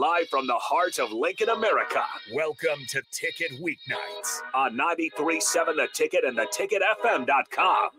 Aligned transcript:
live 0.00 0.26
from 0.30 0.46
the 0.46 0.54
heart 0.54 0.98
of 0.98 1.12
Lincoln, 1.12 1.50
America. 1.50 2.02
Welcome 2.32 2.86
to 2.88 3.02
Ticket 3.12 3.50
Weeknights 3.60 4.40
on 4.54 4.74
93.7 4.74 5.76
The 5.76 5.88
Ticket 5.92 6.24
and 6.24 6.38
theticketfm.com. 6.38 7.90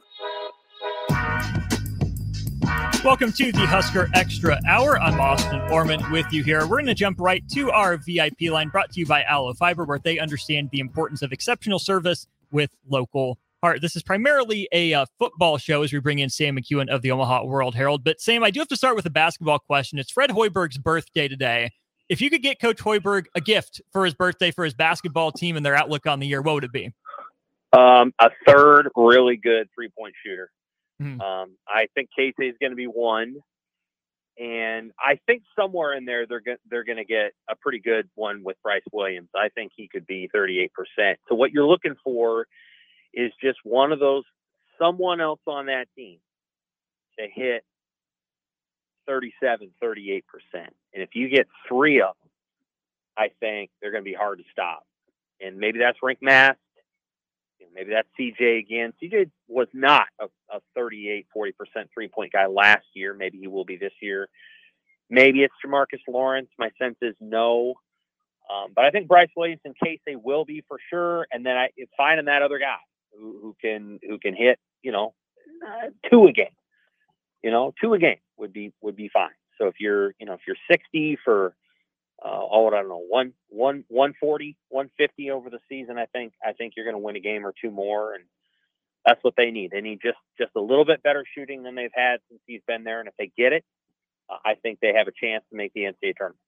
Welcome 3.06 3.32
to 3.34 3.52
the 3.52 3.68
Husker 3.68 4.10
Extra 4.16 4.60
Hour. 4.68 5.00
I'm 5.00 5.20
Austin 5.20 5.62
Orman 5.70 6.02
with 6.12 6.26
you 6.34 6.44
here. 6.44 6.62
We're 6.62 6.78
going 6.78 6.88
to 6.88 6.96
jump 6.96 7.20
right 7.20 7.48
to 7.50 7.70
our 7.70 7.98
VIP 7.98 8.50
line 8.50 8.70
brought 8.70 8.92
to 8.94 9.00
you 9.00 9.06
by 9.06 9.22
Allo 9.22 9.54
Fiber, 9.54 9.86
where 9.86 10.00
they 10.00 10.18
understand 10.18 10.72
the 10.72 10.80
importance 10.80 11.22
of 11.22 11.32
exceptional 11.32 11.78
service 11.78 12.26
with 12.52 12.72
local 12.90 13.38
heart. 13.62 13.80
This 13.80 13.96
is 13.96 14.02
primarily 14.02 14.68
a 14.72 14.96
uh, 14.96 15.06
football 15.20 15.60
show 15.60 15.84
as 15.84 15.94
we 15.94 16.00
bring 16.00 16.18
in 16.18 16.32
Sam 16.32 16.58
McKewon 16.58 16.90
of 16.90 17.04
the 17.04 17.12
Omaha 17.12 17.46
World 17.46 17.76
Herald. 17.76 18.04
But 18.04 18.20
Sam, 18.20 18.44
I 18.44 18.50
do 18.50 18.60
have 18.60 18.70
to 18.70 18.76
start 18.76 18.96
with 18.96 19.06
a 19.06 19.12
basketball 19.12 19.60
question. 19.60 20.00
It's 20.00 20.10
Fred 20.10 20.32
Hoiberg's 20.32 20.80
birthday 20.80 21.28
today. 21.28 21.70
If 22.12 22.20
you 22.20 22.30
could 22.30 22.42
get 22.44 22.60
Coach 22.60 22.80
Hoiberg 22.80 23.28
a 23.36 23.40
gift 23.40 23.82
for 23.94 24.04
his 24.04 24.14
birthday 24.14 24.52
for 24.52 24.66
his 24.66 24.74
basketball 24.74 25.32
team 25.32 25.56
and 25.56 25.66
their 25.66 25.76
outlook 25.76 26.06
on 26.06 26.20
the 26.20 26.28
year, 26.28 26.42
what 26.42 26.56
would 26.56 26.66
it 26.66 26.74
be? 26.74 26.92
Um, 27.72 28.14
a 28.20 28.30
third 28.46 28.90
really 28.98 29.38
good 29.38 29.70
three 29.74 29.88
point 29.98 30.14
shooter. 30.22 30.52
Mm-hmm. 31.02 31.22
Um, 31.22 31.56
I 31.70 31.88
think 31.96 32.10
Keisei 32.20 32.50
is 32.50 32.56
going 32.60 32.72
to 32.72 32.76
be 32.76 32.88
one, 32.88 33.38
and 34.38 34.92
I 35.00 35.20
think 35.26 35.44
somewhere 35.58 35.94
in 35.94 36.04
there 36.04 36.28
they're 36.28 36.42
go- 36.42 36.58
they're 36.70 36.84
going 36.84 36.98
to 36.98 37.06
get 37.06 37.32
a 37.50 37.56
pretty 37.56 37.80
good 37.80 38.10
one 38.16 38.44
with 38.44 38.58
Brice 38.62 38.84
Williams. 38.92 39.30
I 39.34 39.48
think 39.48 39.72
he 39.74 39.88
could 39.88 40.06
be 40.06 40.30
38 40.34 40.74
percent. 40.74 41.18
So 41.30 41.36
what 41.36 41.54
you're 41.54 41.66
looking 41.66 41.96
for 42.04 42.46
is 43.14 43.32
just 43.42 43.60
one 43.64 43.94
of 43.94 44.00
those 44.00 44.24
someone 44.78 45.22
else 45.22 45.40
on 45.48 45.68
that 45.68 45.88
team 45.96 46.18
to 47.18 47.26
hit 47.34 47.64
37, 49.08 49.72
38 49.82 50.26
percent. 50.28 50.74
And 50.94 51.04
if 51.04 51.10
you 51.14 51.30
get 51.30 51.48
three 51.68 52.02
of 52.02 52.16
them, 52.22 52.30
I 53.18 53.30
think 53.40 53.72
they're 53.82 53.92
going 53.92 54.04
to 54.04 54.10
be 54.10 54.16
hard 54.16 54.40
to 54.40 54.46
stop. 54.52 54.86
And 55.40 55.58
maybe 55.58 55.80
that's 55.80 55.98
Rienk 56.04 56.22
Mast 56.22 56.60
maybe 57.74 57.92
that's 57.92 58.08
CJ 58.20 58.60
again. 58.60 58.94
CJ 59.02 59.30
was 59.48 59.68
not 59.74 60.08
a, 60.20 60.26
a 60.54 60.60
38, 60.76 61.28
40% 61.36 61.52
three 61.94 62.08
point 62.08 62.32
guy 62.32 62.48
last 62.48 62.86
year. 62.94 63.14
Maybe 63.14 63.38
he 63.40 63.48
will 63.48 63.66
be 63.66 63.78
this 63.78 63.94
year. 64.02 64.28
Maybe 65.10 65.44
it's 65.44 65.54
Jamarcus 65.66 66.02
Lawrence. 66.08 66.50
My 66.58 66.70
sense 66.80 66.96
is 67.02 67.16
no. 67.20 67.76
Um, 68.50 68.72
but 68.76 68.86
I 68.86 68.92
think 68.92 69.08
Brice 69.08 69.30
Williams 69.36 69.62
and 69.66 69.76
Keisei 69.84 70.16
will 70.22 70.46
be 70.46 70.64
for 70.68 70.78
sure. 70.90 71.28
And 71.32 71.46
then 71.46 71.58
I 71.58 71.70
finding 71.98 72.26
that 72.26 72.42
other 72.42 72.60
guy 72.60 72.78
who, 73.18 73.40
who 73.42 73.56
can 73.62 74.00
who 74.08 74.18
can 74.20 74.36
hit, 74.36 74.60
you 74.84 74.92
know, 74.92 75.14
uh, 75.66 75.90
two 76.10 76.26
a 76.28 76.32
game. 76.32 76.48
You 77.44 77.52
know, 77.52 77.74
two 77.82 77.94
a 77.94 78.00
game 78.00 78.20
would 78.38 78.54
be 78.54 78.74
would 78.82 78.96
be 78.96 79.10
fine. 79.10 79.32
So 79.58 79.68
if 79.68 79.76
you're, 79.80 80.14
you 80.20 80.26
know, 80.26 80.34
if 80.34 80.42
you're 80.48 80.56
60 80.70 81.18
for 81.24 81.56
uh, 82.24 82.28
all 82.28 82.68
I 82.68 82.82
don't 82.82 82.90
know, 82.90 83.04
one, 83.08 83.34
one, 83.50 83.84
140, 83.88 84.56
150 84.70 85.32
over 85.32 85.50
the 85.50 85.60
season. 85.68 85.98
I 85.98 86.06
think, 86.06 86.34
I 86.46 86.54
think 86.54 86.74
you're 86.76 86.86
going 86.86 86.96
to 86.96 87.04
win 87.04 87.16
a 87.16 87.20
game 87.20 87.46
or 87.46 87.54
two 87.60 87.72
more. 87.72 88.14
And 88.14 88.24
that's 89.06 89.24
what 89.24 89.34
they 89.38 89.50
need. 89.50 89.72
They 89.72 89.82
need 89.82 90.00
just, 90.04 90.18
just 90.38 90.52
a 90.56 90.62
little 90.62 90.86
bit 90.86 91.02
better 91.02 91.26
shooting 91.36 91.64
than 91.64 91.76
they've 91.76 91.92
had 91.94 92.20
since 92.30 92.42
he's 92.46 92.62
been 92.68 92.84
there. 92.84 93.00
And 93.00 93.08
if 93.08 93.16
they 93.18 93.32
get 93.36 93.54
it, 93.54 93.66
uh, 94.30 94.38
I 94.46 94.54
think 94.56 94.80
they 94.82 94.94
have 94.96 95.08
a 95.08 95.12
chance 95.12 95.44
to 95.50 95.58
make 95.58 95.74
the 95.74 95.82
NCAA 95.82 96.16
tournament. 96.16 96.40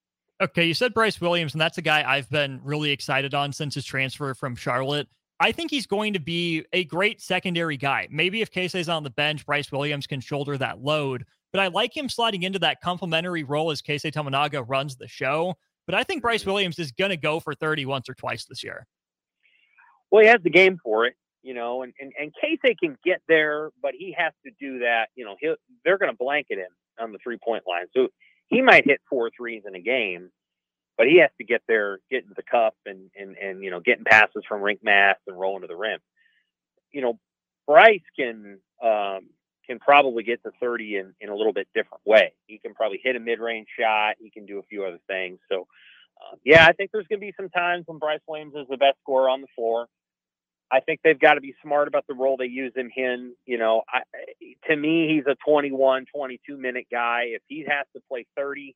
Okay. 0.41 0.66
You 0.66 0.73
said 0.73 0.94
Brice 0.94 1.19
Williams, 1.19 1.53
and 1.53 1.61
that's 1.61 1.77
a 1.80 1.81
guy 1.81 2.03
I've 2.08 2.30
been 2.30 2.59
really 2.64 2.91
excited 2.91 3.33
on 3.33 3.52
since 3.52 3.75
his 3.75 3.86
transfer 3.86 4.33
from 4.36 4.55
Charlotte. 4.55 5.08
I 5.39 5.52
think 5.52 5.72
he's 5.72 5.88
going 5.88 6.14
to 6.14 6.20
be 6.20 6.66
a 6.73 6.86
great 6.86 7.22
secondary 7.22 7.78
guy. 7.78 8.08
Maybe 8.12 8.42
if 8.42 8.52
Keisei's 8.52 8.89
on 8.89 9.03
the 9.03 9.09
bench, 9.09 9.45
Brice 9.45 9.72
Williams 9.72 10.08
can 10.08 10.22
shoulder 10.22 10.58
that 10.58 10.81
load 10.81 11.26
but 11.53 11.62
I 11.62 11.67
like 11.67 11.95
him 11.95 12.09
sliding 12.09 12.44
into 12.44 12.59
that 12.59 12.81
complementary 12.81 13.44
role 13.44 13.72
as 13.72 13.81
Keisei 13.81 14.11
Tominaga 14.11 14.67
runs 14.67 14.95
the 14.98 15.08
show. 15.08 15.54
But 15.86 15.95
I 15.95 16.04
think 16.04 16.23
Brice 16.23 16.42
mm-hmm. 16.42 16.50
Williams 16.50 16.80
is 16.80 16.92
going 16.92 17.11
to 17.11 17.17
go 17.17 17.39
for 17.39 17.54
30 17.54 17.86
once 17.86 18.09
or 18.09 18.16
twice 18.16 18.45
this 18.45 18.64
year. 18.64 18.88
Well, 20.09 20.23
he 20.23 20.28
has 20.28 20.42
the 20.44 20.50
game 20.50 20.78
for 20.84 21.06
it, 21.06 21.14
you 21.44 21.54
know, 21.54 21.84
and, 21.84 21.94
and, 22.00 22.11
and 22.20 22.31
Keisei 22.44 22.77
can 22.77 22.98
get 23.04 23.21
there, 23.27 23.70
but 23.82 23.94
he 23.98 24.15
has 24.17 24.33
to 24.45 24.52
do 24.60 24.80
that. 24.80 25.08
You 25.15 25.26
know, 25.26 25.36
he'll, 25.39 25.55
they're 25.86 25.98
going 25.98 26.11
to 26.11 26.17
blanket 26.17 26.58
him 26.58 26.70
on 27.00 27.11
the 27.11 27.20
three 27.23 27.38
point 27.44 27.64
line. 27.67 27.86
So 27.95 28.08
he 28.48 28.61
might 28.61 28.86
hit 28.86 29.02
four 29.10 29.30
threes 29.36 29.64
in 29.67 29.76
a 29.76 29.80
game, 29.80 30.32
but 30.98 31.08
he 31.08 31.20
has 31.20 31.30
to 31.37 31.43
get 31.43 31.61
there, 31.67 31.99
get 32.11 32.23
into 32.23 32.36
the 32.36 32.43
cup 32.43 32.76
and, 32.86 33.09
and, 33.20 33.36
and, 33.37 33.64
you 33.64 33.71
know, 33.71 33.80
getting 33.80 34.04
passes 34.04 34.43
from 34.48 34.61
Rienk 34.61 34.83
Mast 34.83 35.20
and 35.27 35.39
rolling 35.39 35.61
to 35.61 35.67
the 35.67 35.76
rim. 35.76 35.99
You 36.92 37.02
know, 37.02 37.20
Brice 37.65 38.02
can, 38.17 38.59
um, 38.83 39.30
can 39.65 39.80
probably 39.80 40.23
get 40.23 40.43
to 40.43 40.52
30 40.59 40.98
in, 40.98 41.14
in 41.20 41.30
a 41.30 41.36
little 41.36 41.53
bit 41.53 41.67
different 41.73 42.05
way. 42.05 42.33
He 42.45 42.59
can 42.59 42.73
probably 42.73 42.99
hit 43.03 43.15
a 43.15 43.20
mid 43.20 43.39
range 43.39 43.67
shot. 43.80 44.15
He 44.20 44.30
can 44.30 44.45
do 44.45 44.59
a 44.59 44.64
few 44.64 44.86
other 44.86 44.99
things. 45.08 45.39
So, 45.52 45.67
uh, 46.21 46.36
yeah, 46.43 46.65
I 46.65 46.73
think 46.73 46.92
there's 46.92 47.08
going 47.08 47.20
to 47.20 47.26
be 47.26 47.33
some 47.36 47.49
times 47.49 47.86
when 47.87 47.98
Brice 47.98 48.20
Williams 48.27 48.53
is 48.55 48.67
the 48.70 48.77
best 48.77 48.98
scorer 49.02 49.30
on 49.30 49.42
the 49.42 49.48
floor. 49.55 49.87
I 50.71 50.80
think 50.80 51.02
they've 51.03 51.20
got 51.20 51.36
to 51.36 51.42
be 51.42 51.53
smart 51.64 51.87
about 51.87 52.05
the 52.08 52.15
role 52.15 52.36
they 52.37 52.45
use 52.45 52.73
him 52.76 52.89
in. 52.95 53.33
You 53.45 53.58
know, 53.58 53.83
I, 53.87 54.02
to 54.70 54.76
me, 54.76 55.08
he's 55.14 55.26
a 55.27 55.36
21, 55.48 56.05
22 56.14 56.58
minute 56.58 56.87
guy. 56.92 57.26
If 57.27 57.42
he 57.48 57.65
has 57.67 57.86
to 57.95 58.02
play 58.09 58.26
30 58.36 58.76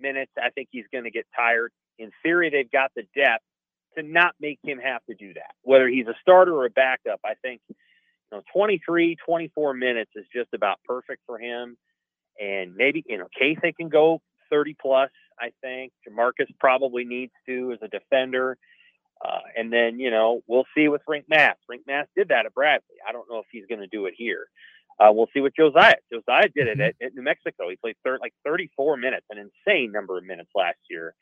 minutes, 0.00 0.32
I 0.36 0.50
think 0.50 0.68
he's 0.70 0.86
going 0.92 1.04
to 1.04 1.10
get 1.10 1.26
tired. 1.34 1.72
In 1.98 2.10
theory, 2.22 2.50
they've 2.50 2.70
got 2.70 2.92
the 2.94 3.02
depth 3.14 3.44
to 3.96 4.02
not 4.02 4.34
make 4.40 4.58
him 4.62 4.78
have 4.78 5.04
to 5.08 5.14
do 5.14 5.34
that. 5.34 5.54
Whether 5.62 5.88
he's 5.88 6.06
a 6.06 6.14
starter 6.20 6.54
or 6.54 6.66
a 6.66 6.70
backup, 6.70 7.20
I 7.24 7.34
think 7.42 7.60
you 7.68 8.38
know, 8.38 8.42
23, 8.52 9.16
24 9.24 9.74
minutes 9.74 10.10
is 10.16 10.24
just 10.34 10.52
about 10.54 10.78
perfect 10.84 11.22
for 11.26 11.38
him. 11.38 11.76
And 12.40 12.74
maybe, 12.76 13.04
you 13.08 13.18
know, 13.18 13.28
they 13.40 13.72
can 13.72 13.88
go 13.88 14.20
30 14.50 14.76
plus, 14.80 15.10
I 15.40 15.50
think. 15.62 15.92
Jamarcus 16.08 16.48
probably 16.60 17.04
needs 17.04 17.32
to 17.46 17.72
as 17.72 17.78
a 17.82 17.88
defender. 17.88 18.58
Uh, 19.24 19.38
and 19.56 19.72
then, 19.72 19.98
you 19.98 20.10
know, 20.10 20.42
we'll 20.46 20.66
see 20.76 20.88
with 20.88 21.00
Rienk 21.08 21.24
Mast. 21.28 21.58
Rienk 21.70 21.86
Mast 21.86 22.10
did 22.14 22.28
that 22.28 22.44
at 22.44 22.54
Bradley. 22.54 22.96
I 23.08 23.12
don't 23.12 23.28
know 23.30 23.38
if 23.38 23.46
he's 23.50 23.64
going 23.66 23.80
to 23.80 23.86
do 23.86 24.06
it 24.06 24.14
here. 24.16 24.46
Uh, 24.98 25.12
we'll 25.12 25.28
see 25.34 25.40
what 25.40 25.54
Josiah. 25.54 25.96
Josiah 26.12 26.48
did 26.54 26.68
it 26.68 26.78
mm-hmm. 26.78 26.82
at, 27.02 27.06
at 27.08 27.14
New 27.14 27.22
Mexico. 27.22 27.68
He 27.68 27.76
played 27.76 27.96
thir- 28.04 28.18
like 28.20 28.32
34 28.44 28.96
minutes, 28.96 29.26
an 29.30 29.38
insane 29.38 29.92
number 29.92 30.16
of 30.16 30.24
minutes 30.24 30.50
last 30.54 30.78
year 30.88 31.14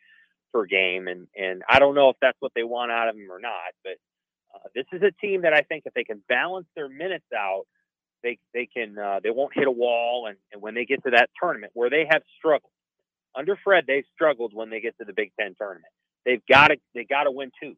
per 0.52 0.64
game. 0.64 1.08
And, 1.08 1.26
and 1.36 1.62
I 1.68 1.78
don't 1.78 1.94
know 1.94 2.10
if 2.10 2.16
that's 2.20 2.36
what 2.40 2.52
they 2.54 2.62
want 2.62 2.92
out 2.92 3.08
of 3.08 3.16
him 3.16 3.30
or 3.30 3.40
not, 3.40 3.74
but 3.82 3.94
uh, 4.54 4.68
this 4.74 4.86
is 4.92 5.02
a 5.02 5.10
team 5.10 5.42
that 5.42 5.52
I 5.52 5.62
think 5.62 5.82
if 5.86 5.94
they 5.94 6.04
can 6.04 6.22
balance 6.28 6.66
their 6.76 6.88
minutes 6.88 7.26
out, 7.36 7.64
they 8.22 8.38
they 8.54 8.66
can 8.66 8.98
uh, 8.98 9.20
they 9.22 9.30
won't 9.30 9.52
hit 9.54 9.66
a 9.66 9.70
wall, 9.70 10.26
and, 10.26 10.36
and 10.52 10.62
when 10.62 10.74
they 10.74 10.86
get 10.86 11.02
to 11.04 11.10
that 11.10 11.28
tournament 11.40 11.72
where 11.74 11.90
they 11.90 12.06
have 12.10 12.22
struggled 12.38 12.72
under 13.36 13.56
Fred, 13.62 13.84
they've 13.86 14.04
struggled 14.14 14.52
when 14.54 14.70
they 14.70 14.80
get 14.80 14.96
to 14.98 15.04
the 15.04 15.12
Big 15.12 15.32
Ten 15.38 15.54
tournament. 15.58 15.92
They've 16.24 16.44
got 16.48 16.68
to 16.68 16.76
they 16.94 17.04
got 17.04 17.24
to 17.24 17.30
win 17.30 17.50
two. 17.62 17.74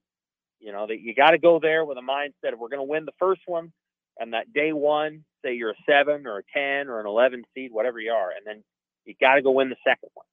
You 0.61 0.73
know, 0.73 0.87
that 0.87 1.01
you 1.01 1.15
got 1.15 1.33
to 1.33 1.39
go 1.39 1.59
there 1.61 1.85
with 1.85 1.99
a 1.99 2.01
mindset 2.01 2.53
of 2.53 2.59
we're 2.59 2.69
going 2.69 2.81
to 2.81 2.91
win 2.91 3.05
the 3.05 3.13
first 3.19 3.43
one, 3.47 3.73
and 4.19 4.33
that 4.33 4.53
day 4.53 4.73
one, 4.73 5.25
say 5.45 5.55
you're 5.55 5.71
a 5.71 5.83
seven 5.89 6.27
or 6.27 6.39
a 6.39 6.43
ten 6.53 6.89
or 6.89 7.01
an 7.01 7.07
eleven 7.07 7.45
seed, 7.55 7.71
whatever 7.73 8.01
you 8.01 8.13
are, 8.13 8.31
and 8.31 8.47
then 8.47 8.65
you 9.05 9.15
got 9.21 9.35
to 9.35 9.43
go 9.43 9.53
win 9.53 9.69
the 9.69 9.77
second 9.85 10.11
one. 10.15 10.27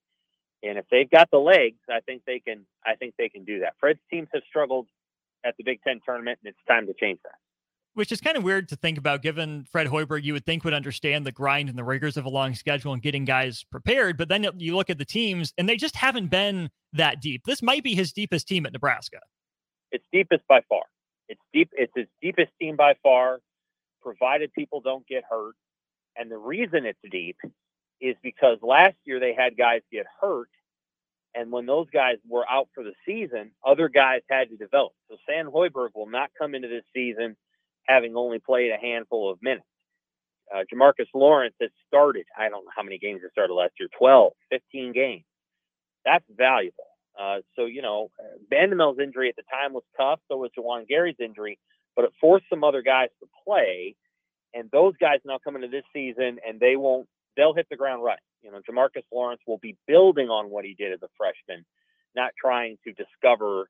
And 0.63 0.77
if 0.77 0.85
they've 0.89 1.09
got 1.09 1.29
the 1.29 1.37
legs, 1.39 1.79
I 1.89 1.99
think 1.99 2.23
they 2.25 2.39
can. 2.39 2.65
I 2.85 2.95
think 2.95 3.15
they 3.17 3.29
can 3.29 3.43
do 3.43 3.59
that. 3.59 3.73
Fred's 3.79 3.99
teams 4.09 4.29
have 4.33 4.43
struggled 4.47 4.87
at 5.45 5.55
the 5.57 5.63
Big 5.63 5.81
Ten 5.83 5.99
tournament, 6.05 6.39
and 6.43 6.49
it's 6.49 6.65
time 6.67 6.87
to 6.87 6.93
change 6.93 7.19
that. 7.23 7.35
Which 7.95 8.11
is 8.11 8.21
kind 8.21 8.37
of 8.37 8.43
weird 8.43 8.69
to 8.69 8.75
think 8.75 8.97
about, 8.97 9.21
given 9.21 9.65
Fred 9.71 9.85
Hoiberg, 9.85 10.23
you 10.23 10.33
would 10.33 10.45
think 10.45 10.63
would 10.63 10.73
understand 10.73 11.27
the 11.27 11.31
grind 11.31 11.69
and 11.69 11.77
the 11.77 11.83
rigors 11.83 12.17
of 12.17 12.25
a 12.25 12.29
long 12.29 12.55
schedule 12.55 12.91
and 12.91 13.01
getting 13.03 13.23
guys 13.23 13.65
prepared. 13.69 14.17
But 14.17 14.29
then 14.29 14.47
you 14.57 14.75
look 14.75 14.89
at 14.89 14.97
the 14.97 15.05
teams, 15.05 15.53
and 15.57 15.69
they 15.69 15.75
just 15.75 15.95
haven't 15.95 16.27
been 16.27 16.71
that 16.93 17.21
deep. 17.21 17.43
This 17.45 17.61
might 17.61 17.83
be 17.83 17.93
his 17.93 18.11
deepest 18.11 18.47
team 18.47 18.65
at 18.65 18.73
Nebraska. 18.73 19.19
It's 19.91 20.05
deepest 20.11 20.47
by 20.47 20.61
far. 20.67 20.81
It's 21.29 21.41
deep. 21.53 21.69
It's 21.73 21.91
his 21.95 22.07
deepest 22.21 22.51
team 22.59 22.75
by 22.75 22.95
far, 23.03 23.39
provided 24.03 24.53
people 24.53 24.81
don't 24.81 25.07
get 25.07 25.23
hurt. 25.29 25.55
And 26.17 26.31
the 26.31 26.37
reason 26.37 26.85
it's 26.85 26.99
deep 27.11 27.37
is 28.01 28.15
because 28.23 28.59
last 28.61 28.95
year 29.05 29.19
they 29.19 29.33
had 29.33 29.57
guys 29.57 29.81
get 29.91 30.05
hurt 30.21 30.49
and 31.35 31.51
when 31.51 31.65
those 31.65 31.87
guys 31.91 32.17
were 32.27 32.45
out 32.49 32.69
for 32.75 32.83
the 32.83 32.93
season, 33.05 33.51
other 33.65 33.89
guys 33.89 34.21
had 34.29 34.49
to 34.49 34.57
develop. 34.57 34.93
So 35.09 35.17
Sam 35.27 35.47
Hoiberg 35.47 35.89
will 35.95 36.09
not 36.09 36.31
come 36.37 36.55
into 36.55 36.67
this 36.67 36.83
season 36.93 37.35
having 37.87 38.15
only 38.15 38.39
played 38.39 38.71
a 38.71 38.77
handful 38.77 39.31
of 39.31 39.39
minutes. 39.41 39.65
Uh, 40.53 40.63
Jamarcus 40.73 41.07
Lawrence 41.13 41.55
has 41.61 41.71
started, 41.87 42.25
I 42.37 42.49
don't 42.49 42.65
know 42.65 42.71
how 42.75 42.83
many 42.83 42.99
games 42.99 43.21
he 43.23 43.29
started 43.31 43.53
last 43.53 43.73
year, 43.79 43.89
12, 43.97 44.33
15 44.51 44.93
games. 44.93 45.23
That's 46.05 46.25
valuable. 46.35 46.85
Uh, 47.19 47.39
so, 47.55 47.65
you 47.65 47.81
know, 47.81 48.09
Bandoumel's 48.51 48.99
injury 48.99 49.29
at 49.29 49.35
the 49.35 49.43
time 49.51 49.73
was 49.73 49.83
tough. 49.97 50.19
So 50.29 50.37
was 50.37 50.51
Juwan 50.57 50.87
Gary's 50.87 51.15
injury, 51.19 51.59
but 51.95 52.05
it 52.05 52.11
forced 52.19 52.45
some 52.49 52.63
other 52.63 52.81
guys 52.81 53.09
to 53.19 53.27
play. 53.45 53.95
And 54.53 54.69
those 54.71 54.93
guys 54.99 55.19
now 55.25 55.39
come 55.43 55.55
into 55.55 55.67
this 55.67 55.83
season 55.93 56.39
and 56.47 56.59
they 56.59 56.75
won't, 56.75 57.07
they'll 57.35 57.53
hit 57.55 57.67
the 57.69 57.75
ground 57.75 58.03
running. 58.03 58.19
You 58.43 58.51
know, 58.51 58.59
Jamarcus 58.69 59.03
Lawrence 59.11 59.41
will 59.47 59.57
be 59.57 59.77
building 59.87 60.29
on 60.29 60.49
what 60.49 60.65
he 60.65 60.75
did 60.75 60.93
as 60.93 60.99
a 61.01 61.07
freshman, 61.17 61.65
not 62.15 62.31
trying 62.39 62.77
to 62.83 62.93
discover 62.93 63.69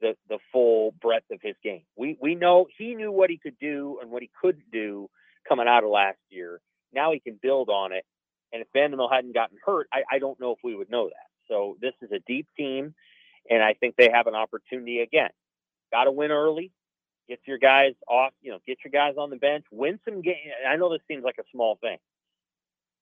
the 0.00 0.14
the 0.28 0.38
full 0.52 0.94
breadth 1.00 1.30
of 1.30 1.40
his 1.42 1.54
game. 1.62 1.82
We 1.96 2.16
we 2.20 2.34
know 2.34 2.66
he 2.76 2.94
knew 2.94 3.12
what 3.12 3.30
he 3.30 3.38
could 3.38 3.58
do 3.60 3.98
and 4.00 4.10
what 4.10 4.22
he 4.22 4.30
couldn't 4.40 4.70
do 4.72 5.08
coming 5.48 5.68
out 5.68 5.84
of 5.84 5.90
last 5.90 6.18
year. 6.30 6.60
Now 6.92 7.12
he 7.12 7.20
can 7.20 7.38
build 7.40 7.68
on 7.68 7.92
it. 7.92 8.04
And 8.52 8.62
if 8.62 8.68
Bandoumel 8.76 9.12
hadn't 9.12 9.34
gotten 9.34 9.58
hurt, 9.64 9.88
I, 9.92 10.02
I 10.16 10.18
don't 10.18 10.40
know 10.40 10.52
if 10.52 10.58
we 10.64 10.74
would 10.74 10.90
know 10.90 11.08
that. 11.08 11.28
So 11.48 11.76
this 11.80 11.92
is 12.02 12.10
a 12.12 12.20
deep 12.26 12.46
team, 12.56 12.94
and 13.48 13.62
I 13.62 13.74
think 13.74 13.94
they 13.96 14.10
have 14.12 14.26
an 14.26 14.34
opportunity 14.34 15.00
again. 15.00 15.30
Got 15.92 16.04
to 16.04 16.12
win 16.12 16.30
early. 16.30 16.72
Get 17.30 17.38
your 17.46 17.58
guys 17.58 17.94
off. 18.08 18.32
You 18.42 18.50
know, 18.50 18.58
get 18.66 18.78
your 18.84 18.90
guys 18.90 19.14
on 19.16 19.30
the 19.30 19.36
bench. 19.36 19.64
Win 19.70 20.00
some 20.04 20.20
games. 20.20 20.50
I 20.68 20.74
know 20.74 20.90
this 20.90 21.00
seems 21.06 21.22
like 21.22 21.36
a 21.38 21.44
small 21.52 21.78
thing. 21.80 21.98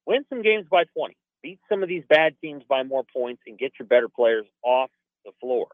Win 0.04 0.26
some 0.28 0.42
games 0.42 0.66
by 0.70 0.84
20. 0.94 1.16
Beat 1.42 1.60
some 1.70 1.82
of 1.82 1.88
these 1.88 2.04
bad 2.10 2.34
teams 2.42 2.62
by 2.68 2.82
more 2.82 3.04
points, 3.10 3.40
and 3.46 3.58
get 3.58 3.72
your 3.78 3.88
better 3.88 4.08
players 4.10 4.44
off 4.62 4.90
the 5.24 5.32
floor 5.40 5.68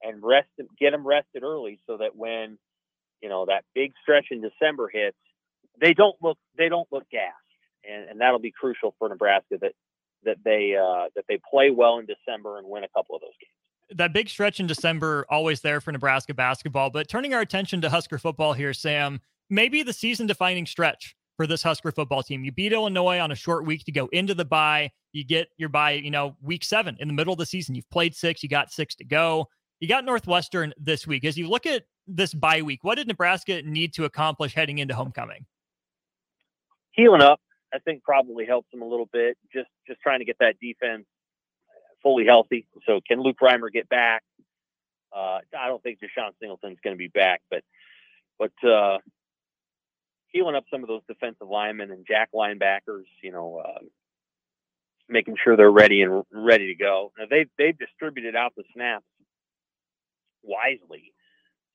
and 0.00 0.22
rest. 0.22 0.46
them, 0.56 0.68
Get 0.78 0.92
them 0.92 1.04
rested 1.04 1.42
early 1.42 1.80
so 1.88 1.96
that 1.96 2.14
when 2.14 2.56
you 3.20 3.28
know 3.28 3.46
that 3.46 3.64
big 3.74 3.94
stretch 4.00 4.26
in 4.30 4.42
December 4.42 4.88
hits, 4.92 5.16
they 5.80 5.92
don't 5.92 6.16
look 6.22 6.38
they 6.56 6.68
don't 6.68 6.88
look 6.92 7.10
gassed, 7.10 7.34
and, 7.88 8.10
and 8.10 8.20
that'll 8.20 8.38
be 8.38 8.52
crucial 8.52 8.94
for 9.00 9.08
Nebraska 9.08 9.58
that 9.60 9.72
that 10.22 10.36
they 10.44 10.76
uh, 10.76 11.08
that 11.16 11.24
they 11.28 11.40
play 11.50 11.70
well 11.70 11.98
in 11.98 12.06
December 12.06 12.58
and 12.58 12.68
win 12.68 12.84
a 12.84 12.88
couple 12.96 13.16
of 13.16 13.22
those 13.22 13.34
games. 13.40 13.67
That 13.90 14.12
big 14.12 14.28
stretch 14.28 14.60
in 14.60 14.66
December 14.66 15.24
always 15.30 15.60
there 15.60 15.80
for 15.80 15.92
Nebraska 15.92 16.34
basketball, 16.34 16.90
but 16.90 17.08
turning 17.08 17.32
our 17.32 17.40
attention 17.40 17.80
to 17.80 17.90
Husker 17.90 18.18
football 18.18 18.52
here, 18.52 18.74
Sam, 18.74 19.20
maybe 19.48 19.82
the 19.82 19.92
season 19.92 20.26
defining 20.26 20.66
stretch 20.66 21.16
for 21.38 21.46
this 21.46 21.62
Husker 21.62 21.92
football 21.92 22.22
team. 22.22 22.44
You 22.44 22.52
beat 22.52 22.72
Illinois 22.72 23.18
on 23.18 23.32
a 23.32 23.34
short 23.34 23.64
week 23.64 23.84
to 23.84 23.92
go 23.92 24.08
into 24.12 24.34
the 24.34 24.44
bye. 24.44 24.90
You 25.12 25.24
get 25.24 25.48
your 25.56 25.70
bye, 25.70 25.92
you 25.92 26.10
know, 26.10 26.36
week 26.42 26.64
seven 26.64 26.96
in 27.00 27.08
the 27.08 27.14
middle 27.14 27.32
of 27.32 27.38
the 27.38 27.46
season. 27.46 27.74
You've 27.74 27.88
played 27.90 28.14
six, 28.14 28.42
you 28.42 28.48
got 28.48 28.70
six 28.70 28.94
to 28.96 29.04
go. 29.04 29.48
You 29.80 29.88
got 29.88 30.04
Northwestern 30.04 30.74
this 30.76 31.06
week. 31.06 31.24
As 31.24 31.38
you 31.38 31.48
look 31.48 31.64
at 31.64 31.84
this 32.06 32.34
bye 32.34 32.62
week, 32.62 32.82
what 32.82 32.96
did 32.96 33.06
Nebraska 33.06 33.62
need 33.62 33.94
to 33.94 34.04
accomplish 34.04 34.52
heading 34.52 34.78
into 34.78 34.94
homecoming? 34.94 35.46
Healing 36.90 37.22
up, 37.22 37.40
I 37.72 37.78
think 37.78 38.02
probably 38.02 38.44
helps 38.44 38.70
them 38.72 38.82
a 38.82 38.86
little 38.86 39.08
bit. 39.12 39.38
Just 39.52 39.68
just 39.86 40.00
trying 40.00 40.18
to 40.18 40.24
get 40.24 40.36
that 40.40 40.56
defense 40.60 41.06
fully 42.02 42.26
healthy. 42.26 42.66
So 42.86 43.00
can 43.06 43.22
Luke 43.22 43.38
Reimer 43.42 43.70
get 43.72 43.88
back? 43.88 44.22
Uh, 45.14 45.38
I 45.58 45.68
don't 45.68 45.82
think 45.82 45.98
Deshaun 46.00 46.30
Singleton's 46.40 46.78
going 46.82 46.94
to 46.94 46.98
be 46.98 47.08
back, 47.08 47.42
but 47.50 47.62
but 48.38 48.52
uh, 48.68 48.98
healing 50.28 50.54
up 50.54 50.64
some 50.70 50.82
of 50.82 50.88
those 50.88 51.02
defensive 51.08 51.48
linemen 51.48 51.90
and 51.90 52.06
jack 52.06 52.30
linebackers, 52.34 53.04
you 53.22 53.32
know, 53.32 53.62
uh, 53.64 53.84
making 55.08 55.36
sure 55.42 55.56
they're 55.56 55.70
ready 55.70 56.02
and 56.02 56.24
ready 56.30 56.68
to 56.68 56.74
go. 56.74 57.12
Now 57.18 57.24
they've 57.30 57.48
they've 57.56 57.76
distributed 57.76 58.36
out 58.36 58.52
the 58.56 58.64
snaps 58.74 59.06
wisely, 60.42 61.12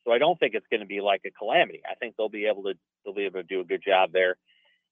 so 0.05 0.11
I 0.11 0.19
don't 0.19 0.39
think 0.39 0.53
it's 0.53 0.67
going 0.69 0.81
to 0.81 0.87
be 0.87 1.01
like 1.01 1.21
a 1.25 1.31
calamity. 1.31 1.81
I 1.89 1.95
think 1.95 2.15
they'll 2.15 2.29
be 2.29 2.45
able 2.45 2.63
to 2.63 2.73
they'll 3.03 3.15
be 3.15 3.25
able 3.25 3.41
to 3.41 3.47
do 3.47 3.61
a 3.61 3.65
good 3.65 3.81
job 3.85 4.11
there. 4.13 4.37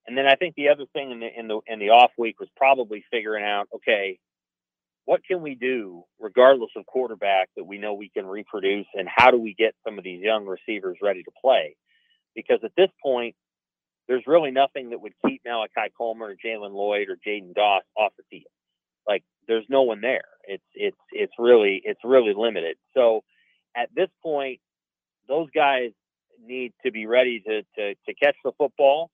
And 0.08 0.18
then 0.18 0.26
I 0.26 0.36
think 0.36 0.56
the 0.56 0.70
other 0.70 0.86
thing 0.94 1.12
in 1.12 1.20
the 1.20 1.28
in 1.38 1.48
the 1.48 1.60
in 1.68 1.80
the 1.80 1.90
off 1.90 2.12
week 2.18 2.40
was 2.40 2.50
probably 2.56 3.06
figuring 3.12 3.46
out, 3.46 3.68
okay, 3.76 4.20
what 5.06 5.22
can 5.26 5.42
we 5.42 5.56
do 5.56 6.04
regardless 6.20 6.70
of 6.76 6.86
quarterback 6.86 7.50
that 7.58 7.66
we 7.66 7.78
know 7.78 7.94
we 7.94 8.10
can 8.10 8.26
reproduce, 8.26 8.88
and 8.94 9.08
how 9.14 9.32
do 9.32 9.38
we 9.38 9.54
get 9.54 9.74
some 9.86 9.98
of 9.98 10.04
these 10.04 10.22
young 10.22 10.46
receivers 10.46 10.98
ready 11.02 11.24
to 11.24 11.32
play? 11.42 11.76
Because 12.36 12.60
at 12.64 12.72
this 12.78 12.90
point, 13.04 13.36
there's 14.08 14.24
really 14.28 14.52
nothing 14.52 14.90
that 14.90 15.02
would 15.02 15.14
keep 15.26 15.42
Malachi 15.46 15.92
Coleman 15.98 16.30
or 16.30 16.36
Jaylen 16.36 16.74
Lloyd 16.74 17.08
or 17.10 17.18
Jaidyn 17.26 17.54
Doss 17.54 17.84
off 17.98 18.14
the 18.18 18.24
field. 18.30 18.52
Like 19.08 19.24
there's 19.48 19.66
no 19.70 19.84
one 19.84 20.02
there. 20.02 20.26
It's 20.44 20.64
it's 20.74 20.98
it's 21.12 21.34
really 21.40 21.82
it's 21.84 22.02
really 22.04 22.34
limited. 22.36 22.78
So 22.94 23.22
at 23.76 23.90
this 23.96 24.10
point, 24.22 24.60
those 25.28 25.50
guys 25.54 25.92
need 26.44 26.74
to 26.86 26.92
be 26.92 27.06
ready 27.06 27.42
to 27.42 27.62
to, 27.78 27.96
to 27.96 28.14
catch 28.22 28.36
the 28.44 28.52
football 28.58 29.10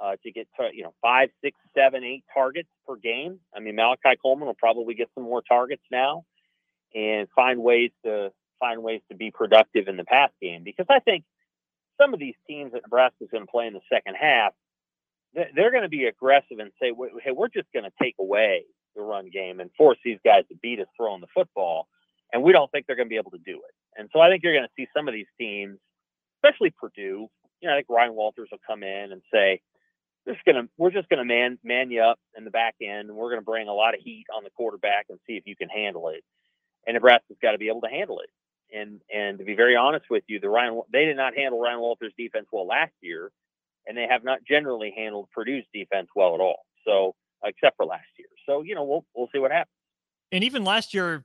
uh, 0.00 0.16
to 0.22 0.32
get 0.32 0.48
to, 0.58 0.68
you 0.72 0.82
know 0.82 0.94
five, 1.02 1.30
six, 1.42 1.56
seven, 1.76 2.04
eight 2.04 2.24
targets 2.32 2.68
per 2.86 2.96
game. 2.96 3.38
I 3.54 3.60
mean, 3.60 3.76
Malachi 3.76 4.16
Coleman 4.20 4.46
will 4.46 4.54
probably 4.54 4.94
get 4.94 5.08
some 5.14 5.24
more 5.24 5.42
targets 5.42 5.82
now, 5.90 6.24
and 6.94 7.28
find 7.34 7.62
ways 7.62 7.90
to 8.04 8.32
find 8.58 8.82
ways 8.82 9.00
to 9.10 9.16
be 9.16 9.30
productive 9.30 9.88
in 9.88 9.96
the 9.96 10.04
pass 10.04 10.30
game 10.40 10.62
because 10.64 10.86
I 10.88 11.00
think 11.00 11.24
some 12.00 12.14
of 12.14 12.20
these 12.20 12.34
teams 12.46 12.72
that 12.72 12.82
Nebraska 12.82 13.16
is 13.22 13.28
going 13.30 13.44
to 13.44 13.50
play 13.50 13.66
in 13.66 13.74
the 13.74 13.80
second 13.92 14.14
half, 14.14 14.52
they're 15.34 15.70
going 15.70 15.82
to 15.82 15.88
be 15.88 16.06
aggressive 16.06 16.58
and 16.58 16.70
say, 16.80 16.92
"Hey, 17.22 17.32
we're 17.32 17.48
just 17.48 17.68
going 17.72 17.84
to 17.84 17.92
take 18.02 18.14
away 18.18 18.64
the 18.96 19.02
run 19.02 19.30
game 19.30 19.60
and 19.60 19.70
force 19.76 19.98
these 20.04 20.18
guys 20.24 20.44
to 20.48 20.56
beat 20.62 20.80
us 20.80 20.86
throwing 20.96 21.20
the 21.20 21.28
football," 21.34 21.88
and 22.32 22.42
we 22.42 22.52
don't 22.52 22.70
think 22.70 22.86
they're 22.86 22.96
going 22.96 23.08
to 23.08 23.10
be 23.12 23.16
able 23.18 23.32
to 23.32 23.38
do 23.44 23.56
it. 23.56 23.74
And 23.96 24.08
so 24.12 24.20
I 24.20 24.30
think 24.30 24.42
you're 24.42 24.54
going 24.54 24.66
to 24.66 24.72
see 24.76 24.88
some 24.96 25.08
of 25.08 25.14
these 25.14 25.26
teams, 25.38 25.78
especially 26.38 26.70
Purdue. 26.70 27.28
You 27.60 27.68
know, 27.68 27.74
I 27.74 27.78
think 27.78 27.88
Ryan 27.90 28.14
Walters 28.14 28.48
will 28.50 28.60
come 28.66 28.82
in 28.82 29.12
and 29.12 29.20
say, 29.32 29.60
just 30.26 30.44
gonna 30.44 30.68
we're 30.76 30.90
just 30.90 31.08
gonna 31.08 31.24
man 31.24 31.58
man 31.64 31.90
you 31.90 32.02
up 32.02 32.18
in 32.36 32.44
the 32.44 32.50
back 32.50 32.74
end, 32.82 33.08
and 33.08 33.16
we're 33.16 33.30
gonna 33.30 33.42
bring 33.42 33.68
a 33.68 33.74
lot 33.74 33.94
of 33.94 34.00
heat 34.00 34.26
on 34.34 34.44
the 34.44 34.50
quarterback 34.50 35.06
and 35.08 35.18
see 35.26 35.34
if 35.34 35.44
you 35.46 35.56
can 35.56 35.68
handle 35.68 36.08
it. 36.08 36.22
And 36.86 36.94
Nebraska's 36.94 37.36
got 37.42 37.52
to 37.52 37.58
be 37.58 37.68
able 37.68 37.82
to 37.82 37.88
handle 37.88 38.20
it. 38.20 38.30
And 38.76 39.00
and 39.12 39.38
to 39.38 39.44
be 39.44 39.54
very 39.54 39.76
honest 39.76 40.06
with 40.10 40.24
you, 40.26 40.40
the 40.40 40.48
Ryan 40.48 40.80
they 40.92 41.04
did 41.04 41.16
not 41.16 41.36
handle 41.36 41.60
Ryan 41.60 41.80
Walters' 41.80 42.12
defense 42.16 42.46
well 42.52 42.66
last 42.66 42.92
year, 43.00 43.30
and 43.86 43.96
they 43.96 44.06
have 44.08 44.24
not 44.24 44.40
generally 44.46 44.92
handled 44.96 45.28
Purdue's 45.34 45.64
defense 45.72 46.08
well 46.14 46.34
at 46.34 46.40
all. 46.40 46.64
So 46.86 47.14
except 47.44 47.76
for 47.76 47.86
last 47.86 48.08
year. 48.18 48.28
So 48.46 48.62
you 48.62 48.74
know 48.74 48.84
we'll 48.84 49.04
we'll 49.14 49.28
see 49.32 49.38
what 49.38 49.50
happens. 49.50 49.74
And 50.32 50.44
even 50.44 50.64
last 50.64 50.94
year, 50.94 51.24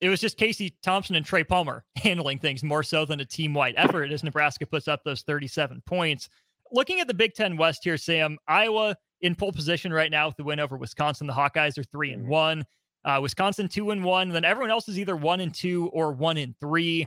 it 0.00 0.08
was 0.08 0.20
just 0.20 0.38
Casey 0.38 0.74
Thompson 0.82 1.16
and 1.16 1.26
Trey 1.26 1.44
Palmer 1.44 1.84
handling 1.96 2.38
things 2.38 2.62
more 2.62 2.82
so 2.82 3.04
than 3.04 3.20
a 3.20 3.24
team 3.24 3.52
wide 3.52 3.74
effort 3.76 4.10
as 4.10 4.24
Nebraska 4.24 4.66
puts 4.66 4.88
up 4.88 5.04
those 5.04 5.22
37 5.22 5.82
points 5.84 6.28
looking 6.72 7.00
at 7.00 7.08
the 7.08 7.14
Big 7.14 7.34
Ten 7.34 7.56
West 7.56 7.84
here, 7.84 7.96
Sam, 7.96 8.38
Iowa 8.46 8.96
in 9.20 9.34
pole 9.34 9.52
position 9.52 9.92
right 9.92 10.10
now 10.10 10.28
with 10.28 10.36
the 10.36 10.44
win 10.44 10.60
over 10.60 10.76
Wisconsin. 10.76 11.26
The 11.26 11.32
Hawkeyes 11.32 11.78
are 11.78 11.84
three 11.84 12.12
and 12.12 12.22
mm-hmm. 12.22 12.30
one. 12.30 12.64
Uh, 13.04 13.18
Wisconsin 13.22 13.68
two 13.68 13.90
and 13.90 14.04
one. 14.04 14.28
Then 14.30 14.44
everyone 14.44 14.70
else 14.70 14.88
is 14.88 14.98
either 14.98 15.16
one 15.16 15.40
and 15.40 15.54
two 15.54 15.88
or 15.88 16.12
one 16.12 16.36
and 16.36 16.54
three. 16.60 17.06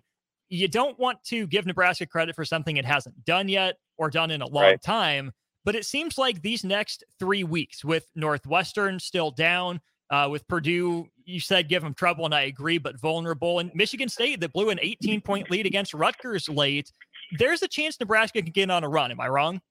You 0.50 0.68
don't 0.68 0.98
want 1.00 1.24
to 1.26 1.48
give 1.48 1.66
Nebraska 1.66 2.06
credit 2.06 2.36
for 2.36 2.44
something 2.44 2.78
it 2.78 2.86
hasn't 2.86 3.24
done 3.26 3.48
yet 3.48 3.78
or 3.98 4.10
done 4.10 4.32
in 4.32 4.42
a 4.42 4.48
long 4.48 4.64
right. 4.64 4.82
time. 4.82 5.32
But 5.64 5.76
it 5.76 5.86
seems 5.86 6.18
like 6.18 6.42
these 6.42 6.64
next 6.64 7.04
three 7.20 7.44
weeks 7.44 7.86
with 7.86 8.08
Northwestern 8.16 9.00
still 9.00 9.32
down, 9.32 9.80
uh, 10.10 10.28
with 10.30 10.46
Purdue, 10.48 11.08
you 11.24 11.40
said 11.40 11.70
give 11.70 11.84
them 11.84 11.94
trouble, 11.94 12.26
and 12.26 12.36
I 12.36 12.42
agree, 12.42 12.78
but 12.78 13.00
vulnerable. 13.00 13.60
And 13.60 13.72
Michigan 13.74 14.10
State 14.10 14.42
that 14.42 14.52
blew 14.52 14.70
an 14.70 14.80
18 14.82 15.22
point 15.22 15.50
lead 15.50 15.66
against 15.66 15.94
Rutgers 15.94 16.50
late 16.50 16.92
there's 17.38 17.62
a 17.64 17.68
chance 17.68 18.00
Nebraska 18.00 18.42
can 18.42 18.52
get 18.52 18.70
on 18.70 18.84
a 18.84 18.90
run. 18.90 19.12
Am 19.12 19.20
I 19.20 19.28
wrong? 19.28 19.62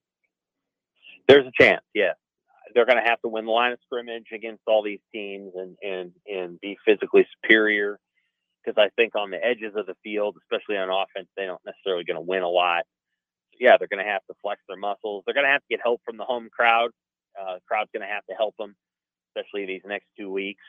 There's 1.27 1.47
a 1.47 1.63
chance, 1.63 1.81
yes. 1.93 2.15
They're 2.73 2.85
going 2.85 2.97
to 2.97 3.09
have 3.09 3.21
to 3.21 3.27
win 3.27 3.45
the 3.45 3.51
line 3.51 3.73
of 3.73 3.79
scrimmage 3.85 4.27
against 4.33 4.61
all 4.65 4.81
these 4.81 5.01
teams 5.13 5.51
and 5.55 5.75
and 5.81 6.11
and 6.25 6.59
be 6.61 6.77
physically 6.85 7.27
superior. 7.35 7.99
Because 8.63 8.81
I 8.81 8.89
think 8.95 9.15
on 9.15 9.31
the 9.31 9.43
edges 9.43 9.73
of 9.75 9.87
the 9.87 9.95
field, 10.03 10.37
especially 10.43 10.77
on 10.77 10.89
offense, 10.89 11.27
they 11.35 11.45
don't 11.45 11.61
necessarily 11.65 12.03
going 12.03 12.15
to 12.15 12.21
win 12.21 12.43
a 12.43 12.49
lot. 12.49 12.83
So 13.53 13.57
yeah, 13.59 13.77
they're 13.77 13.87
going 13.87 14.03
to 14.05 14.09
have 14.09 14.25
to 14.27 14.35
flex 14.41 14.61
their 14.67 14.77
muscles. 14.77 15.23
They're 15.25 15.33
going 15.33 15.45
to 15.45 15.51
have 15.51 15.61
to 15.61 15.67
get 15.69 15.79
help 15.83 16.01
from 16.05 16.17
the 16.17 16.23
home 16.23 16.49
crowd. 16.51 16.91
Uh, 17.39 17.55
the 17.55 17.61
crowd's 17.67 17.89
going 17.93 18.07
to 18.07 18.13
have 18.13 18.25
to 18.29 18.35
help 18.35 18.55
them, 18.57 18.75
especially 19.29 19.65
these 19.65 19.81
next 19.85 20.05
two 20.17 20.31
weeks. 20.31 20.63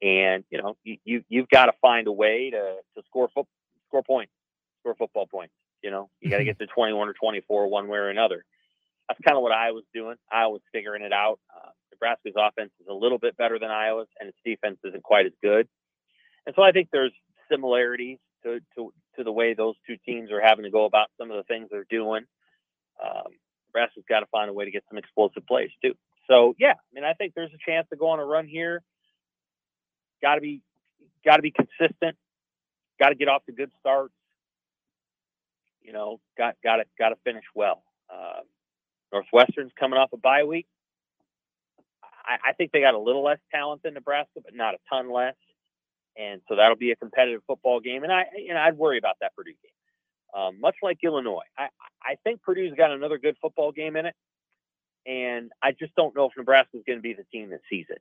And 0.00 0.44
you 0.50 0.62
know, 0.62 0.76
you, 0.84 0.96
you 1.04 1.24
you've 1.28 1.48
got 1.48 1.66
to 1.66 1.72
find 1.80 2.06
a 2.06 2.12
way 2.12 2.50
to 2.50 2.76
to 2.96 3.02
score 3.06 3.28
foot, 3.34 3.46
score 3.88 4.02
points, 4.02 4.32
score 4.80 4.94
football 4.94 5.26
points. 5.26 5.52
You 5.84 5.90
know, 5.90 6.08
you 6.18 6.30
got 6.30 6.38
to 6.38 6.44
mm-hmm. 6.44 6.58
get 6.58 6.58
to 6.60 6.66
21 6.66 7.08
or 7.08 7.12
24 7.12 7.68
one 7.68 7.88
way 7.88 7.98
or 7.98 8.08
another. 8.08 8.42
That's 9.06 9.20
kind 9.20 9.36
of 9.36 9.42
what 9.42 9.52
I 9.52 9.72
was 9.72 9.84
doing. 9.92 10.16
I 10.32 10.46
was 10.46 10.62
figuring 10.72 11.02
it 11.02 11.12
out. 11.12 11.38
Uh, 11.54 11.68
Nebraska's 11.92 12.32
offense 12.38 12.70
is 12.80 12.86
a 12.88 12.94
little 12.94 13.18
bit 13.18 13.36
better 13.36 13.58
than 13.58 13.70
Iowa's, 13.70 14.08
and 14.18 14.30
its 14.30 14.38
defense 14.46 14.78
isn't 14.82 15.02
quite 15.02 15.26
as 15.26 15.32
good. 15.42 15.68
And 16.46 16.54
so 16.56 16.62
I 16.62 16.72
think 16.72 16.88
there's 16.90 17.12
similarities 17.52 18.16
to, 18.44 18.60
to, 18.76 18.94
to 19.16 19.24
the 19.24 19.30
way 19.30 19.52
those 19.52 19.74
two 19.86 19.98
teams 20.06 20.32
are 20.32 20.40
having 20.40 20.64
to 20.64 20.70
go 20.70 20.86
about 20.86 21.08
some 21.20 21.30
of 21.30 21.36
the 21.36 21.42
things 21.42 21.68
they're 21.70 21.86
doing. 21.90 22.24
Um, 23.04 23.32
Nebraska's 23.68 24.04
got 24.08 24.20
to 24.20 24.26
find 24.32 24.48
a 24.48 24.54
way 24.54 24.64
to 24.64 24.70
get 24.70 24.84
some 24.88 24.96
explosive 24.96 25.46
plays 25.46 25.70
too. 25.82 25.92
So 26.30 26.54
yeah, 26.58 26.72
I 26.72 26.94
mean, 26.94 27.04
I 27.04 27.12
think 27.12 27.34
there's 27.34 27.52
a 27.52 27.70
chance 27.70 27.86
to 27.90 27.96
go 27.96 28.08
on 28.08 28.20
a 28.20 28.24
run 28.24 28.48
here. 28.48 28.80
Got 30.22 30.36
to 30.36 30.40
be, 30.40 30.62
got 31.26 31.36
to 31.36 31.42
be 31.42 31.52
consistent. 31.52 32.16
Got 32.98 33.10
to 33.10 33.16
get 33.16 33.28
off 33.28 33.44
to 33.44 33.52
good 33.52 33.70
starts 33.80 34.14
you 35.84 35.92
know, 35.92 36.20
got 36.36 36.56
got 36.64 36.76
to 36.76 36.84
got 36.98 37.10
to 37.10 37.16
finish 37.24 37.44
well. 37.54 37.82
Uh, 38.12 38.40
Northwestern's 39.12 39.72
coming 39.78 39.98
off 39.98 40.12
a 40.12 40.16
bye 40.16 40.44
week. 40.44 40.66
I, 42.26 42.50
I, 42.50 42.52
think 42.54 42.72
they 42.72 42.80
got 42.80 42.94
a 42.94 42.98
little 42.98 43.22
less 43.22 43.38
talent 43.52 43.82
than 43.82 43.94
Nebraska, 43.94 44.40
but 44.42 44.54
not 44.54 44.74
a 44.74 44.78
ton 44.88 45.12
less. 45.12 45.36
And 46.16 46.40
so 46.48 46.56
that'll 46.56 46.76
be 46.76 46.90
a 46.90 46.96
competitive 46.96 47.42
football 47.46 47.80
game. 47.80 48.02
And 48.02 48.12
I, 48.12 48.24
you 48.36 48.54
know, 48.54 48.60
I'd 48.60 48.78
worry 48.78 48.98
about 48.98 49.16
that 49.20 49.34
Purdue 49.36 49.50
game. 49.50 50.40
Um, 50.40 50.60
much 50.60 50.76
like 50.82 50.98
Illinois, 51.02 51.44
I, 51.56 51.68
I 52.02 52.16
think 52.24 52.42
Purdue's 52.42 52.74
got 52.76 52.90
another 52.90 53.18
good 53.18 53.36
football 53.40 53.72
game 53.72 53.94
in 53.96 54.06
it. 54.06 54.14
And 55.06 55.52
I 55.62 55.72
just 55.72 55.94
don't 55.94 56.16
know 56.16 56.26
if 56.26 56.32
Nebraska's 56.36 56.82
going 56.86 56.98
to 56.98 57.02
be 57.02 57.12
the 57.12 57.24
team 57.30 57.50
that 57.50 57.60
sees 57.70 57.86
it. 57.90 58.00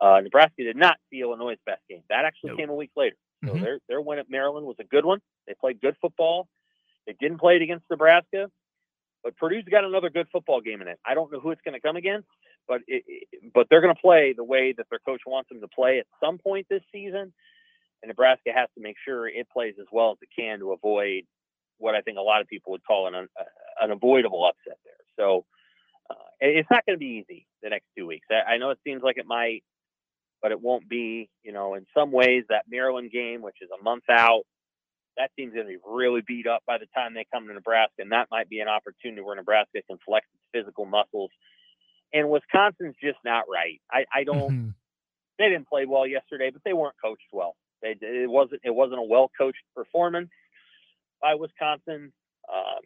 Uh, 0.00 0.20
Nebraska 0.22 0.62
did 0.62 0.76
not 0.76 0.98
see 1.10 1.20
Illinois' 1.20 1.56
best 1.64 1.82
game. 1.88 2.02
That 2.10 2.24
actually 2.24 2.50
nope. 2.50 2.58
came 2.58 2.70
a 2.70 2.74
week 2.74 2.90
later. 2.96 3.16
So 3.44 3.52
mm-hmm. 3.52 3.62
their 3.62 3.78
their 3.88 4.00
win 4.00 4.18
at 4.18 4.30
Maryland 4.30 4.66
was 4.66 4.76
a 4.78 4.84
good 4.84 5.04
one. 5.04 5.20
They 5.46 5.54
played 5.58 5.80
good 5.80 5.96
football. 6.00 6.48
They 7.06 7.14
didn't 7.18 7.38
play 7.38 7.56
it 7.56 7.62
against 7.62 7.84
Nebraska. 7.90 8.50
But 9.22 9.36
Purdue's 9.38 9.64
got 9.70 9.84
another 9.84 10.10
good 10.10 10.28
football 10.30 10.60
game 10.60 10.82
in 10.82 10.88
it. 10.88 10.98
I 11.04 11.14
don't 11.14 11.32
know 11.32 11.40
who 11.40 11.50
it's 11.50 11.62
going 11.64 11.74
to 11.74 11.80
come 11.80 11.96
against, 11.96 12.28
but 12.68 12.82
it, 12.86 13.26
but 13.54 13.66
they're 13.70 13.80
going 13.80 13.94
to 13.94 14.00
play 14.00 14.34
the 14.36 14.44
way 14.44 14.74
that 14.76 14.86
their 14.90 14.98
coach 14.98 15.22
wants 15.26 15.48
them 15.48 15.62
to 15.62 15.68
play 15.68 15.98
at 15.98 16.06
some 16.22 16.36
point 16.36 16.66
this 16.68 16.82
season. 16.92 17.32
And 18.02 18.08
Nebraska 18.08 18.50
has 18.54 18.68
to 18.76 18.82
make 18.82 18.96
sure 19.02 19.26
it 19.26 19.48
plays 19.50 19.76
as 19.80 19.86
well 19.90 20.10
as 20.12 20.18
it 20.20 20.28
can 20.38 20.58
to 20.58 20.72
avoid 20.72 21.22
what 21.78 21.94
I 21.94 22.02
think 22.02 22.18
a 22.18 22.22
lot 22.22 22.42
of 22.42 22.48
people 22.48 22.72
would 22.72 22.84
call 22.84 23.06
an 23.06 23.14
an 23.14 23.90
avoidable 23.90 24.44
upset 24.44 24.78
there. 24.84 24.92
So 25.16 25.46
uh, 26.10 26.14
it's 26.40 26.68
not 26.70 26.84
going 26.84 26.96
to 26.96 27.00
be 27.00 27.24
easy 27.26 27.46
the 27.62 27.70
next 27.70 27.86
two 27.96 28.06
weeks. 28.06 28.26
I, 28.30 28.54
I 28.54 28.58
know 28.58 28.70
it 28.70 28.78
seems 28.84 29.02
like 29.02 29.16
it 29.16 29.26
might, 29.26 29.64
but 30.42 30.52
it 30.52 30.60
won't 30.60 30.86
be. 30.86 31.30
You 31.42 31.52
know, 31.52 31.74
in 31.74 31.86
some 31.96 32.12
ways, 32.12 32.44
that 32.50 32.66
Maryland 32.68 33.10
game, 33.10 33.40
which 33.40 33.56
is 33.62 33.70
a 33.70 33.82
month 33.82 34.04
out, 34.10 34.42
that 35.16 35.30
team's 35.36 35.54
going 35.54 35.66
to 35.66 35.72
be 35.72 35.78
really 35.86 36.22
beat 36.26 36.46
up 36.46 36.62
by 36.66 36.78
the 36.78 36.86
time 36.94 37.14
they 37.14 37.26
come 37.32 37.46
to 37.46 37.54
Nebraska, 37.54 38.00
and 38.00 38.12
that 38.12 38.28
might 38.30 38.48
be 38.48 38.60
an 38.60 38.68
opportunity 38.68 39.22
where 39.22 39.36
Nebraska 39.36 39.80
can 39.88 39.98
flex 40.04 40.26
its 40.34 40.42
physical 40.52 40.84
muscles. 40.84 41.30
And 42.12 42.30
Wisconsin's 42.30 42.94
just 43.02 43.18
not 43.24 43.44
right. 43.50 43.80
I, 43.90 44.04
I 44.12 44.24
don't. 44.24 44.52
Mm-hmm. 44.52 44.68
They 45.38 45.48
didn't 45.48 45.68
play 45.68 45.84
well 45.84 46.06
yesterday, 46.06 46.50
but 46.52 46.62
they 46.64 46.72
weren't 46.72 46.94
coached 47.02 47.26
well. 47.32 47.56
They 47.82 47.96
it 48.00 48.30
wasn't 48.30 48.60
it 48.64 48.74
wasn't 48.74 49.00
a 49.00 49.02
well 49.02 49.30
coached 49.36 49.62
performance 49.74 50.30
by 51.20 51.34
Wisconsin. 51.34 52.12
Um, 52.52 52.82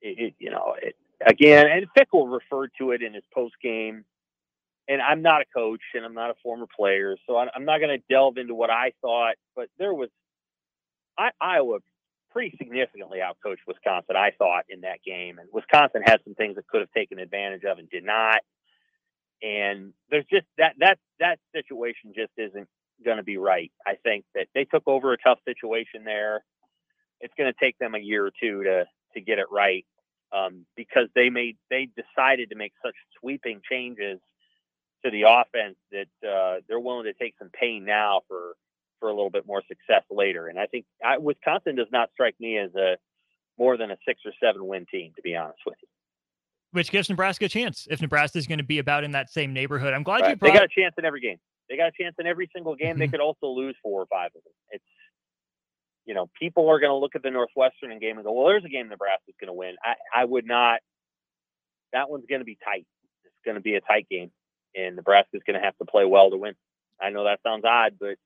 it, 0.00 0.18
it, 0.18 0.34
you 0.38 0.50
know, 0.50 0.74
it, 0.82 0.96
again, 1.24 1.66
and 1.66 1.86
Fickell 1.96 2.32
referred 2.32 2.70
to 2.78 2.90
it 2.90 3.02
in 3.02 3.14
his 3.14 3.24
post 3.32 3.54
game. 3.62 4.04
And 4.88 5.00
I'm 5.00 5.22
not 5.22 5.42
a 5.42 5.44
coach 5.54 5.80
and 5.94 6.04
I'm 6.04 6.12
not 6.12 6.30
a 6.30 6.34
former 6.42 6.66
player, 6.76 7.16
so 7.26 7.36
I'm 7.36 7.64
not 7.64 7.78
going 7.78 7.96
to 7.96 8.02
delve 8.10 8.36
into 8.36 8.54
what 8.54 8.68
I 8.68 8.92
thought. 9.00 9.36
But 9.54 9.68
there 9.78 9.94
was 9.94 10.08
I, 11.18 11.30
Iowa 11.40 11.78
pretty 12.30 12.56
significantly 12.56 13.18
outcoached 13.18 13.66
Wisconsin, 13.66 14.16
I 14.16 14.30
thought, 14.38 14.64
in 14.68 14.82
that 14.82 15.02
game. 15.04 15.38
And 15.38 15.48
Wisconsin 15.52 16.02
had 16.04 16.20
some 16.24 16.34
things 16.34 16.56
that 16.56 16.66
could 16.66 16.80
have 16.80 16.90
taken 16.92 17.18
advantage 17.18 17.64
of 17.64 17.78
and 17.78 17.88
did 17.90 18.04
not. 18.04 18.40
And 19.42 19.92
there's 20.10 20.24
just 20.30 20.46
that 20.58 20.74
that 20.78 20.98
that 21.20 21.38
situation 21.54 22.12
just 22.14 22.32
isn't 22.36 22.68
going 23.04 23.16
to 23.16 23.22
be 23.22 23.36
right. 23.36 23.72
I 23.86 23.94
think 24.02 24.24
that 24.34 24.46
they 24.54 24.64
took 24.64 24.84
over 24.86 25.12
a 25.12 25.18
tough 25.18 25.38
situation 25.44 26.04
there. 26.04 26.44
It's 27.20 27.34
going 27.36 27.52
to 27.52 27.58
take 27.64 27.76
them 27.78 27.94
a 27.94 27.98
year 27.98 28.26
or 28.26 28.30
two 28.40 28.62
to 28.64 28.84
to 29.14 29.20
get 29.20 29.38
it 29.38 29.46
right 29.50 29.84
um, 30.32 30.64
because 30.76 31.08
they 31.14 31.28
made 31.28 31.56
they 31.70 31.88
decided 31.96 32.50
to 32.50 32.56
make 32.56 32.72
such 32.84 32.94
sweeping 33.20 33.60
changes 33.68 34.20
to 35.04 35.10
the 35.10 35.22
offense 35.22 35.76
that 35.90 36.28
uh, 36.28 36.60
they're 36.68 36.80
willing 36.80 37.04
to 37.04 37.12
take 37.14 37.34
some 37.38 37.50
pain 37.50 37.84
now 37.84 38.22
for 38.28 38.54
for 39.02 39.08
a 39.08 39.12
little 39.12 39.30
bit 39.30 39.44
more 39.44 39.62
success 39.66 40.04
later. 40.10 40.46
And 40.46 40.60
I 40.60 40.66
think 40.66 40.86
I, 41.04 41.18
Wisconsin 41.18 41.74
does 41.74 41.88
not 41.90 42.10
strike 42.12 42.36
me 42.38 42.56
as 42.56 42.72
a 42.76 42.94
more 43.58 43.76
than 43.76 43.90
a 43.90 43.96
six 44.06 44.20
or 44.24 44.32
seven 44.40 44.64
win 44.64 44.86
team, 44.90 45.12
to 45.16 45.22
be 45.22 45.34
honest 45.34 45.58
with 45.66 45.74
you. 45.82 45.88
Which 46.70 46.90
gives 46.90 47.10
Nebraska 47.10 47.46
a 47.46 47.48
chance 47.48 47.88
if 47.90 48.00
Nebraska 48.00 48.38
is 48.38 48.46
going 48.46 48.58
to 48.58 48.64
be 48.64 48.78
about 48.78 49.02
in 49.02 49.10
that 49.10 49.28
same 49.28 49.52
neighborhood. 49.52 49.92
I'm 49.92 50.04
glad 50.04 50.22
right. 50.22 50.30
you 50.30 50.36
brought. 50.36 50.52
They 50.52 50.58
got 50.58 50.64
a 50.64 50.80
chance 50.80 50.94
in 50.96 51.04
every 51.04 51.20
game. 51.20 51.38
They 51.68 51.76
got 51.76 51.88
a 51.88 51.92
chance 52.00 52.14
in 52.18 52.26
every 52.26 52.48
single 52.54 52.76
game. 52.76 52.92
Mm-hmm. 52.92 53.00
They 53.00 53.08
could 53.08 53.20
also 53.20 53.48
lose 53.48 53.74
four 53.82 54.00
or 54.00 54.06
five 54.06 54.30
of 54.36 54.44
them. 54.44 54.52
It's 54.70 54.84
you 56.06 56.14
know, 56.14 56.30
people 56.38 56.68
are 56.68 56.80
going 56.80 56.90
to 56.90 56.96
look 56.96 57.14
at 57.14 57.22
the 57.22 57.30
Northwestern 57.30 57.98
game 57.98 58.16
and 58.16 58.24
go, 58.24 58.32
"Well, 58.32 58.46
there's 58.46 58.64
a 58.64 58.68
game 58.68 58.88
Nebraska's 58.88 59.34
going 59.40 59.48
to 59.48 59.54
win." 59.54 59.74
I, 59.84 60.22
I 60.22 60.24
would 60.24 60.46
not. 60.46 60.80
That 61.92 62.10
one's 62.10 62.24
going 62.28 62.40
to 62.40 62.44
be 62.44 62.58
tight. 62.64 62.86
It's 63.24 63.34
going 63.44 63.54
to 63.56 63.60
be 63.60 63.74
a 63.74 63.80
tight 63.80 64.08
game, 64.10 64.30
and 64.74 64.96
Nebraska's 64.96 65.42
going 65.46 65.58
to 65.58 65.64
have 65.64 65.76
to 65.78 65.84
play 65.84 66.04
well 66.04 66.30
to 66.30 66.36
win. 66.36 66.54
I 67.00 67.10
know 67.10 67.24
that 67.24 67.40
sounds 67.44 67.64
odd, 67.64 67.94
but 68.00 68.16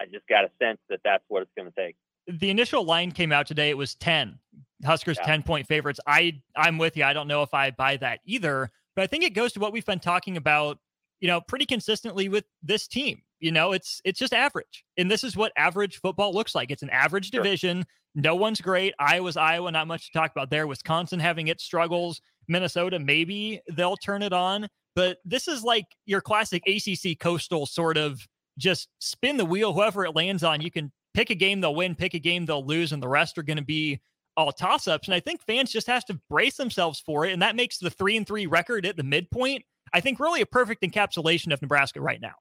I 0.00 0.04
just 0.06 0.26
got 0.28 0.44
a 0.44 0.50
sense 0.62 0.78
that 0.88 1.00
that's 1.04 1.24
what 1.28 1.42
it's 1.42 1.50
going 1.56 1.70
to 1.70 1.74
take. 1.76 1.96
The 2.26 2.50
initial 2.50 2.84
line 2.84 3.12
came 3.12 3.32
out 3.32 3.46
today. 3.46 3.70
It 3.70 3.78
was 3.78 3.94
10. 3.96 4.38
Huskers 4.84 5.16
yeah. 5.20 5.26
10 5.26 5.42
point 5.42 5.66
favorites. 5.66 6.00
I 6.06 6.42
I'm 6.54 6.78
with 6.78 6.96
you. 6.96 7.04
I 7.04 7.12
don't 7.12 7.28
know 7.28 7.42
if 7.42 7.54
I 7.54 7.70
buy 7.70 7.96
that 7.98 8.20
either, 8.26 8.70
but 8.94 9.02
I 9.02 9.06
think 9.06 9.24
it 9.24 9.30
goes 9.32 9.52
to 9.54 9.60
what 9.60 9.72
we've 9.72 9.86
been 9.86 10.00
talking 10.00 10.36
about, 10.36 10.78
you 11.20 11.28
know, 11.28 11.40
pretty 11.40 11.66
consistently 11.66 12.28
with 12.28 12.44
this 12.62 12.86
team. 12.86 13.22
You 13.40 13.52
know, 13.52 13.72
it's 13.72 14.00
it's 14.04 14.18
just 14.18 14.34
average. 14.34 14.84
And 14.96 15.10
this 15.10 15.24
is 15.24 15.36
what 15.36 15.52
average 15.56 16.00
football 16.00 16.32
looks 16.32 16.54
like. 16.54 16.70
It's 16.70 16.82
an 16.82 16.90
average 16.90 17.30
sure. 17.30 17.42
division. 17.42 17.86
No 18.14 18.34
one's 18.34 18.60
great. 18.60 18.94
Iowa's 18.98 19.36
Iowa, 19.36 19.70
not 19.70 19.86
much 19.86 20.06
to 20.06 20.18
talk 20.18 20.30
about 20.30 20.50
there. 20.50 20.66
Wisconsin 20.66 21.20
having 21.20 21.48
its 21.48 21.64
struggles. 21.64 22.20
Minnesota, 22.48 22.98
maybe 22.98 23.60
they'll 23.72 23.96
turn 23.96 24.22
it 24.22 24.32
on. 24.32 24.68
But 24.94 25.18
this 25.24 25.46
is 25.48 25.62
like 25.62 25.84
your 26.06 26.22
classic 26.22 26.62
ACC 26.66 27.18
coastal 27.18 27.66
sort 27.66 27.98
of 27.98 28.26
just 28.58 28.88
spin 29.00 29.36
the 29.36 29.44
wheel. 29.44 29.72
Whoever 29.72 30.04
it 30.04 30.14
lands 30.14 30.44
on, 30.44 30.60
you 30.60 30.70
can 30.70 30.92
pick 31.14 31.30
a 31.30 31.34
game 31.34 31.60
they'll 31.60 31.74
win, 31.74 31.94
pick 31.94 32.14
a 32.14 32.18
game 32.18 32.46
they'll 32.46 32.64
lose, 32.64 32.92
and 32.92 33.02
the 33.02 33.08
rest 33.08 33.38
are 33.38 33.42
going 33.42 33.56
to 33.56 33.64
be 33.64 34.00
all 34.36 34.52
toss 34.52 34.86
ups. 34.86 35.08
And 35.08 35.14
I 35.14 35.20
think 35.20 35.40
fans 35.42 35.72
just 35.72 35.86
has 35.86 36.04
to 36.04 36.20
brace 36.28 36.56
themselves 36.56 37.00
for 37.00 37.24
it. 37.24 37.32
And 37.32 37.42
that 37.42 37.56
makes 37.56 37.78
the 37.78 37.90
three 37.90 38.16
and 38.16 38.26
three 38.26 38.46
record 38.46 38.84
at 38.86 38.96
the 38.96 39.02
midpoint, 39.02 39.64
I 39.92 40.00
think, 40.00 40.20
really 40.20 40.42
a 40.42 40.46
perfect 40.46 40.82
encapsulation 40.82 41.52
of 41.52 41.62
Nebraska 41.62 42.00
right 42.00 42.20
now. 42.20 42.34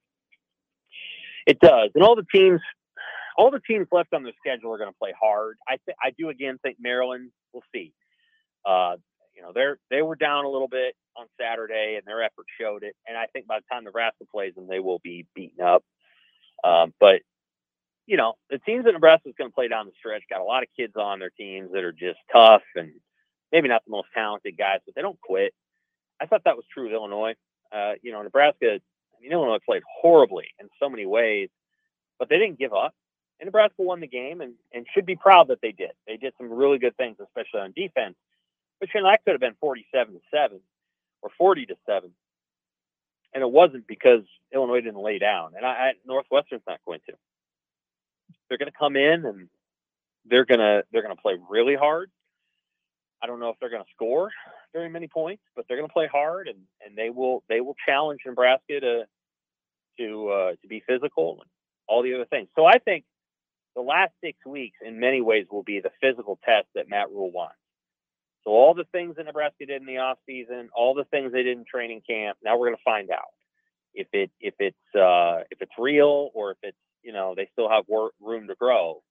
It 1.47 1.59
does. 1.59 1.91
And 1.95 2.03
all 2.03 2.15
the 2.15 2.25
teams, 2.33 2.59
all 3.37 3.51
the 3.51 3.61
teams 3.67 3.87
left 3.91 4.13
on 4.13 4.23
their 4.23 4.33
schedule 4.39 4.73
are 4.73 4.77
going 4.77 4.91
to 4.91 4.97
play 4.99 5.13
hard. 5.19 5.57
I 5.67 5.77
th- 5.85 5.97
I 6.03 6.11
do 6.17 6.29
again 6.29 6.59
think 6.63 6.77
Maryland. 6.79 7.29
We'll 7.53 7.63
see. 7.73 7.93
Uh, 8.65 8.95
you 9.35 9.41
know, 9.41 9.51
they're 9.53 9.77
they 9.89 10.01
were 10.01 10.15
down 10.15 10.45
a 10.45 10.49
little 10.49 10.67
bit 10.67 10.95
on 11.15 11.27
Saturday, 11.39 11.95
and 11.97 12.05
their 12.05 12.23
effort 12.23 12.45
showed 12.59 12.83
it. 12.83 12.95
And 13.07 13.17
I 13.17 13.27
think 13.27 13.47
by 13.47 13.59
the 13.59 13.65
time 13.71 13.83
Nebraska 13.83 14.25
plays 14.31 14.55
them, 14.55 14.67
they 14.67 14.79
will 14.79 14.99
be 14.99 15.27
beaten 15.35 15.63
up. 15.63 15.83
Um, 16.65 16.93
but 16.99 17.21
you 18.07 18.17
know, 18.17 18.33
the 18.49 18.59
teams 18.59 18.85
that 18.85 18.93
Nebraska 18.93 19.29
is 19.29 19.35
going 19.37 19.49
to 19.49 19.55
play 19.55 19.67
down 19.67 19.87
the 19.87 19.91
stretch 19.97 20.23
got 20.29 20.41
a 20.41 20.43
lot 20.43 20.63
of 20.63 20.69
kids 20.77 20.93
on 20.95 21.19
their 21.19 21.31
teams 21.31 21.71
that 21.73 21.83
are 21.83 21.91
just 21.91 22.19
tough 22.31 22.61
and 22.75 22.91
maybe 23.51 23.67
not 23.67 23.83
the 23.85 23.91
most 23.91 24.07
talented 24.13 24.57
guys, 24.57 24.79
but 24.85 24.95
they 24.95 25.01
don't 25.01 25.19
quit. 25.21 25.53
I 26.21 26.27
thought 26.27 26.43
that 26.45 26.55
was 26.55 26.65
true 26.71 26.87
of 26.87 26.93
Illinois. 26.93 27.33
Uh, 27.71 27.93
you 28.01 28.11
know, 28.11 28.21
Nebraska, 28.21 28.75
I 28.75 29.21
mean, 29.21 29.31
Illinois 29.31 29.59
played 29.65 29.81
horribly 30.01 30.45
in 30.59 30.69
so 30.79 30.89
many 30.89 31.05
ways, 31.05 31.49
but 32.19 32.29
they 32.29 32.37
didn't 32.37 32.59
give 32.59 32.73
up. 32.73 32.93
And 33.39 33.47
Nebraska 33.47 33.81
won 33.81 33.99
the 33.99 34.07
game 34.07 34.39
and, 34.41 34.53
and 34.73 34.85
should 34.93 35.05
be 35.05 35.15
proud 35.15 35.49
that 35.49 35.59
they 35.61 35.71
did. 35.71 35.91
They 36.07 36.17
did 36.17 36.33
some 36.37 36.51
really 36.51 36.77
good 36.77 36.95
things, 36.95 37.17
especially 37.21 37.59
on 37.61 37.73
defense. 37.75 38.15
But 38.79 38.89
you 38.93 39.01
know, 39.01 39.09
that 39.09 39.23
could 39.25 39.31
have 39.33 39.41
been 39.41 39.55
47 39.59 40.13
to 40.13 40.19
7 40.33 40.59
or 41.21 41.29
40 41.37 41.65
to 41.67 41.75
7 41.85 42.11
and 43.35 43.43
it 43.43 43.51
wasn't 43.51 43.87
because 43.87 44.21
Illinois 44.53 44.81
didn't 44.81 45.03
lay 45.03 45.19
down, 45.19 45.51
and 45.57 45.65
I, 45.65 45.69
I 45.69 45.91
Northwestern's 46.07 46.63
not 46.67 46.79
going 46.87 47.01
to. 47.07 47.13
They're 48.49 48.57
going 48.57 48.71
to 48.71 48.77
come 48.77 48.95
in 48.95 49.25
and 49.25 49.49
they're 50.25 50.45
gonna 50.45 50.83
they're 50.91 51.03
gonna 51.03 51.15
play 51.15 51.35
really 51.49 51.75
hard. 51.75 52.09
I 53.21 53.27
don't 53.27 53.39
know 53.39 53.49
if 53.49 53.57
they're 53.59 53.69
going 53.69 53.83
to 53.83 53.89
score 53.95 54.31
very 54.73 54.89
many 54.89 55.07
points, 55.07 55.43
but 55.55 55.65
they're 55.67 55.77
going 55.77 55.89
to 55.89 55.93
play 55.93 56.07
hard, 56.11 56.47
and 56.47 56.59
and 56.85 56.97
they 56.97 57.09
will 57.09 57.43
they 57.49 57.61
will 57.61 57.75
challenge 57.85 58.21
Nebraska 58.25 58.79
to 58.79 59.03
to 59.99 60.29
uh, 60.29 60.51
to 60.61 60.67
be 60.67 60.83
physical 60.87 61.39
and 61.41 61.49
all 61.87 62.03
the 62.03 62.13
other 62.15 62.25
things. 62.25 62.47
So 62.55 62.65
I 62.65 62.79
think 62.79 63.05
the 63.75 63.81
last 63.81 64.13
six 64.23 64.37
weeks, 64.45 64.77
in 64.85 64.99
many 64.99 65.21
ways, 65.21 65.47
will 65.51 65.63
be 65.63 65.81
the 65.81 65.91
physical 66.01 66.39
test 66.45 66.67
that 66.75 66.89
Matt 66.89 67.09
Rhule 67.09 67.31
wants. 67.31 67.55
So 68.45 68.51
all 68.51 68.73
the 68.73 68.85
things 68.91 69.15
that 69.17 69.25
Nebraska 69.25 69.65
did 69.65 69.81
in 69.81 69.87
the 69.87 69.97
off 69.97 70.19
season, 70.25 70.69
all 70.75 70.93
the 70.93 71.05
things 71.05 71.31
they 71.31 71.43
did 71.43 71.57
in 71.57 71.65
training 71.65 72.01
camp, 72.07 72.37
now 72.43 72.57
we're 72.57 72.67
going 72.67 72.77
to 72.77 72.83
find 72.83 73.09
out 73.09 73.33
if 73.93 74.07
it 74.13 74.31
if 74.39 74.53
it's 74.59 74.95
uh, 74.95 75.43
if 75.51 75.61
it's 75.61 75.71
real 75.79 76.29
or 76.33 76.51
if 76.51 76.57
it's 76.61 76.77
you 77.01 77.11
know 77.11 77.33
they 77.35 77.49
still 77.53 77.69
have 77.69 77.85
work, 77.87 78.13
room 78.21 78.47
to 78.47 78.55
grow 78.55 79.01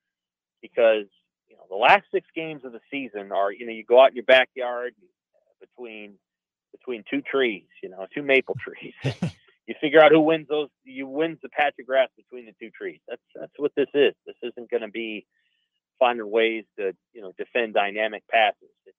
because 0.62 1.06
you 1.48 1.56
know 1.56 1.64
the 1.68 1.76
last 1.76 2.04
six 2.12 2.26
games 2.34 2.64
of 2.64 2.72
the 2.72 2.80
season 2.90 3.32
are 3.32 3.52
you 3.52 3.66
know 3.66 3.72
you 3.72 3.84
go 3.84 4.00
out 4.00 4.10
in 4.10 4.16
your 4.16 4.24
backyard 4.24 4.94
between 5.60 6.14
between 6.72 7.04
two 7.08 7.22
trees, 7.22 7.66
you 7.82 7.88
know, 7.88 8.06
two 8.14 8.22
maple 8.22 8.56
trees. 8.56 8.94
you 9.66 9.74
figure 9.80 10.00
out 10.00 10.12
who 10.12 10.20
wins 10.20 10.48
those. 10.48 10.68
You 10.84 11.06
wins 11.06 11.38
the 11.42 11.48
patch 11.48 11.74
of 11.80 11.86
grass 11.86 12.08
between 12.16 12.46
the 12.46 12.52
two 12.60 12.70
trees. 12.70 13.00
That's 13.08 13.22
that's 13.34 13.52
what 13.56 13.72
this 13.76 13.88
is. 13.94 14.14
This 14.26 14.36
isn't 14.42 14.70
going 14.70 14.82
to 14.82 14.88
be 14.88 15.26
finding 15.98 16.30
ways 16.30 16.64
to 16.78 16.92
you 17.12 17.22
know 17.22 17.32
defend 17.38 17.74
dynamic 17.74 18.24
passes. 18.30 18.70
It's 18.86 18.96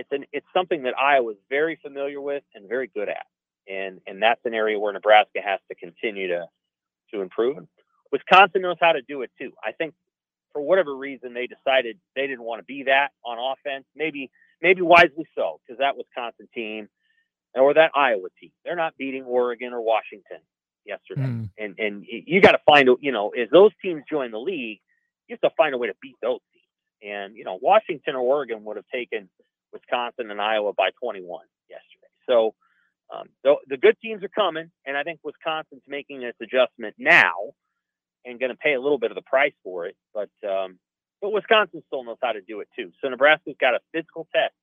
it's 0.00 0.12
an 0.12 0.24
it's 0.32 0.46
something 0.54 0.84
that 0.84 0.94
Iowa 0.98 1.32
is 1.32 1.38
very 1.50 1.78
familiar 1.82 2.20
with 2.20 2.42
and 2.54 2.68
very 2.68 2.88
good 2.88 3.08
at, 3.08 3.26
and 3.68 4.00
and 4.06 4.22
that's 4.22 4.40
an 4.46 4.54
area 4.54 4.78
where 4.78 4.92
Nebraska 4.92 5.40
has 5.44 5.60
to 5.68 5.74
continue 5.74 6.28
to 6.28 6.46
to 7.12 7.20
improve. 7.20 7.58
Wisconsin 8.10 8.62
knows 8.62 8.76
how 8.80 8.92
to 8.92 9.02
do 9.02 9.22
it 9.22 9.30
too. 9.38 9.52
I 9.62 9.72
think 9.72 9.94
for 10.52 10.62
whatever 10.62 10.96
reason 10.96 11.34
they 11.34 11.46
decided 11.46 11.98
they 12.16 12.26
didn't 12.26 12.42
want 12.42 12.60
to 12.60 12.64
be 12.64 12.84
that 12.84 13.08
on 13.24 13.38
offense. 13.38 13.84
Maybe 13.94 14.30
maybe 14.62 14.80
wisely 14.80 15.28
so 15.36 15.60
because 15.66 15.78
that 15.78 15.96
Wisconsin 15.96 16.48
team 16.54 16.88
or 17.54 17.74
that 17.74 17.90
Iowa 17.94 18.28
team 18.40 18.52
they're 18.64 18.76
not 18.76 18.96
beating 18.96 19.24
Oregon 19.24 19.74
or 19.74 19.82
Washington 19.82 20.38
yesterday, 20.86 21.28
mm. 21.28 21.50
and 21.58 21.74
and 21.78 22.06
you 22.08 22.40
got 22.40 22.52
to 22.52 22.60
find 22.64 22.88
you 23.00 23.12
know 23.12 23.28
as 23.30 23.50
those 23.50 23.72
teams 23.82 24.02
join 24.10 24.30
the 24.30 24.38
league, 24.38 24.80
you 25.28 25.34
have 25.34 25.50
to 25.50 25.54
find 25.56 25.74
a 25.74 25.78
way 25.78 25.88
to 25.88 25.94
beat 26.00 26.16
those 26.22 26.40
teams. 26.54 27.12
And 27.12 27.36
you 27.36 27.44
know 27.44 27.58
Washington 27.60 28.14
or 28.14 28.20
Oregon 28.20 28.64
would 28.64 28.76
have 28.76 28.88
taken 28.92 29.28
Wisconsin 29.72 30.30
and 30.30 30.40
Iowa 30.40 30.72
by 30.72 30.90
21 31.00 31.44
yesterday. 31.68 32.12
So 32.28 32.54
um, 33.14 33.28
the, 33.42 33.56
the 33.68 33.76
good 33.76 33.96
teams 34.00 34.22
are 34.22 34.28
coming, 34.28 34.70
and 34.86 34.96
I 34.96 35.02
think 35.02 35.20
Wisconsin's 35.22 35.82
making 35.88 36.20
this 36.20 36.34
adjustment 36.40 36.94
now 36.98 37.54
and 38.24 38.38
going 38.38 38.50
to 38.50 38.56
pay 38.56 38.74
a 38.74 38.80
little 38.80 38.98
bit 38.98 39.10
of 39.10 39.14
the 39.14 39.22
price 39.22 39.54
for 39.64 39.86
it. 39.86 39.96
But 40.14 40.30
um, 40.46 40.78
but 41.20 41.32
Wisconsin 41.32 41.82
still 41.86 42.04
knows 42.04 42.16
how 42.22 42.32
to 42.32 42.40
do 42.40 42.60
it 42.60 42.68
too. 42.76 42.92
So 43.02 43.08
Nebraska's 43.08 43.56
got 43.60 43.74
a 43.74 43.80
physical 43.92 44.26
test 44.34 44.54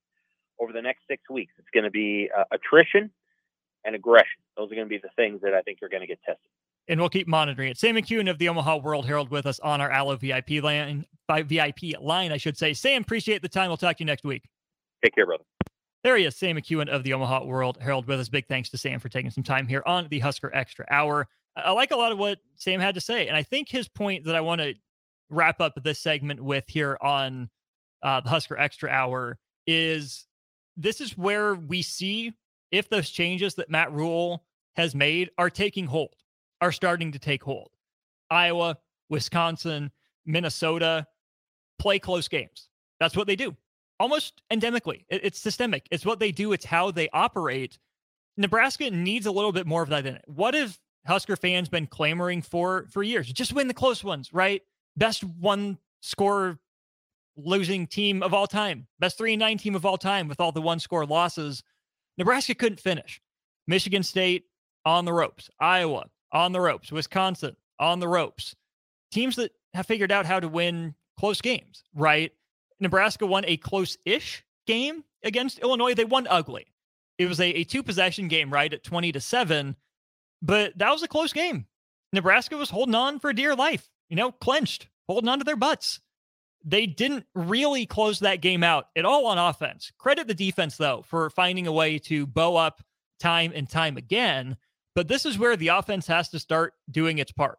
over 0.58 0.72
the 0.72 0.82
next 0.82 1.02
six 1.08 1.22
weeks. 1.30 1.52
It's 1.58 1.68
going 1.72 1.84
to 1.84 1.90
be 1.90 2.30
uh, 2.36 2.44
attrition 2.50 3.10
and 3.84 3.94
aggression. 3.94 4.42
Those 4.56 4.72
are 4.72 4.74
going 4.74 4.86
to 4.86 4.90
be 4.90 4.98
the 4.98 5.10
things 5.14 5.40
that 5.42 5.54
I 5.54 5.62
think 5.62 5.78
are 5.82 5.88
going 5.88 6.00
to 6.00 6.06
get 6.06 6.20
tested. 6.24 6.50
And 6.88 6.98
we'll 6.98 7.10
keep 7.10 7.28
monitoring 7.28 7.70
it. 7.70 7.78
Sam 7.78 7.96
McKewon 7.96 8.30
of 8.30 8.38
the 8.38 8.48
Omaha 8.48 8.78
World 8.78 9.06
Herald 9.06 9.30
with 9.30 9.46
us 9.46 9.60
on 9.60 9.80
our 9.80 9.90
Allo 9.90 10.16
VIP 10.16 10.62
line, 10.62 11.04
by 11.26 11.42
VIP 11.42 12.00
line, 12.00 12.32
I 12.32 12.38
should 12.38 12.56
say. 12.56 12.72
Sam, 12.72 13.02
appreciate 13.02 13.42
the 13.42 13.48
time. 13.48 13.68
We'll 13.68 13.76
talk 13.76 13.98
to 13.98 14.02
you 14.02 14.06
next 14.06 14.24
week. 14.24 14.42
Take 15.04 15.14
care, 15.14 15.26
brother. 15.26 15.44
There 16.04 16.16
he 16.16 16.24
is, 16.24 16.36
Sam 16.36 16.56
McKewon 16.56 16.88
of 16.88 17.02
the 17.02 17.12
Omaha 17.12 17.44
World 17.44 17.78
Herald 17.80 18.06
with 18.06 18.20
us. 18.20 18.28
Big 18.28 18.46
thanks 18.46 18.70
to 18.70 18.78
Sam 18.78 19.00
for 19.00 19.08
taking 19.08 19.30
some 19.30 19.42
time 19.42 19.66
here 19.66 19.82
on 19.84 20.06
the 20.08 20.20
Husker 20.20 20.54
Extra 20.54 20.86
Hour. 20.90 21.26
I 21.56 21.72
like 21.72 21.90
a 21.90 21.96
lot 21.96 22.12
of 22.12 22.18
what 22.18 22.38
Sam 22.56 22.80
had 22.80 22.94
to 22.94 23.00
say. 23.00 23.26
And 23.26 23.36
I 23.36 23.42
think 23.42 23.68
his 23.68 23.88
point 23.88 24.24
that 24.24 24.36
I 24.36 24.40
want 24.40 24.60
to 24.60 24.74
wrap 25.28 25.60
up 25.60 25.74
this 25.82 25.98
segment 25.98 26.40
with 26.40 26.64
here 26.68 26.96
on 27.00 27.50
uh, 28.02 28.20
the 28.20 28.28
Husker 28.28 28.56
Extra 28.56 28.88
Hour 28.90 29.38
is 29.66 30.26
this 30.76 31.00
is 31.00 31.18
where 31.18 31.56
we 31.56 31.82
see 31.82 32.32
if 32.70 32.88
those 32.88 33.10
changes 33.10 33.56
that 33.56 33.68
Matt 33.68 33.92
Rhule 33.92 34.44
has 34.76 34.94
made 34.94 35.30
are 35.36 35.50
taking 35.50 35.86
hold, 35.86 36.14
are 36.60 36.70
starting 36.70 37.10
to 37.12 37.18
take 37.18 37.42
hold. 37.42 37.70
Iowa, 38.30 38.78
Wisconsin, 39.08 39.90
Minnesota 40.26 41.06
play 41.80 41.98
close 41.98 42.28
games. 42.28 42.68
That's 43.00 43.16
what 43.16 43.26
they 43.26 43.36
do 43.36 43.56
almost 44.00 44.42
endemically. 44.50 45.04
It's 45.08 45.38
systemic. 45.38 45.86
It's 45.90 46.06
what 46.06 46.18
they 46.18 46.32
do, 46.32 46.52
it's 46.52 46.64
how 46.64 46.90
they 46.90 47.08
operate. 47.12 47.78
Nebraska 48.36 48.90
needs 48.90 49.26
a 49.26 49.32
little 49.32 49.52
bit 49.52 49.66
more 49.66 49.82
of 49.82 49.88
that 49.88 50.06
in 50.06 50.14
it. 50.14 50.24
What 50.26 50.54
have 50.54 50.78
Husker 51.06 51.36
fans 51.36 51.68
been 51.68 51.86
clamoring 51.86 52.42
for 52.42 52.86
for 52.90 53.02
years? 53.02 53.32
Just 53.32 53.52
win 53.52 53.68
the 53.68 53.74
close 53.74 54.04
ones, 54.04 54.32
right? 54.32 54.62
Best 54.96 55.24
one 55.24 55.78
score 56.00 56.58
losing 57.36 57.86
team 57.86 58.22
of 58.22 58.34
all 58.34 58.46
time, 58.46 58.86
best 58.98 59.16
three 59.16 59.32
and 59.34 59.40
nine 59.40 59.58
team 59.58 59.74
of 59.74 59.86
all 59.86 59.96
time 59.98 60.28
with 60.28 60.40
all 60.40 60.52
the 60.52 60.60
one 60.60 60.80
score 60.80 61.06
losses. 61.06 61.62
Nebraska 62.16 62.54
couldn't 62.54 62.80
finish. 62.80 63.20
Michigan 63.66 64.02
State 64.02 64.44
on 64.84 65.04
the 65.04 65.12
ropes, 65.12 65.50
Iowa 65.60 66.06
on 66.32 66.52
the 66.52 66.60
ropes, 66.60 66.90
Wisconsin 66.90 67.56
on 67.78 68.00
the 68.00 68.08
ropes. 68.08 68.54
Teams 69.12 69.36
that 69.36 69.52
have 69.74 69.86
figured 69.86 70.12
out 70.12 70.26
how 70.26 70.40
to 70.40 70.48
win 70.48 70.94
close 71.18 71.40
games, 71.40 71.84
right? 71.94 72.32
Nebraska 72.80 73.26
won 73.26 73.44
a 73.46 73.56
close 73.56 73.96
ish 74.04 74.44
game 74.66 75.04
against 75.22 75.58
Illinois. 75.58 75.94
They 75.94 76.04
won 76.04 76.26
ugly. 76.28 76.66
It 77.18 77.28
was 77.28 77.40
a, 77.40 77.48
a 77.48 77.64
two 77.64 77.82
possession 77.82 78.28
game, 78.28 78.52
right, 78.52 78.72
at 78.72 78.84
20 78.84 79.12
to 79.12 79.20
7. 79.20 79.76
But 80.40 80.78
that 80.78 80.90
was 80.90 81.02
a 81.02 81.08
close 81.08 81.32
game. 81.32 81.66
Nebraska 82.12 82.56
was 82.56 82.70
holding 82.70 82.94
on 82.94 83.18
for 83.18 83.32
dear 83.32 83.54
life, 83.54 83.88
you 84.08 84.16
know, 84.16 84.32
clenched, 84.32 84.88
holding 85.08 85.28
on 85.28 85.38
to 85.38 85.44
their 85.44 85.56
butts. 85.56 86.00
They 86.64 86.86
didn't 86.86 87.26
really 87.34 87.86
close 87.86 88.20
that 88.20 88.40
game 88.40 88.62
out 88.62 88.88
at 88.96 89.04
all 89.04 89.26
on 89.26 89.38
offense. 89.38 89.92
Credit 89.98 90.26
the 90.26 90.34
defense, 90.34 90.76
though, 90.76 91.02
for 91.06 91.30
finding 91.30 91.66
a 91.66 91.72
way 91.72 91.98
to 92.00 92.26
bow 92.26 92.56
up 92.56 92.82
time 93.20 93.52
and 93.54 93.68
time 93.68 93.96
again. 93.96 94.56
But 94.94 95.08
this 95.08 95.26
is 95.26 95.38
where 95.38 95.56
the 95.56 95.68
offense 95.68 96.06
has 96.06 96.28
to 96.30 96.38
start 96.38 96.74
doing 96.90 97.18
its 97.18 97.32
part 97.32 97.58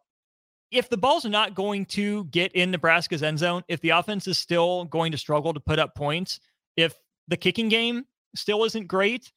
if 0.70 0.88
the 0.88 0.96
ball's 0.96 1.24
not 1.24 1.54
going 1.54 1.84
to 1.86 2.24
get 2.26 2.52
in 2.52 2.70
Nebraska's 2.70 3.22
end 3.22 3.38
zone, 3.38 3.64
if 3.68 3.80
the 3.80 3.90
offense 3.90 4.26
is 4.26 4.38
still 4.38 4.84
going 4.84 5.12
to 5.12 5.18
struggle 5.18 5.52
to 5.52 5.60
put 5.60 5.78
up 5.78 5.94
points, 5.94 6.40
if 6.76 6.94
the 7.28 7.36
kicking 7.36 7.68
game 7.68 8.04
still 8.34 8.64
isn't 8.64 8.86
great, 8.86 9.32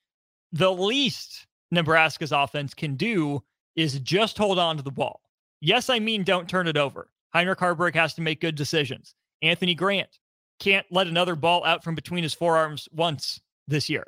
the 0.51 0.71
least 0.71 1.47
Nebraska's 1.71 2.31
offense 2.31 2.73
can 2.73 2.95
do 2.95 3.43
is 3.75 3.99
just 3.99 4.37
hold 4.37 4.59
on 4.59 4.77
to 4.77 4.83
the 4.83 4.91
ball. 4.91 5.21
Yes, 5.61 5.89
I 5.89 5.99
mean, 5.99 6.23
don't 6.23 6.47
turn 6.47 6.67
it 6.67 6.77
over. 6.77 7.09
Heinrich 7.33 7.59
Haarberg 7.59 7.95
has 7.95 8.13
to 8.15 8.21
make 8.21 8.41
good 8.41 8.55
decisions. 8.55 9.15
Anthony 9.41 9.73
Grant 9.73 10.19
can't 10.59 10.85
let 10.91 11.07
another 11.07 11.35
ball 11.35 11.65
out 11.65 11.83
from 11.83 11.95
between 11.95 12.23
his 12.23 12.33
forearms 12.33 12.87
once 12.91 13.41
this 13.67 13.89
year. 13.89 14.05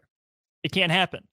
It 0.63 0.72
can't 0.72 0.91
happen. 0.91 1.24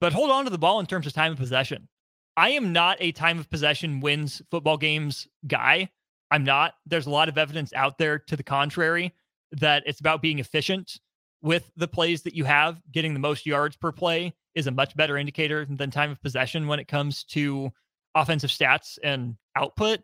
But 0.00 0.12
hold 0.12 0.30
on 0.30 0.44
to 0.44 0.50
the 0.50 0.58
ball 0.58 0.80
in 0.80 0.86
terms 0.86 1.06
of 1.06 1.12
time 1.12 1.32
of 1.32 1.38
possession. 1.38 1.88
I 2.36 2.50
am 2.50 2.72
not 2.72 2.96
a 3.00 3.12
time 3.12 3.38
of 3.38 3.48
possession 3.50 4.00
wins 4.00 4.42
football 4.50 4.76
games 4.76 5.28
guy. 5.46 5.90
I'm 6.30 6.44
not. 6.44 6.74
There's 6.86 7.06
a 7.06 7.10
lot 7.10 7.28
of 7.28 7.38
evidence 7.38 7.72
out 7.74 7.98
there 7.98 8.18
to 8.18 8.36
the 8.36 8.42
contrary 8.42 9.14
that 9.52 9.84
it's 9.86 10.00
about 10.00 10.22
being 10.22 10.40
efficient 10.40 10.98
with 11.42 11.70
the 11.76 11.86
plays 11.86 12.22
that 12.22 12.34
you 12.34 12.44
have. 12.44 12.80
Getting 12.90 13.12
the 13.12 13.20
most 13.20 13.46
yards 13.46 13.76
per 13.76 13.92
play 13.92 14.34
is 14.54 14.66
a 14.66 14.72
much 14.72 14.96
better 14.96 15.16
indicator 15.16 15.66
than 15.68 15.90
time 15.90 16.10
of 16.10 16.20
possession 16.22 16.66
when 16.66 16.80
it 16.80 16.88
comes 16.88 17.24
to 17.24 17.70
offensive 18.14 18.50
stats 18.50 18.98
and 19.02 19.36
output. 19.56 20.00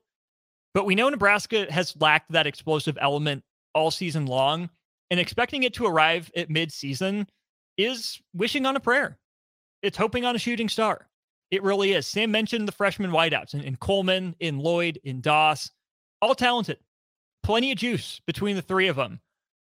But 0.72 0.86
we 0.86 0.94
know 0.94 1.08
Nebraska 1.08 1.66
has 1.70 1.96
lacked 2.00 2.30
that 2.30 2.46
explosive 2.46 2.96
element 3.00 3.42
all 3.74 3.90
season 3.90 4.26
long, 4.26 4.70
and 5.10 5.18
expecting 5.18 5.64
it 5.64 5.74
to 5.74 5.86
arrive 5.86 6.30
at 6.36 6.48
midseason 6.48 7.26
is 7.76 8.20
wishing 8.34 8.66
on 8.66 8.76
a 8.76 8.80
prayer. 8.80 9.18
It's 9.82 9.96
hoping 9.96 10.24
on 10.24 10.36
a 10.36 10.38
shooting 10.38 10.68
star. 10.68 11.08
It 11.50 11.62
really 11.62 11.92
is. 11.92 12.06
Sam 12.06 12.30
mentioned 12.30 12.68
the 12.68 12.72
freshman 12.72 13.10
wideouts 13.10 13.54
in, 13.54 13.60
in 13.62 13.76
Coleman, 13.76 14.36
in 14.40 14.58
Lloyd, 14.58 15.00
in 15.04 15.20
Doss, 15.20 15.70
all 16.22 16.34
talented. 16.34 16.78
Plenty 17.42 17.72
of 17.72 17.78
juice 17.78 18.20
between 18.26 18.56
the 18.56 18.62
three 18.62 18.88
of 18.88 18.96
them. 18.96 19.20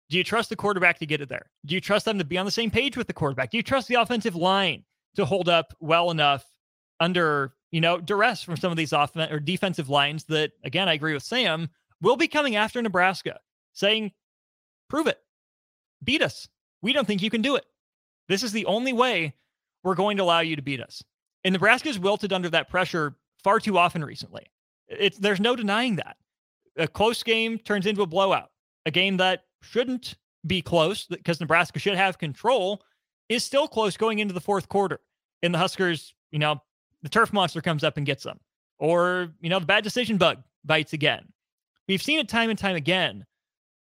Do 0.09 0.17
you 0.17 0.23
trust 0.23 0.49
the 0.49 0.55
quarterback 0.55 0.99
to 0.99 1.05
get 1.05 1.21
it 1.21 1.29
there? 1.29 1.49
Do 1.65 1.73
you 1.73 1.81
trust 1.81 2.05
them 2.05 2.17
to 2.17 2.25
be 2.25 2.37
on 2.37 2.45
the 2.45 2.51
same 2.51 2.69
page 2.69 2.97
with 2.97 3.07
the 3.07 3.13
quarterback? 3.13 3.49
Do 3.49 3.57
you 3.57 3.63
trust 3.63 3.87
the 3.87 3.95
offensive 3.95 4.35
line 4.35 4.83
to 5.15 5.25
hold 5.25 5.49
up 5.49 5.73
well 5.79 6.11
enough 6.11 6.45
under, 6.99 7.53
you 7.71 7.81
know, 7.81 7.99
duress 7.99 8.43
from 8.43 8.57
some 8.57 8.71
of 8.71 8.77
these 8.77 8.93
offensive 8.93 9.33
or 9.33 9.39
defensive 9.39 9.89
lines 9.89 10.25
that, 10.25 10.51
again, 10.63 10.89
I 10.89 10.93
agree 10.93 11.13
with 11.13 11.23
Sam, 11.23 11.69
will 12.01 12.17
be 12.17 12.27
coming 12.27 12.57
after 12.57 12.81
Nebraska, 12.81 13.39
saying, 13.73 14.11
prove 14.89 15.07
it. 15.07 15.19
Beat 16.03 16.21
us. 16.21 16.47
We 16.81 16.93
don't 16.93 17.07
think 17.07 17.21
you 17.21 17.29
can 17.29 17.41
do 17.41 17.55
it. 17.55 17.65
This 18.27 18.43
is 18.43 18.51
the 18.51 18.65
only 18.65 18.91
way 18.93 19.33
we're 19.83 19.95
going 19.95 20.17
to 20.17 20.23
allow 20.23 20.41
you 20.41 20.55
to 20.57 20.61
beat 20.61 20.81
us. 20.81 21.01
And 21.43 21.53
Nebraska's 21.53 21.99
wilted 21.99 22.33
under 22.33 22.49
that 22.49 22.69
pressure 22.69 23.15
far 23.43 23.59
too 23.59 23.77
often 23.77 24.03
recently. 24.03 24.45
It's 24.87 25.17
there's 25.17 25.39
no 25.39 25.55
denying 25.55 25.95
that. 25.97 26.17
A 26.77 26.87
close 26.87 27.23
game 27.23 27.57
turns 27.57 27.85
into 27.85 28.01
a 28.01 28.07
blowout. 28.07 28.51
A 28.85 28.91
game 28.91 29.17
that 29.17 29.45
shouldn't 29.61 30.15
be 30.45 30.61
close 30.61 31.05
because 31.05 31.39
Nebraska 31.39 31.79
should 31.79 31.95
have 31.95 32.17
control 32.17 32.83
is 33.29 33.43
still 33.43 33.67
close 33.67 33.97
going 33.97 34.19
into 34.19 34.33
the 34.33 34.41
fourth 34.41 34.69
quarter. 34.69 34.99
And 35.43 35.53
the 35.53 35.59
Huskers, 35.59 36.13
you 36.31 36.39
know, 36.39 36.61
the 37.01 37.09
turf 37.09 37.33
monster 37.33 37.61
comes 37.61 37.83
up 37.83 37.97
and 37.97 38.05
gets 38.05 38.23
them. 38.23 38.39
Or, 38.79 39.29
you 39.41 39.49
know, 39.49 39.59
the 39.59 39.65
bad 39.65 39.83
decision 39.83 40.17
bug 40.17 40.43
bites 40.65 40.93
again. 40.93 41.25
We've 41.87 42.01
seen 42.01 42.19
it 42.19 42.27
time 42.27 42.49
and 42.49 42.57
time 42.57 42.75
again. 42.75 43.25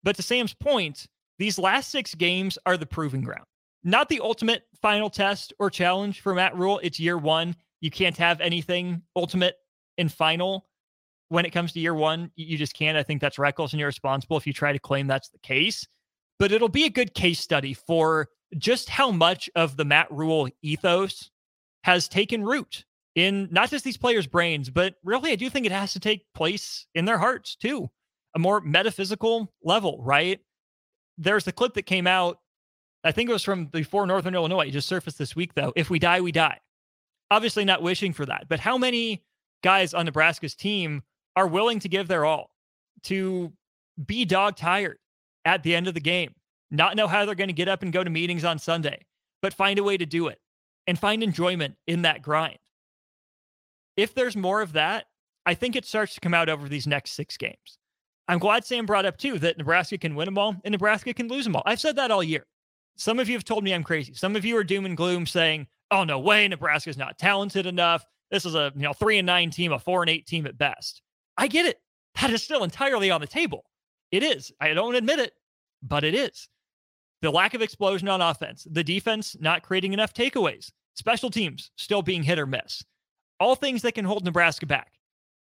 But 0.02 0.16
to 0.16 0.22
Sam's 0.22 0.54
point, 0.54 1.06
these 1.38 1.58
last 1.58 1.90
six 1.90 2.14
games 2.14 2.58
are 2.64 2.76
the 2.76 2.86
proving 2.86 3.22
ground 3.22 3.44
not 3.84 4.08
the 4.08 4.20
ultimate 4.20 4.66
final 4.82 5.10
test 5.10 5.52
or 5.58 5.70
challenge 5.70 6.20
for 6.20 6.34
Matt 6.34 6.56
Rhule. 6.56 6.80
It's 6.82 7.00
year 7.00 7.18
one. 7.18 7.56
You 7.80 7.90
can't 7.90 8.16
have 8.16 8.40
anything 8.40 9.02
ultimate 9.16 9.56
and 9.98 10.12
final 10.12 10.66
when 11.28 11.44
it 11.44 11.50
comes 11.50 11.72
to 11.72 11.80
year 11.80 11.94
one. 11.94 12.30
You 12.36 12.58
just 12.58 12.74
can't. 12.74 12.96
I 12.96 13.02
think 13.02 13.20
that's 13.20 13.38
reckless 13.38 13.72
and 13.72 13.82
irresponsible 13.82 14.36
if 14.36 14.46
you 14.46 14.52
try 14.52 14.72
to 14.72 14.78
claim 14.78 15.06
that's 15.06 15.28
the 15.28 15.38
case. 15.38 15.86
But 16.38 16.52
it'll 16.52 16.68
be 16.68 16.84
a 16.84 16.90
good 16.90 17.14
case 17.14 17.40
study 17.40 17.74
for 17.74 18.28
just 18.56 18.88
how 18.88 19.10
much 19.10 19.50
of 19.54 19.76
the 19.76 19.84
Matt 19.84 20.10
Rhule 20.10 20.48
ethos 20.62 21.30
has 21.84 22.08
taken 22.08 22.44
root 22.44 22.84
in 23.14 23.48
not 23.50 23.70
just 23.70 23.84
these 23.84 23.96
players' 23.96 24.26
brains, 24.26 24.70
but 24.70 24.94
really, 25.02 25.32
I 25.32 25.36
do 25.36 25.50
think 25.50 25.66
it 25.66 25.72
has 25.72 25.92
to 25.94 26.00
take 26.00 26.24
place 26.34 26.86
in 26.94 27.04
their 27.04 27.18
hearts 27.18 27.56
too. 27.56 27.90
A 28.34 28.38
more 28.38 28.60
metaphysical 28.60 29.52
level, 29.62 30.00
right? 30.02 30.40
There's 31.16 31.44
the 31.44 31.52
clip 31.52 31.74
that 31.74 31.86
came 31.86 32.06
out 32.06 32.38
I 33.04 33.12
think 33.12 33.30
it 33.30 33.32
was 33.32 33.44
from 33.44 33.66
before 33.66 34.06
Northern 34.06 34.34
Illinois. 34.34 34.66
It 34.66 34.72
just 34.72 34.88
surfaced 34.88 35.18
this 35.18 35.36
week, 35.36 35.54
though. 35.54 35.72
If 35.76 35.90
we 35.90 35.98
die, 35.98 36.20
we 36.20 36.32
die. 36.32 36.58
Obviously, 37.30 37.64
not 37.64 37.82
wishing 37.82 38.12
for 38.12 38.26
that. 38.26 38.46
But 38.48 38.60
how 38.60 38.78
many 38.78 39.22
guys 39.62 39.94
on 39.94 40.06
Nebraska's 40.06 40.54
team 40.54 41.02
are 41.36 41.46
willing 41.46 41.78
to 41.80 41.88
give 41.88 42.08
their 42.08 42.24
all 42.24 42.50
to 43.04 43.52
be 44.06 44.24
dog 44.24 44.56
tired 44.56 44.98
at 45.44 45.62
the 45.62 45.74
end 45.74 45.88
of 45.88 45.94
the 45.94 46.00
game, 46.00 46.34
not 46.70 46.96
know 46.96 47.06
how 47.06 47.24
they're 47.24 47.34
going 47.34 47.48
to 47.48 47.54
get 47.54 47.68
up 47.68 47.82
and 47.82 47.92
go 47.92 48.02
to 48.02 48.10
meetings 48.10 48.44
on 48.44 48.58
Sunday, 48.58 49.04
but 49.42 49.54
find 49.54 49.78
a 49.78 49.84
way 49.84 49.96
to 49.96 50.06
do 50.06 50.28
it 50.28 50.40
and 50.86 50.98
find 50.98 51.22
enjoyment 51.22 51.76
in 51.86 52.02
that 52.02 52.22
grind? 52.22 52.58
If 53.96 54.14
there's 54.14 54.36
more 54.36 54.62
of 54.62 54.72
that, 54.72 55.06
I 55.46 55.54
think 55.54 55.76
it 55.76 55.84
starts 55.84 56.14
to 56.14 56.20
come 56.20 56.34
out 56.34 56.48
over 56.48 56.68
these 56.68 56.86
next 56.86 57.12
six 57.12 57.36
games. 57.36 57.78
I'm 58.28 58.38
glad 58.38 58.64
Sam 58.64 58.84
brought 58.84 59.06
up 59.06 59.16
too 59.16 59.38
that 59.38 59.58
Nebraska 59.58 59.96
can 59.98 60.14
win 60.14 60.26
them 60.26 60.38
all 60.38 60.56
and 60.64 60.72
Nebraska 60.72 61.14
can 61.14 61.28
lose 61.28 61.44
them 61.44 61.56
all. 61.56 61.62
I've 61.64 61.80
said 61.80 61.96
that 61.96 62.10
all 62.10 62.22
year. 62.22 62.44
Some 62.98 63.20
of 63.20 63.28
you 63.28 63.36
have 63.36 63.44
told 63.44 63.62
me 63.62 63.72
I'm 63.72 63.84
crazy. 63.84 64.12
Some 64.12 64.34
of 64.34 64.44
you 64.44 64.56
are 64.56 64.64
doom 64.64 64.84
and 64.84 64.96
gloom 64.96 65.24
saying, 65.24 65.68
"Oh 65.90 66.04
no 66.04 66.18
way, 66.18 66.46
Nebraska's 66.48 66.98
not 66.98 67.16
talented 67.16 67.64
enough. 67.64 68.04
This 68.30 68.44
is 68.44 68.56
a 68.56 68.72
you 68.74 68.82
know 68.82 68.92
three 68.92 69.18
and 69.18 69.26
nine 69.26 69.50
team, 69.50 69.72
a 69.72 69.78
four 69.78 70.02
and 70.02 70.10
eight 70.10 70.26
team 70.26 70.46
at 70.46 70.58
best." 70.58 71.00
I 71.36 71.46
get 71.46 71.64
it. 71.64 71.80
That 72.20 72.30
is 72.32 72.42
still 72.42 72.64
entirely 72.64 73.12
on 73.12 73.20
the 73.20 73.28
table. 73.28 73.64
It 74.10 74.24
is. 74.24 74.50
I 74.60 74.74
don't 74.74 74.96
admit 74.96 75.20
it, 75.20 75.34
but 75.82 76.02
it 76.02 76.12
is. 76.12 76.48
The 77.22 77.30
lack 77.30 77.54
of 77.54 77.62
explosion 77.62 78.08
on 78.08 78.20
offense, 78.20 78.66
the 78.68 78.82
defense 78.82 79.36
not 79.38 79.62
creating 79.62 79.92
enough 79.92 80.12
takeaways, 80.14 80.72
special 80.94 81.30
teams 81.30 81.70
still 81.76 82.02
being 82.02 82.24
hit 82.24 82.40
or 82.40 82.46
miss. 82.46 82.82
All 83.38 83.54
things 83.54 83.82
that 83.82 83.94
can 83.94 84.04
hold 84.04 84.24
Nebraska 84.24 84.66
back. 84.66 84.94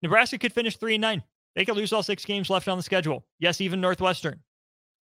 Nebraska 0.02 0.38
could 0.38 0.52
finish 0.52 0.76
three 0.76 0.94
and 0.94 1.02
nine. 1.02 1.24
They 1.56 1.64
could 1.64 1.76
lose 1.76 1.92
all 1.92 2.04
six 2.04 2.24
games 2.24 2.48
left 2.48 2.68
on 2.68 2.76
the 2.76 2.82
schedule. 2.84 3.26
Yes, 3.40 3.60
even 3.60 3.80
Northwestern. 3.80 4.40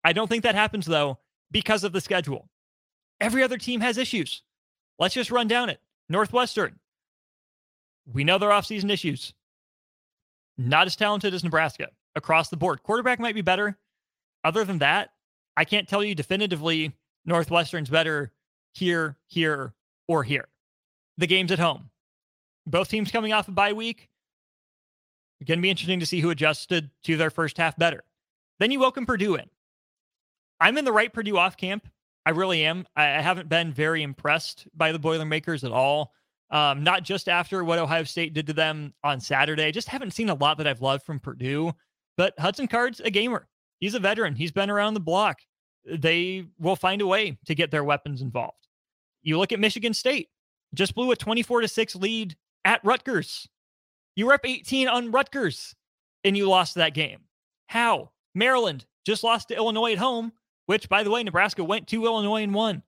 I 0.04 0.12
don't 0.12 0.28
think 0.28 0.44
that 0.44 0.56
happens 0.56 0.86
though 0.86 1.20
because 1.56 1.86
of 1.86 1.94
the 1.94 2.02
schedule. 2.02 2.50
Every 3.22 3.42
other 3.42 3.58
team 3.58 3.80
has 3.80 3.98
issues. 3.98 4.42
Let's 5.00 5.14
just 5.14 5.32
run 5.32 5.48
down 5.48 5.70
it. 5.70 5.80
Northwestern, 6.10 6.78
we 8.12 8.26
know 8.26 8.38
their 8.38 8.50
offseason 8.50 8.92
issues. 8.92 9.34
Not 10.58 10.86
as 10.86 10.98
talented 10.98 11.34
as 11.34 11.46
Nebraska 11.46 11.88
across 12.14 12.50
the 12.50 12.58
board. 12.58 12.84
Quarterback 12.84 13.22
might 13.22 13.36
be 13.36 13.42
better. 13.42 13.78
Other 14.44 14.66
than 14.66 14.80
that, 14.80 15.12
I 15.56 15.64
can't 15.64 15.88
tell 15.88 16.04
you 16.04 16.14
definitively 16.14 16.92
Northwestern's 17.24 17.90
better 17.90 18.34
here, 18.74 19.16
here, 19.28 19.74
or 20.10 20.26
here. 20.26 20.50
The 21.18 21.28
game's 21.28 21.54
at 21.54 21.60
home. 21.60 21.90
Both 22.68 22.90
teams 22.90 23.12
coming 23.12 23.32
off 23.32 23.48
a 23.48 23.52
bye 23.52 23.72
week. 23.72 24.10
Going 25.48 25.60
to 25.60 25.64
be 25.64 25.70
interesting 25.70 26.02
to 26.02 26.06
see 26.06 26.20
who 26.20 26.32
adjusted 26.32 26.90
to 27.04 27.16
their 27.16 27.30
first 27.30 27.58
half 27.58 27.78
better. 27.78 28.04
Then 28.60 28.72
you 28.72 28.82
welcome 28.82 29.06
Purdue 29.06 29.36
in. 29.36 29.50
I'm 30.60 30.78
in 30.78 30.86
the 30.86 30.92
right 30.92 31.12
Purdue 31.12 31.38
off 31.38 31.58
camp. 31.58 31.88
I 32.26 32.32
really 32.32 32.66
am. 32.66 32.88
I 32.96 33.06
haven't 33.06 33.50
been 33.50 33.72
very 33.72 34.02
impressed 34.02 34.68
by 34.76 34.92
the 34.92 35.00
Boilermakers 35.00 35.64
at 35.64 35.72
all. 35.72 36.12
Um, 36.50 36.84
not 36.84 37.04
just 37.04 37.28
after 37.28 37.64
what 37.64 37.80
Ohio 37.80 38.04
State 38.04 38.34
did 38.34 38.48
to 38.48 38.54
them 38.54 38.94
on 39.04 39.20
Saturday. 39.20 39.66
I 39.66 39.72
just 39.72 39.88
haven't 39.88 40.14
seen 40.14 40.30
a 40.30 40.36
lot 40.36 40.58
that 40.58 40.68
I've 40.68 40.82
loved 40.82 41.04
from 41.04 41.20
Purdue. 41.20 41.74
But 42.18 42.34
Hudson 42.40 42.68
Card's 42.68 43.00
a 43.00 43.12
gamer. 43.12 43.48
He's 43.80 43.96
a 43.96 44.00
veteran. 44.00 44.36
He's 44.36 44.52
been 44.52 44.70
around 44.70 44.94
the 44.94 45.00
block. 45.00 45.40
They 45.86 46.46
will 46.60 46.76
find 46.76 47.02
a 47.02 47.08
way 47.08 47.38
to 47.46 47.56
get 47.56 47.72
their 47.72 47.84
weapons 47.84 48.22
involved. 48.22 48.68
You 49.22 49.38
look 49.38 49.52
at 49.52 49.60
Michigan 49.60 49.94
State, 49.94 50.30
just 50.74 50.96
blew 50.96 51.12
a 51.12 51.16
24 51.16 51.62
to 51.62 51.68
6 51.68 51.96
lead 51.96 52.36
at 52.64 52.84
Rutgers. 52.84 53.48
You 54.16 54.28
were 54.28 54.34
up 54.34 54.46
18 54.46 54.88
on 54.88 55.12
Rutgers 55.12 55.76
and 56.24 56.38
you 56.38 56.48
lost 56.48 56.76
that 56.76 56.94
game. 56.94 57.20
How? 57.68 58.12
Maryland 58.34 58.86
just 59.06 59.24
lost 59.24 59.50
to 59.50 59.56
Illinois 59.56 59.94
at 59.94 59.98
home, 59.98 60.32
which, 60.66 60.90
by 60.90 61.04
the 61.04 61.12
way, 61.12 61.24
Nebraska 61.24 61.64
went 61.64 61.88
to 61.88 62.06
Illinois 62.06 62.44
and 62.44 62.54
won. 62.54 62.84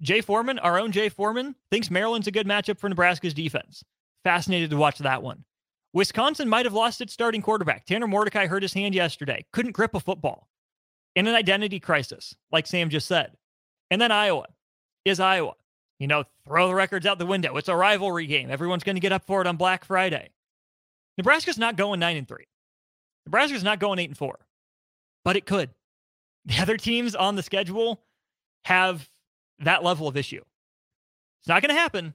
Jay 0.00 0.20
Foreman, 0.20 0.58
our 0.58 0.78
own 0.78 0.92
Jay 0.92 1.08
Foreman, 1.08 1.54
thinks 1.70 1.90
Maryland's 1.90 2.26
a 2.26 2.32
good 2.32 2.46
matchup 2.46 2.78
for 2.78 2.88
Nebraska's 2.88 3.34
defense. 3.34 3.84
Fascinated 4.22 4.70
to 4.70 4.76
watch 4.76 4.98
that 4.98 5.22
one. 5.22 5.44
Wisconsin 5.92 6.48
might 6.48 6.66
have 6.66 6.72
lost 6.72 7.00
its 7.00 7.12
starting 7.12 7.40
quarterback. 7.40 7.86
Tanner 7.86 8.08
Mordecai 8.08 8.46
hurt 8.46 8.62
his 8.62 8.74
hand 8.74 8.94
yesterday, 8.94 9.44
couldn't 9.52 9.72
grip 9.72 9.94
a 9.94 10.00
football. 10.00 10.48
In 11.14 11.28
an 11.28 11.36
identity 11.36 11.78
crisis, 11.78 12.34
like 12.50 12.66
Sam 12.66 12.90
just 12.90 13.06
said. 13.06 13.36
And 13.90 14.00
then 14.00 14.10
Iowa. 14.10 14.46
Is 15.04 15.20
Iowa. 15.20 15.54
You 16.00 16.08
know, 16.08 16.24
throw 16.44 16.66
the 16.66 16.74
records 16.74 17.06
out 17.06 17.18
the 17.18 17.26
window. 17.26 17.56
It's 17.56 17.68
a 17.68 17.76
rivalry 17.76 18.26
game. 18.26 18.50
Everyone's 18.50 18.82
going 18.82 18.96
to 18.96 19.00
get 19.00 19.12
up 19.12 19.26
for 19.26 19.40
it 19.40 19.46
on 19.46 19.56
Black 19.56 19.84
Friday. 19.84 20.30
Nebraska's 21.16 21.58
not 21.58 21.76
going 21.76 22.00
9 22.00 22.16
and 22.16 22.26
3. 22.26 22.44
Nebraska's 23.26 23.62
not 23.62 23.78
going 23.78 24.00
8 24.00 24.10
and 24.10 24.18
4. 24.18 24.38
But 25.24 25.36
it 25.36 25.46
could. 25.46 25.70
The 26.46 26.60
other 26.60 26.76
teams 26.76 27.14
on 27.14 27.36
the 27.36 27.42
schedule 27.42 28.02
have 28.66 29.08
that 29.60 29.82
level 29.82 30.08
of 30.08 30.16
issue. 30.16 30.42
It's 31.40 31.48
not 31.48 31.62
going 31.62 31.74
to 31.74 31.80
happen. 31.80 32.14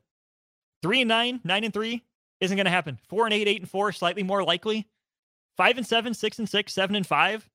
3 0.83 1.01
and 1.01 1.07
9, 1.07 1.41
9 1.43 1.63
and 1.63 1.73
3 1.73 2.03
isn't 2.39 2.55
going 2.55 2.65
to 2.65 2.71
happen. 2.71 2.99
4 3.09 3.25
and 3.25 3.33
8, 3.33 3.47
8 3.47 3.61
and 3.61 3.69
4 3.69 3.91
slightly 3.91 4.23
more 4.23 4.43
likely. 4.43 4.87
5 5.57 5.77
and 5.77 5.87
7, 5.87 6.13
6 6.13 6.39
and 6.39 6.49
6, 6.49 6.73
7 6.73 6.95
and 6.95 7.05
5. 7.05 7.49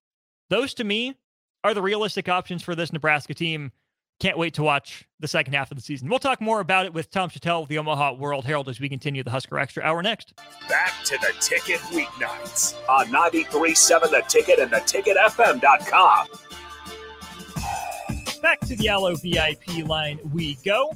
Those 0.50 0.74
to 0.74 0.84
me 0.84 1.16
are 1.62 1.74
the 1.74 1.82
realistic 1.82 2.28
options 2.28 2.62
for 2.62 2.74
this 2.74 2.92
Nebraska 2.92 3.34
team. 3.34 3.72
Can't 4.20 4.38
wait 4.38 4.54
to 4.54 4.62
watch 4.62 5.04
the 5.18 5.26
second 5.26 5.54
half 5.54 5.70
of 5.70 5.76
the 5.76 5.82
season. 5.82 6.08
We'll 6.08 6.20
talk 6.20 6.40
more 6.40 6.60
about 6.60 6.86
it 6.86 6.94
with 6.94 7.10
Tom 7.10 7.30
Shatel 7.30 7.62
of 7.62 7.68
the 7.68 7.78
Omaha 7.78 8.12
World 8.12 8.44
Herald 8.44 8.68
as 8.68 8.78
we 8.78 8.88
continue 8.88 9.24
the 9.24 9.30
Husker 9.30 9.58
Extra 9.58 9.82
Hour 9.82 10.02
next. 10.02 10.34
Back 10.68 10.92
to 11.04 11.18
the 11.18 11.32
ticket 11.40 11.80
weeknights 11.90 12.74
on 12.88 13.06
93.7 13.06 14.10
The 14.10 14.22
Ticket 14.28 14.60
and 14.60 14.70
the 14.70 14.76
theticketfm.com. 14.76 16.26
Back 18.44 18.60
to 18.66 18.76
the 18.76 18.90
Allo 18.90 19.14
VIP 19.14 19.86
line 19.86 20.20
we 20.30 20.58
go. 20.66 20.94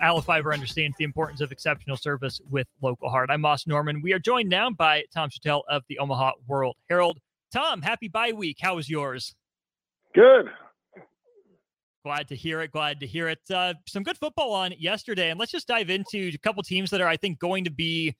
Allo 0.00 0.20
Fiber 0.20 0.54
understands 0.54 0.96
the 0.96 1.02
importance 1.02 1.40
of 1.40 1.50
exceptional 1.50 1.96
service 1.96 2.40
with 2.48 2.68
local 2.80 3.10
heart. 3.10 3.30
I'm 3.32 3.40
Moss 3.40 3.66
Norman. 3.66 4.00
We 4.00 4.12
are 4.12 4.20
joined 4.20 4.48
now 4.48 4.70
by 4.70 5.02
Tom 5.12 5.28
Shatel 5.28 5.62
of 5.68 5.82
the 5.88 5.98
Omaha 5.98 6.34
World 6.46 6.76
Herald. 6.88 7.18
Tom, 7.52 7.82
happy 7.82 8.06
bye 8.06 8.30
week. 8.30 8.58
How 8.60 8.76
was 8.76 8.88
yours? 8.88 9.34
Good. 10.14 10.46
Glad 12.04 12.28
to 12.28 12.36
hear 12.36 12.60
it. 12.60 12.70
Glad 12.70 13.00
to 13.00 13.08
hear 13.08 13.28
it. 13.28 13.40
Uh, 13.52 13.74
some 13.88 14.04
good 14.04 14.16
football 14.16 14.52
on 14.52 14.72
yesterday, 14.78 15.30
and 15.30 15.40
let's 15.40 15.50
just 15.50 15.66
dive 15.66 15.90
into 15.90 16.30
a 16.32 16.38
couple 16.38 16.62
teams 16.62 16.90
that 16.90 17.00
are, 17.00 17.08
I 17.08 17.16
think, 17.16 17.40
going 17.40 17.64
to 17.64 17.72
be 17.72 18.14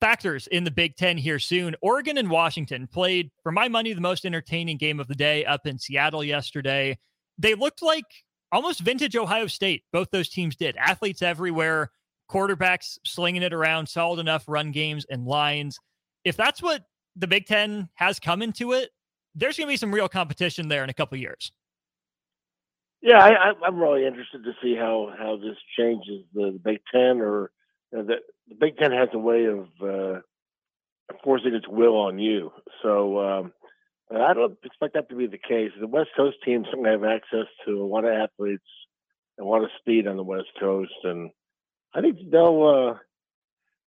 factors 0.00 0.48
in 0.48 0.64
the 0.64 0.72
Big 0.72 0.96
Ten 0.96 1.16
here 1.16 1.38
soon. 1.38 1.76
Oregon 1.80 2.18
and 2.18 2.28
Washington 2.28 2.88
played, 2.88 3.30
for 3.44 3.52
my 3.52 3.68
money, 3.68 3.92
the 3.92 4.00
most 4.00 4.26
entertaining 4.26 4.78
game 4.78 4.98
of 4.98 5.06
the 5.06 5.14
day 5.14 5.44
up 5.44 5.64
in 5.64 5.78
Seattle 5.78 6.24
yesterday. 6.24 6.98
They 7.38 7.54
looked 7.54 7.82
like 7.82 8.04
almost 8.52 8.80
vintage 8.80 9.16
Ohio 9.16 9.46
State. 9.46 9.84
Both 9.92 10.10
those 10.10 10.28
teams 10.28 10.56
did. 10.56 10.76
Athletes 10.76 11.22
everywhere, 11.22 11.90
quarterbacks 12.30 12.98
slinging 13.04 13.42
it 13.42 13.52
around, 13.52 13.88
solid 13.88 14.20
enough 14.20 14.44
run 14.48 14.72
games 14.72 15.06
and 15.08 15.26
lines. 15.26 15.78
If 16.24 16.36
that's 16.36 16.62
what 16.62 16.84
the 17.16 17.26
Big 17.26 17.46
Ten 17.46 17.88
has 17.94 18.18
come 18.18 18.42
into 18.42 18.72
it, 18.72 18.90
there's 19.34 19.56
going 19.56 19.68
to 19.68 19.72
be 19.72 19.76
some 19.76 19.94
real 19.94 20.08
competition 20.08 20.68
there 20.68 20.84
in 20.84 20.90
a 20.90 20.94
couple 20.94 21.16
years. 21.18 21.52
Yeah, 23.00 23.18
I, 23.18 23.66
am 23.66 23.78
really 23.78 24.04
interested 24.04 24.42
to 24.42 24.52
see 24.60 24.74
how 24.74 25.12
how 25.16 25.36
this 25.36 25.56
changes 25.78 26.24
the, 26.34 26.50
the 26.52 26.58
Big 26.58 26.78
Ten, 26.92 27.20
or 27.20 27.52
you 27.92 27.98
know, 27.98 28.04
the, 28.04 28.16
the 28.48 28.56
Big 28.56 28.76
Ten 28.76 28.90
has 28.90 29.08
a 29.12 29.18
way 29.18 29.44
of 29.44 29.68
uh, 29.80 30.20
forcing 31.22 31.54
its 31.54 31.68
will 31.68 31.96
on 31.96 32.18
you. 32.18 32.50
So 32.82 33.20
um, 33.20 33.52
I 34.10 34.32
don't 34.32 34.58
expect 34.64 34.94
that 34.94 35.08
to 35.10 35.16
be 35.16 35.26
the 35.26 35.38
case. 35.38 35.70
The 35.78 35.86
West 35.86 36.10
Coast 36.16 36.38
teams 36.44 36.66
certainly 36.66 36.90
have 36.90 37.04
access 37.04 37.46
to 37.66 37.82
a 37.82 37.84
lot 37.84 38.04
of 38.04 38.12
athletes 38.12 38.64
and 39.36 39.46
a 39.46 39.50
lot 39.50 39.62
of 39.62 39.70
speed 39.78 40.06
on 40.06 40.16
the 40.16 40.22
West 40.22 40.48
Coast, 40.58 40.92
and 41.04 41.30
I 41.94 42.00
think 42.00 42.18
they'll 42.30 42.98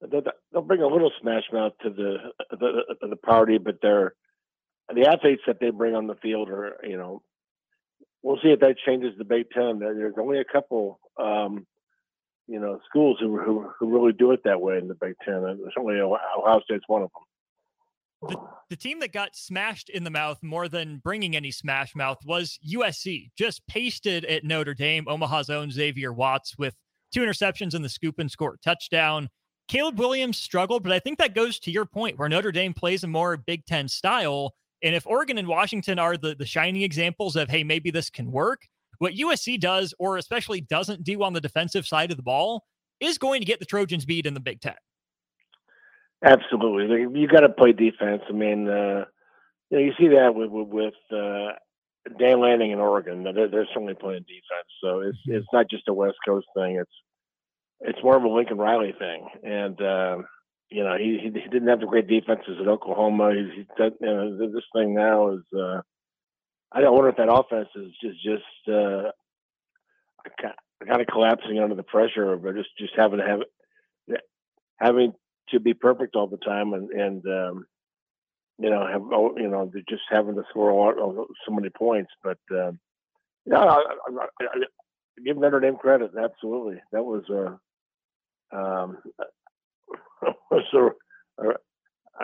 uh, 0.01 0.07
they'll, 0.07 0.61
bring 0.61 0.81
a 0.81 0.87
little 0.87 1.11
smash 1.21 1.43
mouth 1.53 1.73
to 1.83 1.89
the, 1.89 2.17
the 2.51 3.07
the 3.09 3.15
party, 3.15 3.57
but 3.57 3.79
they're 3.81 4.13
the 4.93 5.07
athletes 5.07 5.43
that 5.47 5.59
they 5.59 5.69
bring 5.69 5.95
on 5.95 6.07
the 6.07 6.15
field 6.15 6.49
are 6.49 6.77
you 6.83 6.97
know 6.97 7.21
we'll 8.21 8.39
see 8.41 8.49
if 8.49 8.59
that 8.59 8.77
changes 8.85 9.17
the 9.17 9.25
Big 9.25 9.49
Ten. 9.51 9.79
There's 9.79 10.15
only 10.17 10.39
a 10.39 10.45
couple. 10.45 10.99
Um, 11.17 11.65
you 12.49 12.59
know, 12.59 12.79
schools 12.89 13.17
who, 13.19 13.37
who, 13.37 13.69
who 13.79 13.93
really 13.93 14.11
do 14.11 14.31
it 14.31 14.43
that 14.43 14.59
way 14.59 14.79
in 14.79 14.87
the 14.87 14.95
Big 14.95 15.13
Ten, 15.23 15.35
and 15.35 15.59
certainly 15.67 15.99
Ohio 15.99 16.61
State's 16.63 16.83
one 16.87 17.03
of 17.03 17.09
them. 17.13 17.23
The, 18.21 18.37
the 18.69 18.75
team 18.75 18.99
that 18.99 19.13
got 19.13 19.35
smashed 19.35 19.89
in 19.89 20.03
the 20.03 20.09
mouth 20.09 20.39
more 20.43 20.67
than 20.67 20.97
bringing 20.97 21.35
any 21.35 21.51
smash 21.51 21.95
mouth 21.95 22.17
was 22.25 22.59
USC. 22.69 23.31
Just 23.37 23.65
pasted 23.67 24.25
at 24.25 24.43
Notre 24.43 24.73
Dame. 24.73 25.07
Omaha's 25.07 25.49
own 25.49 25.71
Xavier 25.71 26.11
Watts 26.11 26.57
with 26.57 26.75
two 27.13 27.21
interceptions 27.21 27.73
in 27.73 27.81
the 27.81 27.89
scoop 27.89 28.19
and 28.19 28.29
score 28.29 28.57
touchdown. 28.63 29.29
Caleb 29.69 29.99
Williams 29.99 30.37
struggled, 30.37 30.83
but 30.83 30.91
I 30.91 30.99
think 30.99 31.19
that 31.19 31.35
goes 31.35 31.59
to 31.59 31.71
your 31.71 31.85
point 31.85 32.17
where 32.17 32.27
Notre 32.27 32.51
Dame 32.51 32.73
plays 32.73 33.03
a 33.03 33.07
more 33.07 33.37
Big 33.37 33.65
Ten 33.65 33.87
style. 33.87 34.53
And 34.81 34.95
if 34.95 35.05
Oregon 35.05 35.37
and 35.37 35.47
Washington 35.47 35.99
are 35.99 36.17
the, 36.17 36.35
the 36.35 36.45
shining 36.45 36.81
examples 36.81 37.35
of, 37.35 37.49
hey, 37.49 37.63
maybe 37.63 37.91
this 37.91 38.09
can 38.09 38.31
work, 38.31 38.67
what 38.97 39.13
USC 39.13 39.59
does, 39.59 39.93
or 39.99 40.17
especially 40.17 40.61
doesn't 40.61 41.03
do 41.03 41.23
on 41.23 41.33
the 41.33 41.41
defensive 41.41 41.87
side 41.87 42.11
of 42.11 42.17
the 42.17 42.23
ball, 42.23 42.65
is 42.99 43.17
going 43.17 43.41
to 43.41 43.45
get 43.45 43.59
the 43.59 43.65
Trojans 43.65 44.05
beat 44.05 44.25
in 44.25 44.33
the 44.33 44.39
Big 44.39 44.59
Ten. 44.59 44.75
Absolutely, 46.23 47.19
you 47.19 47.27
got 47.27 47.41
to 47.41 47.49
play 47.49 47.71
defense. 47.71 48.21
I 48.27 48.33
mean, 48.33 48.67
uh, 48.67 49.05
you 49.69 49.77
know, 49.77 49.83
you 49.83 49.93
see 49.97 50.09
that 50.09 50.35
with 50.35 50.49
with, 50.51 50.93
uh, 51.11 51.53
Dan 52.17 52.41
Lanning 52.41 52.71
in 52.71 52.79
Oregon. 52.79 53.23
They're, 53.23 53.47
they're 53.47 53.67
certainly 53.67 53.93
playing 53.93 54.23
defense, 54.23 54.69
so 54.83 55.01
it's 55.01 55.17
mm-hmm. 55.19 55.37
it's 55.37 55.47
not 55.53 55.69
just 55.69 55.87
a 55.87 55.93
West 55.93 56.17
Coast 56.25 56.47
thing. 56.55 56.77
It's 56.77 56.91
it's 57.81 58.03
more 58.03 58.17
of 58.17 58.23
a 58.23 58.27
Lincoln 58.27 58.57
Riley 58.57 58.93
thing, 58.97 59.27
and 59.43 59.81
uh, 59.81 60.17
you 60.69 60.83
know 60.83 60.97
he, 60.97 61.19
he 61.21 61.29
didn't 61.29 61.67
have 61.67 61.79
the 61.79 61.85
great 61.85 62.07
defenses 62.07 62.57
at 62.59 62.67
Oklahoma. 62.67 63.33
He's, 63.33 63.53
he's 63.55 63.91
you 64.01 64.07
know, 64.07 64.37
this 64.37 64.63
thing 64.75 64.93
now 64.93 65.33
is. 65.33 65.43
Uh, 65.57 65.81
I 66.71 66.81
don't 66.81 66.93
wonder 66.93 67.09
if 67.09 67.17
that 67.17 67.33
offense 67.33 67.69
is 67.75 67.91
just 68.01 68.23
just 68.23 68.75
uh, 68.75 69.11
kind 70.85 71.01
of 71.01 71.07
collapsing 71.07 71.59
under 71.59 71.75
the 71.75 71.83
pressure, 71.83 72.33
or 72.33 72.53
just 72.53 72.69
just 72.77 72.93
having 72.97 73.19
to 73.19 73.25
have 73.25 73.39
having 74.79 75.13
to 75.51 75.59
be 75.59 75.73
perfect 75.73 76.15
all 76.15 76.27
the 76.27 76.37
time 76.37 76.73
and 76.73 76.89
and 76.91 77.25
um, 77.25 77.65
you 78.57 78.69
know 78.69 78.85
have 78.85 79.01
oh, 79.13 79.33
you 79.37 79.47
know 79.47 79.69
they're 79.71 79.81
just 79.89 80.03
having 80.09 80.35
to 80.35 80.43
score 80.49 80.71
all, 80.71 81.27
so 81.45 81.53
many 81.53 81.69
points. 81.69 82.11
But 82.23 82.39
um, 82.51 82.79
yeah, 83.45 83.59
I, 83.59 83.75
I, 83.75 84.25
I, 84.41 84.47
give 85.25 85.37
Notre 85.37 85.59
Dame 85.59 85.77
credit. 85.77 86.11
Absolutely, 86.17 86.81
that 86.91 87.03
was 87.03 87.23
a 87.29 88.57
um, 88.57 88.97
was 90.51 90.65
a, 90.73 91.43
a, 91.43 91.53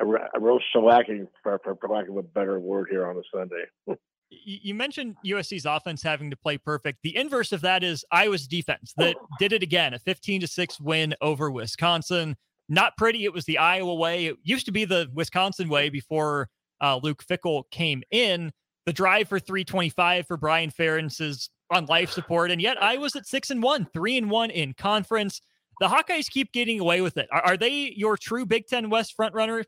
a, 0.01 0.39
real 0.39 0.59
shellacking, 0.75 1.27
for, 1.43 1.59
for, 1.63 1.75
for 1.75 1.89
lack 1.89 2.09
of 2.09 2.17
a 2.17 2.23
better 2.23 2.59
word, 2.59 2.87
here 2.89 3.07
on 3.07 3.17
a 3.17 3.21
Sunday. 3.33 3.65
you 4.29 4.73
mentioned 4.73 5.15
USC's 5.25 5.65
offense 5.65 6.01
having 6.01 6.29
to 6.31 6.37
play 6.37 6.57
perfect. 6.57 6.99
The 7.03 7.15
inverse 7.15 7.51
of 7.51 7.61
that 7.61 7.83
is 7.83 8.03
Iowa's 8.11 8.47
defense 8.47 8.93
that 8.97 9.15
did 9.39 9.53
it 9.53 9.63
again, 9.63 9.93
a 9.93 9.99
15 9.99 10.41
to 10.41 10.47
6 10.47 10.79
win 10.79 11.15
over 11.21 11.51
Wisconsin 11.51 12.35
not 12.69 12.97
pretty. 12.97 13.25
It 13.25 13.33
was 13.33 13.45
the 13.45 13.57
Iowa 13.57 13.93
way. 13.93 14.27
It 14.27 14.37
used 14.43 14.65
to 14.65 14.71
be 14.71 14.85
the 14.85 15.07
Wisconsin 15.13 15.69
way 15.69 15.89
before 15.89 16.49
uh, 16.81 16.99
Luke 17.01 17.23
Fickell 17.25 17.63
came 17.71 18.03
in. 18.11 18.51
The 18.85 18.93
drive 18.93 19.27
for 19.27 19.39
325 19.39 20.27
for 20.27 20.37
Brian 20.37 20.69
Ferentz's 20.69 21.49
on 21.71 21.85
life 21.85 22.11
support, 22.11 22.51
and 22.51 22.61
yet 22.61 22.81
Iowa's 22.81 23.15
at 23.15 23.25
six 23.25 23.49
and 23.49 23.63
one, 23.63 23.87
three 23.93 24.17
and 24.17 24.29
one 24.29 24.51
in 24.51 24.73
conference. 24.73 25.41
The 25.79 25.87
Hawkeyes 25.87 26.29
keep 26.29 26.51
getting 26.51 26.79
away 26.79 27.01
with 27.01 27.17
it. 27.17 27.27
Are, 27.31 27.41
are 27.41 27.57
they 27.57 27.93
your 27.95 28.17
true 28.17 28.45
Big 28.45 28.67
Ten 28.67 28.89
West 28.89 29.13
front 29.15 29.33
runner? 29.33 29.63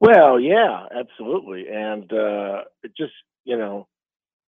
Well, 0.00 0.40
yeah, 0.40 0.86
absolutely, 0.94 1.66
and 1.68 2.10
uh, 2.12 2.62
it 2.82 2.92
just 2.96 3.12
you 3.44 3.58
know, 3.58 3.86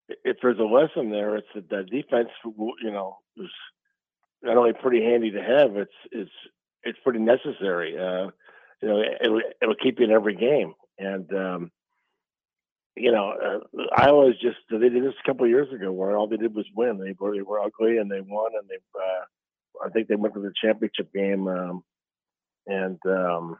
if 0.08 0.36
there's 0.42 0.58
a 0.58 0.62
lesson 0.62 1.10
there, 1.10 1.36
it's 1.36 1.48
that 1.54 1.68
the 1.68 1.82
defense, 1.84 2.28
you 2.44 2.90
know, 2.90 3.18
is 3.36 3.50
not 4.42 4.56
only 4.56 4.72
pretty 4.72 5.02
handy 5.02 5.30
to 5.30 5.42
have, 5.42 5.76
it's 5.76 5.92
it's 6.10 6.30
it's 6.84 6.98
pretty 7.04 7.20
necessary. 7.20 7.96
Uh, 7.98 8.30
you 8.80 8.88
know, 8.88 9.02
it'll, 9.20 9.40
it'll 9.60 9.74
keep 9.76 9.98
you 9.98 10.04
in 10.04 10.10
every 10.10 10.34
game, 10.34 10.74
and 10.98 11.32
um, 11.34 11.70
you 12.96 13.10
know, 13.10 13.32
uh, 13.32 13.82
Iowa 13.96 14.30
is 14.30 14.36
just 14.40 14.58
they 14.70 14.88
did 14.88 15.04
this 15.04 15.14
a 15.22 15.26
couple 15.26 15.44
of 15.44 15.50
years 15.50 15.72
ago 15.72 15.92
where 15.92 16.16
all 16.16 16.26
they 16.26 16.36
did 16.36 16.54
was 16.54 16.66
win. 16.76 16.98
They 16.98 17.14
were 17.18 17.34
they 17.34 17.42
were 17.42 17.60
ugly 17.60 17.98
and 17.98 18.10
they 18.10 18.20
won, 18.20 18.52
and 18.58 18.68
they 18.68 18.76
uh, 18.98 19.86
I 19.86 19.90
think 19.90 20.08
they 20.08 20.16
went 20.16 20.34
to 20.34 20.40
the 20.40 20.52
championship 20.62 21.12
game, 21.12 21.48
um, 21.48 21.84
and 22.66 22.98
um, 23.06 23.56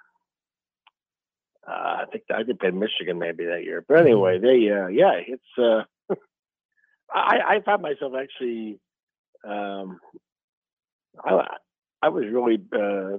uh, 1.66 1.70
I 1.70 2.04
think 2.10 2.24
I 2.34 2.42
think 2.42 2.60
they 2.60 2.70
Michigan 2.70 3.18
maybe 3.18 3.46
that 3.46 3.64
year. 3.64 3.84
But 3.86 3.98
anyway, 3.98 4.38
mm-hmm. 4.38 4.46
they 4.46 4.70
uh, 4.70 4.88
yeah, 4.88 5.20
it's 5.26 5.42
uh, 5.58 6.14
I 7.14 7.56
I 7.56 7.60
found 7.64 7.82
myself 7.82 8.12
actually 8.20 8.78
um, 9.44 9.98
I 11.24 11.46
I 12.02 12.08
was 12.08 12.24
really 12.30 12.60
uh, 12.74 13.18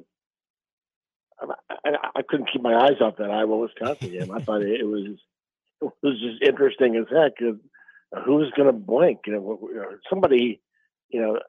I, 1.85 1.95
I 2.15 2.21
couldn't 2.27 2.49
keep 2.51 2.61
my 2.61 2.75
eyes 2.75 3.01
off 3.01 3.17
that 3.17 3.31
Iowa 3.31 3.57
Wisconsin 3.57 4.11
game. 4.11 4.31
I 4.31 4.41
thought 4.41 4.61
it 4.61 4.85
was 4.85 5.17
it 5.81 5.91
was 6.01 6.19
just 6.19 6.41
interesting 6.41 6.95
as 6.95 7.05
heck. 7.09 7.33
Who's 8.25 8.51
going 8.55 8.67
to 8.67 8.73
blink? 8.73 9.21
You 9.25 9.33
know, 9.33 9.89
somebody. 10.09 10.61
You 11.09 11.21
know, 11.21 11.39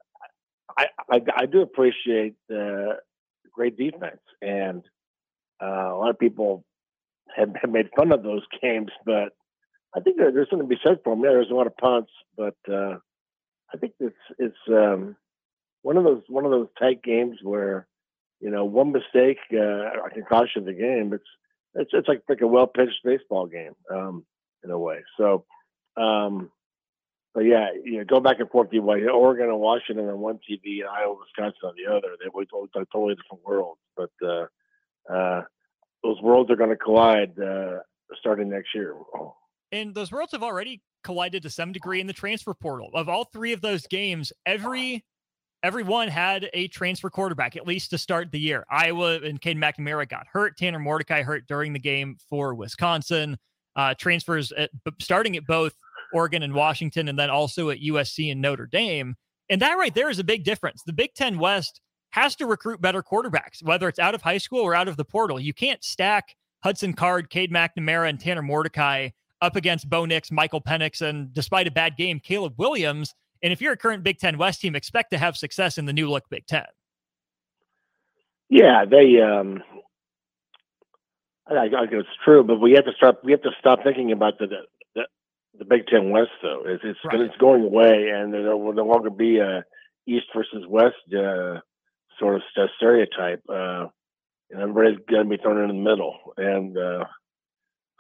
I 0.77 0.87
I, 1.11 1.23
I 1.37 1.47
do 1.47 1.63
appreciate 1.63 2.35
the 2.49 2.99
great 3.53 3.77
defense, 3.77 4.21
and 4.43 4.83
uh, 5.63 5.95
a 5.95 5.97
lot 5.97 6.11
of 6.11 6.19
people 6.19 6.65
have, 7.37 7.55
have 7.61 7.71
made 7.71 7.89
fun 7.97 8.13
of 8.13 8.23
those 8.23 8.43
games, 8.61 8.91
but 9.05 9.33
I 9.97 10.01
think 10.01 10.17
there, 10.17 10.33
there's 10.33 10.49
something 10.51 10.69
to 10.69 10.75
be 10.75 10.81
said 10.85 10.99
for 11.05 11.15
them. 11.15 11.25
Yeah, 11.25 11.31
there's 11.31 11.51
a 11.51 11.55
lot 11.55 11.67
of 11.67 11.77
punts, 11.77 12.11
but 12.37 12.57
uh, 12.71 12.97
I 13.73 13.77
think 13.79 13.95
it's 14.01 14.17
it's 14.39 14.57
um, 14.69 15.17
one 15.85 15.99
of 15.99 16.05
those 16.05 16.23
one 16.29 16.47
of 16.47 16.51
those 16.51 16.69
tight 16.79 17.03
games 17.03 17.37
where 17.43 17.87
you 18.41 18.51
know 18.51 18.65
one 18.65 18.91
mistake 18.91 19.37
uh, 19.53 20.09
can 20.13 20.25
cost 20.27 20.53
you 20.57 20.65
the 20.65 20.73
game. 20.73 21.13
It's 21.13 21.29
it's 21.75 21.91
it's 21.93 22.09
like 22.09 22.23
like 22.27 22.41
a 22.41 22.47
well 22.47 22.67
pitched 22.67 23.05
baseball 23.05 23.47
game 23.47 23.75
um, 23.93 24.25
in 24.65 24.71
a 24.71 24.79
way. 24.79 25.01
So, 25.19 25.45
um, 25.99 26.51
but 27.35 27.41
yeah, 27.41 27.69
you 27.85 27.99
know, 27.99 28.05
go 28.05 28.19
back 28.19 28.41
and 28.41 28.49
forth. 28.49 28.69
You 28.73 28.83
Oregon 28.83 29.51
and 29.51 29.61
Washington 29.61 30.09
on 30.09 30.21
one 30.21 30.41
TV, 30.51 30.81
and 30.81 30.89
Iowa, 30.89 31.17
Wisconsin 31.21 31.69
on 31.69 31.75
the 31.77 31.95
other. 31.95 32.17
They 32.19 32.31
were 32.33 32.47
totally 32.47 33.15
different 33.15 33.45
worlds, 33.45 33.81
but 33.95 34.11
uh, 34.27 34.47
uh, 35.13 35.43
those 36.03 36.21
worlds 36.23 36.51
are 36.51 36.57
going 36.57 36.71
to 36.71 36.77
collide 36.77 37.39
uh, 37.39 37.81
starting 38.19 38.49
next 38.49 38.75
year. 38.75 38.95
And 39.71 39.95
those 39.95 40.11
worlds 40.11 40.33
have 40.33 40.43
already 40.43 40.81
collided 41.03 41.43
to 41.43 41.51
some 41.51 41.73
degree 41.73 42.01
in 42.01 42.07
the 42.07 42.15
transfer 42.15 42.55
portal. 42.55 42.89
Of 42.95 43.11
all 43.11 43.25
three 43.25 43.53
of 43.53 43.61
those 43.61 43.87
games, 43.87 44.33
every 44.47 45.05
everyone 45.65 46.09
had 46.09 46.51
a 46.53 46.69
transfer 46.69 47.09
quarterback, 47.09 47.57
at 47.57 47.67
least 47.67 47.89
to 47.91 47.99
start 47.99 48.31
the 48.31 48.39
year. 48.39 48.67
Iowa 48.71 49.15
and 49.23 49.41
Cade 49.41 49.57
McNamara 49.57 50.07
got 50.07 50.27
hurt. 50.31 50.59
Tanner 50.59 50.79
Mordecai 50.79 51.23
hurt 51.23 51.47
during 51.49 51.73
the 51.73 51.79
game 51.79 52.19
for 52.29 52.55
Wisconsin. 52.55 53.39
Uh, 53.75 53.95
transfers 53.99 54.53
at, 54.53 54.71
starting 55.01 55.37
at 55.37 55.47
both 55.47 55.73
Oregon 56.13 56.43
and 56.43 56.55
Washington, 56.55 57.09
and 57.09 57.19
then 57.19 57.31
also 57.31 57.71
at 57.71 57.81
USC 57.81 58.31
and 58.31 58.41
Notre 58.41 58.67
Dame. 58.67 59.17
And 59.49 59.61
that 59.63 59.79
right 59.79 59.95
there 59.95 60.11
is 60.11 60.19
a 60.19 60.25
big 60.25 60.45
difference. 60.45 60.83
The 60.85 60.93
Big 60.93 61.15
Ten 61.15 61.39
West 61.39 61.81
has 62.11 62.37
to 62.37 62.47
recruit 62.47 62.81
better 62.81 63.03
quarterbacks, 63.03 63.63
whether 63.63 63.89
it's 63.89 63.99
out 63.99 64.15
of 64.15 64.23
high 64.23 64.39
school 64.39 64.61
or 64.61 64.75
out 64.75 64.87
of 64.87 64.97
the 64.97 65.05
portal. 65.05 65.41
You 65.41 65.55
can't 65.55 65.83
stack 65.83 66.37
Hudson 66.63 66.93
Card, 66.93 67.31
Cade 67.31 67.53
McNamara, 67.53 68.11
and 68.11 68.21
Tanner 68.21 68.43
Mordecai 68.43 69.09
up 69.41 69.57
against 69.57 69.89
Bo 69.89 70.05
Nix, 70.05 70.31
Michael 70.31 70.61
Penix, 70.61 71.01
and 71.01 71.33
despite 71.33 71.67
a 71.67 71.73
bad 71.73 71.97
game, 71.97 72.21
Caleb 72.21 72.55
Williams 72.59 73.15
and 73.45 73.53
if 73.53 73.61
you're 73.61 73.75
a 73.75 73.77
current 73.77 74.03
Big 74.03 74.19
Ten 74.19 74.39
West 74.39 74.63
team, 74.63 74.75
expect 74.75 75.11
to 75.11 75.19
have 75.19 75.37
success 75.37 75.77
in 75.77 75.85
the 75.85 75.93
new 75.93 76.11
look 76.11 76.25
Big 76.31 76.47
Ten. 76.47 76.65
Yeah, 78.49 78.87
they. 78.91 79.21
Um, 79.21 79.63
I, 81.47 81.55
I 81.55 81.85
it's 81.93 82.09
true, 82.25 82.43
but 82.43 82.59
we 82.59 82.73
have 82.73 82.87
to 82.87 82.93
start. 82.97 83.17
We 83.23 83.33
have 83.33 83.43
to 83.43 83.51
stop 83.61 83.81
thinking 83.85 84.13
about 84.13 84.39
the 84.39 84.47
the, 84.95 85.03
the 85.59 85.65
Big 85.67 85.87
Ten 85.89 86.11
West, 86.11 86.31
though. 86.43 86.63
It's 86.65 86.83
it's, 86.85 86.99
right. 87.05 87.21
it's 87.21 87.37
going 87.37 87.63
away, 87.63 88.11
and 88.15 88.33
there 88.33 88.57
will 88.57 88.73
no 88.73 88.87
longer 88.87 89.11
be 89.11 89.39
a 89.39 89.63
East 90.07 90.27
versus 90.35 90.65
West 90.67 90.97
uh, 91.13 91.61
sort 92.19 92.37
of 92.37 92.43
stereotype. 92.77 93.43
Uh, 93.47 93.89
and 94.51 94.63
everybody's 94.63 94.99
going 95.11 95.25
to 95.25 95.29
be 95.29 95.43
thrown 95.43 95.69
in 95.69 95.69
the 95.69 95.91
middle, 95.91 96.17
and 96.39 96.79
uh, 96.79 97.05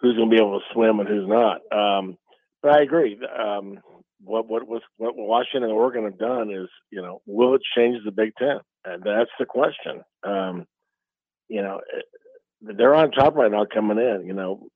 who's 0.00 0.16
going 0.16 0.30
to 0.30 0.36
be 0.36 0.42
able 0.42 0.58
to 0.58 0.66
swim 0.72 1.00
and 1.00 1.08
who's 1.08 1.28
not. 1.28 1.60
Um, 1.70 2.16
but 2.62 2.72
I 2.72 2.82
agree. 2.82 3.18
Um, 3.38 3.78
what 4.24 4.48
what 4.48 4.66
was 4.66 4.82
what 4.96 5.16
Washington 5.16 5.64
and 5.64 5.72
Oregon 5.72 6.04
have 6.04 6.18
done 6.18 6.50
is, 6.50 6.68
you 6.90 7.02
know, 7.02 7.20
will 7.26 7.54
it 7.54 7.62
change 7.76 7.98
the 8.04 8.10
Big 8.10 8.32
Ten? 8.38 8.58
And 8.84 9.02
that's 9.02 9.30
the 9.38 9.46
question. 9.46 10.02
Um, 10.22 10.66
you 11.48 11.62
know, 11.62 11.80
eh, 11.94 12.00
they're 12.76 12.94
on 12.94 13.10
top 13.10 13.34
right 13.34 13.50
now 13.50 13.66
coming 13.72 13.98
in. 13.98 14.24
You 14.26 14.34
know, 14.34 14.66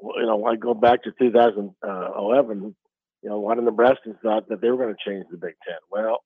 you 0.00 0.26
know, 0.26 0.44
I 0.44 0.56
go 0.56 0.74
back 0.74 1.02
to 1.04 1.12
2011. 1.18 2.76
You 3.22 3.30
know, 3.30 3.36
a 3.36 3.44
lot 3.44 3.58
of 3.58 3.64
Nebraskans 3.64 4.20
thought 4.22 4.48
that 4.48 4.60
they 4.60 4.70
were 4.70 4.76
going 4.76 4.94
to 4.94 5.10
change 5.10 5.26
the 5.30 5.36
Big 5.36 5.54
Ten. 5.66 5.78
Well, 5.90 6.22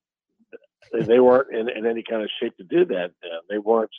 they 0.93 1.21
weren't 1.21 1.55
in, 1.55 1.69
in 1.69 1.87
any 1.87 2.03
kind 2.09 2.23
of 2.23 2.31
shape 2.41 2.57
to 2.57 2.65
do 2.65 2.85
that. 2.87 3.13
They 3.49 3.59
weren't. 3.59 3.91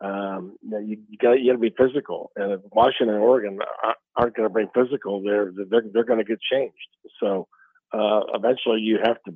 Um, 0.00 0.56
you, 0.62 0.98
you 1.08 1.18
got 1.20 1.40
you 1.40 1.46
got 1.46 1.54
to 1.54 1.58
be 1.58 1.74
physical, 1.76 2.30
and 2.36 2.52
if 2.52 2.60
Washington 2.70 3.16
and 3.16 3.24
Oregon 3.24 3.58
aren't 4.16 4.36
going 4.36 4.48
to 4.48 4.52
bring 4.52 4.68
physical, 4.72 5.22
they're 5.22 5.52
they're, 5.68 5.82
they're 5.92 6.04
going 6.04 6.20
to 6.20 6.24
get 6.24 6.38
changed. 6.40 6.76
So 7.18 7.48
uh, 7.92 8.20
eventually 8.34 8.80
you 8.80 8.98
have 9.02 9.22
to 9.24 9.34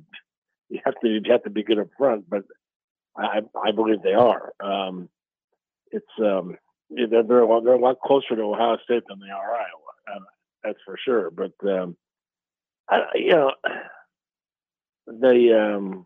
you 0.69 0.79
have 0.85 0.95
to 1.01 1.07
you 1.07 1.21
have 1.31 1.43
to 1.43 1.49
be 1.49 1.63
good 1.63 1.79
up 1.79 1.87
front. 1.97 2.29
But 2.29 2.43
I 3.17 3.41
I 3.61 3.71
believe 3.71 4.01
they 4.01 4.13
are. 4.13 4.53
Um, 4.59 5.09
it's 5.91 6.05
um, 6.19 6.57
they're 6.89 7.23
they're 7.23 7.41
a, 7.41 7.47
lot, 7.47 7.63
they're 7.63 7.73
a 7.73 7.79
lot 7.79 7.99
closer 7.99 8.35
to 8.35 8.41
Ohio 8.41 8.77
State 8.83 9.03
than 9.07 9.19
they 9.19 9.31
are 9.31 9.53
Iowa. 9.53 9.83
That's 10.63 10.79
for 10.85 10.97
sure. 11.03 11.29
But 11.29 11.53
um, 11.69 11.97
I, 12.89 13.01
you 13.15 13.31
know 13.31 13.51
the 15.07 15.75
um, 15.75 16.05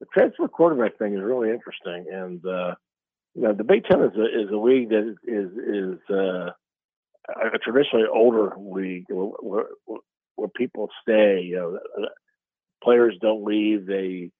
the 0.00 0.06
transfer 0.12 0.48
quarterback 0.48 0.98
thing 0.98 1.14
is 1.14 1.22
really 1.22 1.50
interesting, 1.50 2.06
and 2.12 2.44
uh, 2.46 2.74
you 3.34 3.42
know 3.42 3.52
the 3.52 3.64
Big 3.64 3.84
Ten 3.84 4.00
is 4.02 4.16
a, 4.16 4.24
is 4.24 4.50
a 4.50 4.56
league 4.56 4.90
that 4.90 5.16
is 5.24 5.50
is 5.52 5.98
uh, 6.10 6.50
a 7.28 7.58
traditionally 7.58 8.06
older 8.12 8.52
league 8.58 9.06
where, 10.36 10.48
people 10.48 10.88
stay. 11.02 11.42
You 11.42 11.56
know, 11.56 12.08
players 12.82 13.16
don't 13.20 13.44
leave; 13.44 13.86
they 13.86 14.30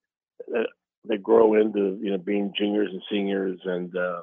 uh, 0.57 0.65
they 1.09 1.17
grow 1.17 1.55
into 1.55 1.99
you 2.01 2.11
know 2.11 2.19
being 2.19 2.53
juniors 2.57 2.91
and 2.93 3.03
seniors, 3.11 3.61
and 3.65 3.95
uh, 3.97 4.23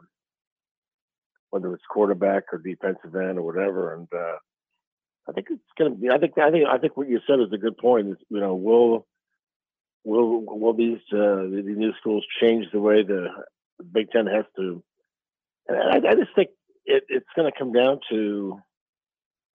whether 1.49 1.73
it's 1.73 1.83
quarterback 1.89 2.45
or 2.51 2.59
defensive 2.59 3.15
end 3.15 3.37
or 3.37 3.43
whatever. 3.43 3.93
And 3.93 4.07
uh, 4.13 4.37
I 5.29 5.33
think 5.33 5.47
it's 5.51 5.61
going 5.77 5.91
to 5.91 5.97
be. 5.97 6.09
I 6.09 6.17
think. 6.17 6.37
I 6.37 6.51
think. 6.51 6.65
I 6.67 6.77
think 6.77 6.97
what 6.97 7.09
you 7.09 7.19
said 7.27 7.39
is 7.39 7.53
a 7.53 7.57
good 7.57 7.77
point. 7.77 8.09
Is 8.09 8.17
you 8.29 8.39
know, 8.39 8.55
will 8.55 9.05
will 10.03 10.43
will 10.45 10.73
these 10.73 10.99
uh, 11.13 11.43
these 11.43 11.77
new 11.77 11.93
schools 11.99 12.25
change 12.41 12.65
the 12.71 12.79
way 12.79 13.03
the 13.03 13.27
Big 13.91 14.09
Ten 14.11 14.27
has 14.27 14.45
to? 14.57 14.83
And 15.67 16.05
I, 16.07 16.09
I 16.09 16.15
just 16.15 16.33
think 16.35 16.49
it, 16.85 17.03
it's 17.09 17.29
going 17.35 17.51
to 17.51 17.57
come 17.57 17.71
down 17.71 17.99
to 18.09 18.59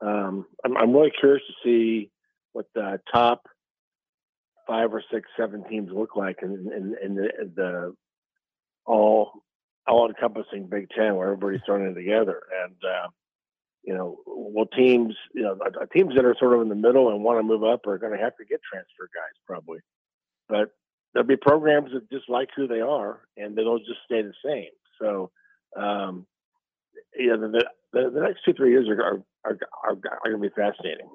um, 0.01 0.47
I'm, 0.65 0.77
I'm 0.77 0.93
really 0.93 1.13
curious 1.19 1.43
to 1.47 1.55
see 1.65 2.11
what 2.53 2.67
the 2.75 3.01
top 3.13 3.47
five 4.67 4.93
or 4.93 5.03
six, 5.13 5.29
seven 5.37 5.65
teams 5.69 5.91
look 5.93 6.17
like 6.17 6.41
in, 6.43 6.71
in, 6.75 6.97
in 7.03 7.15
the, 7.15 7.31
the, 7.55 7.95
all 8.85 9.33
all 9.87 10.09
encompassing 10.09 10.67
Big 10.67 10.89
Ten 10.91 11.15
where 11.15 11.29
everybody's 11.29 11.61
throwing 11.65 11.87
in 11.87 11.95
together. 11.95 12.43
And 12.65 12.75
uh, 12.85 13.09
you 13.85 13.95
know, 13.95 14.19
well, 14.27 14.67
teams, 14.67 15.15
you 15.33 15.43
know, 15.43 15.57
teams 15.93 16.15
that 16.17 16.25
are 16.25 16.35
sort 16.39 16.55
of 16.55 16.63
in 16.63 16.69
the 16.69 16.75
middle 16.75 17.11
and 17.11 17.23
want 17.23 17.39
to 17.39 17.45
move 17.45 17.63
up 17.63 17.87
are 17.87 17.99
going 17.99 18.13
to 18.13 18.23
have 18.23 18.37
to 18.37 18.45
get 18.45 18.61
transfer 18.63 19.09
guys 19.15 19.35
probably. 19.47 19.79
But 20.49 20.71
there'll 21.13 21.27
be 21.27 21.37
programs 21.37 21.93
that 21.93 22.11
just 22.11 22.29
like 22.29 22.49
who 22.57 22.67
they 22.67 22.81
are 22.81 23.21
and 23.37 23.57
they'll 23.57 23.79
just 23.79 24.01
stay 24.05 24.23
the 24.23 24.33
same. 24.45 24.71
So, 25.01 25.31
um, 25.77 26.27
the, 27.17 27.65
the, 27.93 28.11
the 28.11 28.21
next 28.21 28.41
two 28.45 28.55
three 28.55 28.71
years 28.71 28.89
are 28.89 29.03
are 29.03 29.23
are, 29.47 29.59
are, 29.85 29.93
are 29.93 30.31
going 30.31 30.43
to 30.43 30.49
be 30.49 30.55
fascinating. 30.55 31.09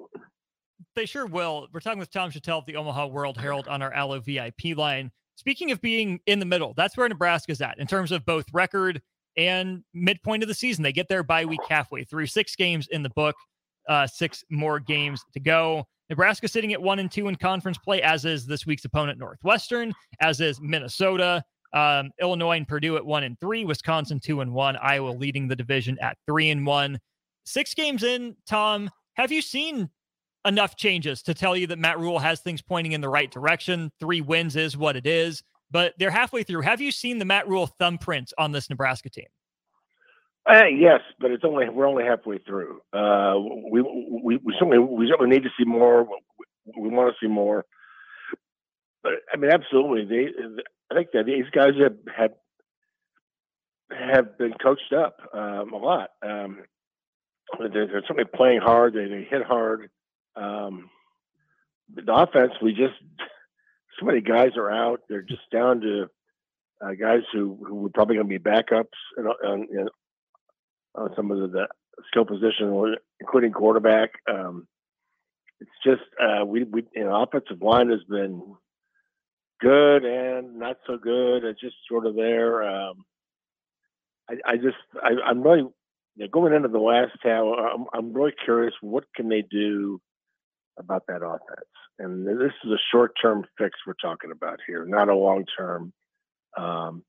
They 0.96 1.06
sure 1.06 1.26
will. 1.26 1.68
We're 1.72 1.80
talking 1.80 1.98
with 1.98 2.10
Tom 2.10 2.30
Shatel 2.30 2.58
of 2.58 2.66
the 2.66 2.76
Omaha 2.76 3.06
World 3.06 3.36
Herald 3.36 3.68
on 3.68 3.82
our 3.82 3.92
Allo 3.92 4.20
VIP 4.20 4.76
line. 4.76 5.10
Speaking 5.36 5.70
of 5.70 5.80
being 5.80 6.20
in 6.26 6.38
the 6.38 6.44
middle, 6.44 6.74
that's 6.76 6.96
where 6.96 7.08
Nebraska's 7.08 7.60
at 7.60 7.78
in 7.78 7.86
terms 7.86 8.12
of 8.12 8.24
both 8.26 8.44
record 8.52 9.00
and 9.36 9.82
midpoint 9.94 10.42
of 10.42 10.48
the 10.48 10.54
season. 10.54 10.82
They 10.82 10.92
get 10.92 11.08
their 11.08 11.22
bye 11.22 11.44
week 11.44 11.60
halfway 11.68 12.04
through, 12.04 12.26
six 12.26 12.54
games 12.54 12.88
in 12.90 13.02
the 13.02 13.10
book, 13.10 13.34
uh, 13.88 14.06
six 14.06 14.44
more 14.50 14.78
games 14.78 15.22
to 15.32 15.40
go. 15.40 15.84
Nebraska 16.10 16.46
sitting 16.46 16.74
at 16.74 16.82
one 16.82 16.98
and 16.98 17.10
two 17.10 17.28
in 17.28 17.36
conference 17.36 17.78
play, 17.78 18.02
as 18.02 18.24
is 18.24 18.46
this 18.46 18.66
week's 18.66 18.84
opponent, 18.84 19.18
Northwestern, 19.18 19.94
as 20.20 20.40
is 20.40 20.60
Minnesota. 20.60 21.42
Um, 21.74 22.10
Illinois 22.20 22.58
and 22.58 22.68
Purdue 22.68 22.96
at 22.96 23.06
one 23.06 23.24
and 23.24 23.40
three, 23.40 23.64
Wisconsin 23.64 24.20
two 24.20 24.42
and 24.42 24.52
one, 24.52 24.76
Iowa 24.76 25.08
leading 25.08 25.48
the 25.48 25.56
division 25.56 25.96
at 26.02 26.18
three 26.26 26.50
and 26.50 26.66
one. 26.66 26.98
Six 27.44 27.74
games 27.74 28.02
in, 28.02 28.36
Tom, 28.46 28.90
have 29.14 29.32
you 29.32 29.42
seen 29.42 29.90
enough 30.44 30.76
changes 30.76 31.22
to 31.22 31.34
tell 31.34 31.56
you 31.56 31.66
that 31.68 31.78
Matt 31.78 31.98
Rhule 31.98 32.18
has 32.18 32.40
things 32.40 32.62
pointing 32.62 32.92
in 32.92 33.00
the 33.00 33.08
right 33.08 33.30
direction? 33.30 33.90
Three 34.00 34.20
wins 34.20 34.56
is 34.56 34.76
what 34.76 34.96
it 34.96 35.06
is, 35.06 35.42
but 35.70 35.94
they're 35.98 36.10
halfway 36.10 36.42
through. 36.42 36.62
Have 36.62 36.80
you 36.80 36.90
seen 36.90 37.18
the 37.18 37.24
Matt 37.24 37.48
Rhule 37.48 37.68
thumbprints 37.80 38.32
on 38.38 38.52
this 38.52 38.70
Nebraska 38.70 39.10
team? 39.10 39.26
Uh, 40.48 40.64
yes, 40.66 41.00
but 41.20 41.30
it's 41.30 41.44
only 41.44 41.68
we're 41.68 41.86
only 41.86 42.02
halfway 42.02 42.38
through. 42.38 42.80
Uh, 42.92 43.34
we, 43.70 43.80
we 43.80 44.36
we 44.38 44.52
certainly 44.58 44.78
we 44.78 45.08
certainly 45.08 45.30
need 45.30 45.44
to 45.44 45.50
see 45.56 45.64
more. 45.64 46.02
We, 46.02 46.18
we 46.76 46.88
want 46.88 47.14
to 47.14 47.24
see 47.24 47.30
more. 47.30 47.64
But 49.04 49.12
I 49.32 49.36
mean, 49.36 49.52
absolutely. 49.52 50.04
They, 50.04 50.28
I 50.90 50.94
think 50.94 51.10
that 51.12 51.26
these 51.26 51.44
guys 51.52 51.74
have 51.80 51.96
have 52.16 52.32
have 53.96 54.38
been 54.38 54.54
coached 54.54 54.92
up 54.92 55.16
um, 55.32 55.72
a 55.72 55.76
lot. 55.76 56.10
Um, 56.22 56.64
they're, 57.58 57.86
they're, 57.86 58.02
certainly 58.02 58.24
playing 58.24 58.60
hard. 58.60 58.94
They, 58.94 59.06
they 59.06 59.26
hit 59.28 59.44
hard. 59.44 59.90
Um, 60.36 60.90
the 61.94 62.12
offense, 62.12 62.52
we 62.62 62.72
just 62.72 62.94
so 63.98 64.06
many 64.06 64.20
guys 64.20 64.56
are 64.56 64.70
out. 64.70 65.00
They're 65.08 65.22
just 65.22 65.50
down 65.50 65.80
to 65.82 66.10
uh, 66.80 66.92
guys 66.92 67.22
who 67.32 67.58
who 67.66 67.74
were 67.76 67.90
probably 67.90 68.16
going 68.16 68.28
to 68.28 68.38
be 68.38 68.42
backups 68.42 68.86
and, 69.16 69.26
on 69.28 69.88
uh, 70.94 71.08
some 71.16 71.30
of 71.30 71.38
the, 71.38 71.48
the, 71.48 71.68
skill 72.08 72.24
position, 72.24 72.96
including 73.20 73.52
quarterback. 73.52 74.10
Um, 74.28 74.66
it's 75.60 75.70
just 75.84 76.02
uh, 76.20 76.44
we 76.44 76.64
we 76.64 76.84
you 76.94 77.04
know 77.04 77.22
offensive 77.22 77.62
line 77.62 77.90
has 77.90 78.02
been 78.08 78.56
good 79.60 80.04
and 80.04 80.56
not 80.58 80.78
so 80.86 80.96
good. 80.98 81.44
It's 81.44 81.60
just 81.60 81.76
sort 81.88 82.06
of 82.06 82.16
there. 82.16 82.62
Um, 82.64 83.04
I, 84.28 84.34
I, 84.44 84.56
just 84.56 84.76
I, 85.02 85.10
I, 85.24 85.30
am 85.30 85.42
really 85.42 85.64
you 86.16 86.24
know, 86.24 86.30
going 86.30 86.52
into 86.52 86.68
the 86.68 86.78
last 86.78 87.12
tower. 87.22 87.68
I'm, 87.68 87.86
I'm 87.94 88.12
really 88.12 88.34
curious 88.44 88.74
what 88.80 89.04
can 89.14 89.28
they 89.28 89.42
do 89.42 90.00
about 90.78 91.04
that 91.08 91.24
offense. 91.24 91.68
And 91.98 92.26
this 92.26 92.52
is 92.64 92.70
a 92.70 92.80
short 92.90 93.12
term 93.20 93.44
fix 93.58 93.78
we're 93.86 93.94
talking 94.02 94.30
about 94.30 94.58
here, 94.66 94.84
not 94.86 95.08
a 95.08 95.14
long 95.14 95.44
term. 95.58 95.92
Um, 96.56 97.04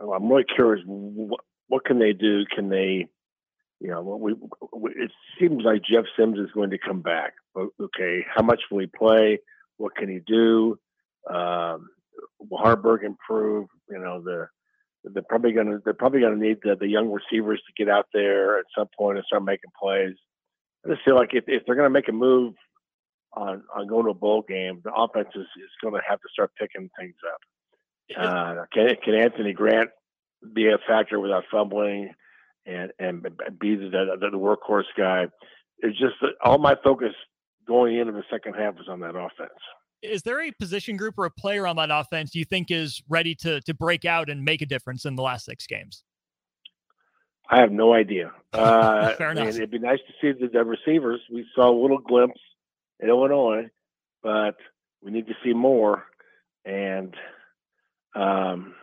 I'm 0.00 0.28
really 0.28 0.44
curious 0.44 0.84
what, 0.86 1.40
what 1.68 1.84
can 1.84 1.98
they 1.98 2.12
do? 2.12 2.44
Can 2.54 2.68
they, 2.68 3.06
you 3.80 3.90
know, 3.90 4.02
we, 4.02 4.34
we, 4.72 4.90
it 4.92 5.10
seems 5.38 5.62
like 5.64 5.82
Jeff 5.82 6.04
Sims 6.16 6.38
is 6.38 6.50
going 6.54 6.70
to 6.70 6.78
come 6.78 7.00
back. 7.00 7.34
Okay, 7.56 8.24
how 8.34 8.42
much 8.42 8.60
will 8.70 8.80
he 8.80 8.86
play? 8.86 9.38
What 9.76 9.96
can 9.96 10.08
he 10.08 10.20
do? 10.26 10.78
Um, 11.30 11.88
will 12.38 12.58
Haarberg 12.58 13.04
improve? 13.04 13.68
You 13.88 13.98
know, 13.98 14.22
the 14.22 14.48
they're 15.12 15.22
probably 15.22 15.52
going 15.52 15.66
to 15.66 15.80
they're 15.84 15.94
probably 15.94 16.20
going 16.20 16.38
to 16.38 16.46
need 16.46 16.58
the, 16.62 16.76
the 16.76 16.88
young 16.88 17.10
receivers 17.10 17.60
to 17.66 17.84
get 17.84 17.92
out 17.92 18.06
there 18.12 18.58
at 18.58 18.64
some 18.76 18.88
point 18.96 19.18
and 19.18 19.26
start 19.26 19.44
making 19.44 19.70
plays. 19.80 20.14
I 20.84 20.90
just 20.90 21.04
feel 21.04 21.16
like 21.16 21.30
if, 21.32 21.44
if 21.46 21.62
they're 21.66 21.74
going 21.74 21.86
to 21.86 21.90
make 21.90 22.08
a 22.08 22.12
move 22.12 22.54
on 23.32 23.62
on 23.74 23.86
going 23.86 24.04
to 24.04 24.10
a 24.10 24.14
bowl 24.14 24.44
game, 24.46 24.80
the 24.84 24.92
offense 24.92 25.28
is, 25.34 25.46
is 25.56 25.70
going 25.82 25.94
to 25.94 26.00
have 26.08 26.20
to 26.20 26.28
start 26.32 26.52
picking 26.58 26.90
things 26.98 27.14
up. 27.32 27.40
Uh, 28.16 28.64
can 28.72 28.94
can 29.02 29.14
Anthony 29.14 29.52
Grant 29.52 29.90
be 30.52 30.68
a 30.68 30.78
factor 30.86 31.18
without 31.20 31.44
fumbling 31.50 32.12
and 32.66 32.92
and 32.98 33.22
be 33.58 33.76
the, 33.76 33.90
the, 33.90 34.30
the 34.30 34.38
workhorse 34.38 34.84
guy. 34.96 35.26
It's 35.78 35.98
just 35.98 36.14
all 36.42 36.58
my 36.58 36.76
focus 36.82 37.12
going 37.66 37.96
into 37.96 38.12
the 38.12 38.24
second 38.30 38.54
half 38.54 38.76
was 38.76 38.88
on 38.88 39.00
that 39.00 39.16
offense. 39.16 39.58
Is 40.04 40.22
there 40.22 40.42
a 40.42 40.52
position 40.52 40.96
group 40.96 41.18
or 41.18 41.24
a 41.24 41.30
player 41.30 41.66
on 41.66 41.76
that 41.76 41.90
offense 41.90 42.34
you 42.34 42.44
think 42.44 42.70
is 42.70 43.02
ready 43.08 43.34
to 43.36 43.60
to 43.62 43.74
break 43.74 44.04
out 44.04 44.30
and 44.30 44.44
make 44.44 44.62
a 44.62 44.66
difference 44.66 45.04
in 45.04 45.16
the 45.16 45.22
last 45.22 45.44
six 45.44 45.66
games? 45.66 46.04
I 47.50 47.60
have 47.60 47.72
no 47.72 47.94
idea. 47.94 48.32
Uh, 48.54 49.12
Fair 49.16 49.32
enough. 49.32 49.48
it'd 49.48 49.72
be 49.72 49.80
nice 49.80 49.98
to 50.06 50.12
see 50.20 50.40
the, 50.40 50.46
the 50.46 50.64
receivers. 50.64 51.20
We 51.28 51.44
saw 51.56 51.68
a 51.68 51.76
little 51.76 51.98
glimpse 51.98 52.38
in 53.00 53.08
Illinois, 53.08 53.64
but 54.22 54.54
we 55.02 55.10
need 55.10 55.26
to 55.26 55.34
see 55.44 55.52
more. 55.52 56.04
And 56.64 57.16
um, 58.14 58.76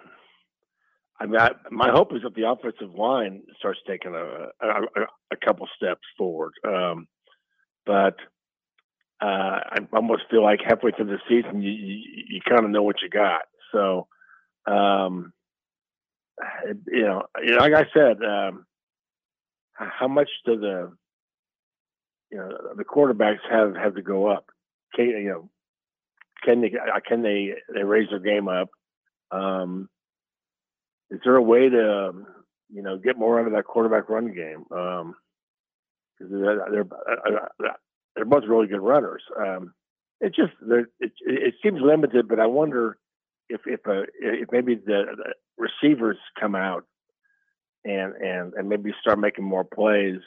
I 1.18 1.26
mean, 1.26 1.40
I, 1.40 1.52
my 1.70 1.90
hope 1.90 2.14
is 2.14 2.24
that 2.24 2.36
the 2.36 2.50
offensive 2.50 2.94
line 2.94 3.44
starts 3.60 3.80
taking 3.88 4.14
a 4.14 4.50
a, 4.62 4.82
a 5.32 5.38
couple 5.46 5.70
steps 5.78 6.02
forward. 6.18 6.52
Um, 6.68 7.08
but 7.86 8.16
uh, 9.22 9.60
I 9.70 9.78
almost 9.94 10.24
feel 10.32 10.44
like 10.44 10.60
halfway 10.66 10.92
through 10.92 11.06
the 11.06 11.20
season, 11.30 11.62
you 11.62 11.72
you, 11.72 12.24
you 12.30 12.42
kind 12.48 12.66
of 12.66 12.72
know 12.72 12.84
what 12.84 13.02
you 13.02 13.10
got. 13.10 13.44
So, 13.72 14.08
um, 14.66 15.32
you 16.88 17.04
know, 17.04 17.24
like 17.60 17.74
I 17.74 17.86
said, 17.94 18.18
um, 18.24 18.66
how 19.74 20.08
much 20.08 20.30
do 20.46 20.60
the 20.60 20.92
you 22.32 22.38
know 22.38 22.50
the 22.76 22.84
quarterbacks 22.84 23.40
have 23.50 23.76
have 23.76 23.96
to 23.96 24.02
go 24.02 24.28
up? 24.28 24.46
Can 24.96 25.10
you 25.10 25.30
know? 25.30 25.50
Can 26.44 26.62
they 26.62 26.74
can 27.08 27.22
they 27.22 27.54
they 27.74 27.84
raise 27.84 28.10
their 28.10 28.20
game 28.20 28.48
up? 28.48 28.70
Um, 29.30 29.88
is 31.12 31.20
there 31.24 31.36
a 31.36 31.42
way 31.42 31.70
to 31.70 32.08
um, 32.10 32.26
you 32.74 32.82
know 32.82 32.98
get 32.98 33.18
more 33.18 33.40
out 33.40 33.46
of 33.46 33.54
that 33.54 33.66
quarterback 33.66 34.10
run 34.10 34.34
game? 34.34 34.66
Um, 34.76 35.16
they're, 36.20 36.66
they're, 36.72 36.88
uh, 36.92 37.46
uh, 37.64 37.74
they're 38.16 38.26
both 38.26 38.44
really 38.48 38.68
good 38.68 38.82
runners. 38.82 39.24
Um, 39.40 39.74
it 40.20 40.36
just 40.36 40.54
it, 40.62 41.12
it 41.26 41.56
seems 41.64 41.82
limited, 41.82 42.28
but 42.28 42.40
I 42.40 42.46
wonder 42.46 42.98
if 43.50 43.62
if 43.66 43.80
uh, 43.88 44.04
if 44.20 44.50
maybe 44.52 44.76
the, 44.76 45.06
receivers 45.58 46.18
come 46.40 46.56
out 46.56 46.86
and 47.86 48.14
and 48.16 48.54
and 48.54 48.70
maybe 48.70 48.94
start 49.02 49.20
making 49.20 49.46
more 49.46 49.64
plays. 49.64 50.20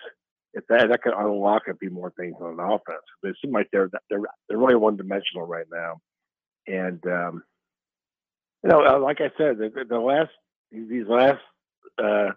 If 0.52 0.66
that 0.68 0.88
that 0.88 1.02
could 1.02 1.14
unlock 1.14 1.62
a 1.68 1.76
few 1.76 1.90
more 1.90 2.12
things 2.16 2.34
on 2.40 2.56
the 2.56 2.62
offense. 2.62 3.02
They 3.22 3.32
seem 3.42 3.52
like 3.52 3.68
they're 3.72 3.90
they're 4.08 4.20
they're 4.48 4.58
really 4.58 4.76
one 4.76 4.96
dimensional 4.96 5.46
right 5.46 5.66
now, 5.72 6.00
and 6.66 7.04
um, 7.06 7.42
you 8.62 8.70
know, 8.70 8.84
uh, 8.84 8.98
like 8.98 9.20
I 9.20 9.30
said, 9.36 9.58
the, 9.58 9.84
the 9.88 9.98
last 9.98 10.30
these 10.70 11.06
last 11.06 11.40
uh, 12.02 12.30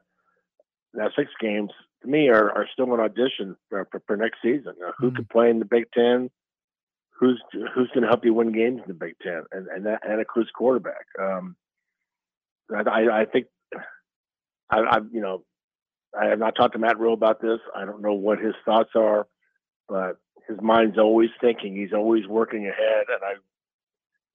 now 0.94 1.10
six 1.16 1.32
games 1.40 1.72
to 2.08 2.12
me 2.12 2.30
are, 2.30 2.50
are 2.52 2.68
still 2.72 2.94
an 2.94 3.00
audition 3.00 3.56
for, 3.70 3.88
for, 3.92 4.02
for 4.08 4.18
next 4.18 4.40
season. 4.42 4.74
Uh, 4.86 4.92
who 4.98 5.08
mm-hmm. 5.08 5.18
could 5.18 5.30
play 5.30 5.50
in 5.50 5.60
the 5.60 5.66
Big 5.66 5.86
Ten? 5.94 6.30
Who's 7.20 7.42
who's 7.52 7.90
going 7.94 8.04
to 8.04 8.08
help 8.08 8.24
you 8.26 8.34
win 8.34 8.52
games 8.52 8.82
in 8.82 8.88
the 8.88 8.94
Big 8.94 9.16
Ten? 9.22 9.44
And 9.52 9.68
and 9.68 9.86
that, 9.86 10.08
and 10.08 10.22
a 10.22 10.26
cruise 10.26 10.52
quarterback. 10.54 11.06
Um, 11.20 11.56
I, 12.74 13.22
I 13.22 13.26
think 13.26 13.48
I, 14.70 14.80
I 14.80 14.98
you 15.12 15.22
know 15.22 15.44
I 16.20 16.28
have 16.28 16.40
not 16.40 16.56
talked 16.56 16.74
to 16.74 16.80
Matt 16.80 17.00
Rhule 17.00 17.14
about 17.14 17.42
this. 17.42 17.60
I 17.76 17.86
don't 17.86 18.02
know 18.02 18.14
what 18.14 18.40
his 18.40 18.54
thoughts 18.66 18.92
are, 18.96 19.28
but 19.90 20.18
his 20.48 20.58
mind's 20.62 20.98
always 20.98 21.30
thinking. 21.42 21.76
He's 21.76 21.94
always 21.94 22.28
working 22.28 22.68
ahead, 22.68 23.06
and 23.10 23.24
I 23.24 23.34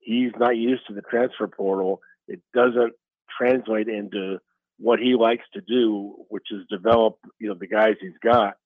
he's 0.00 0.32
not 0.38 0.56
used 0.56 0.86
to 0.88 0.94
the 0.94 1.02
transfer 1.02 1.46
portal. 1.46 2.00
It 2.26 2.40
doesn't 2.52 2.94
translate 3.38 3.88
into 3.88 4.38
what 4.82 4.98
he 4.98 5.14
likes 5.14 5.44
to 5.54 5.60
do, 5.60 6.14
which 6.28 6.48
is 6.50 6.66
develop, 6.68 7.16
you 7.38 7.48
know, 7.48 7.54
the 7.54 7.68
guys 7.68 7.94
he's 8.00 8.18
got 8.22 8.56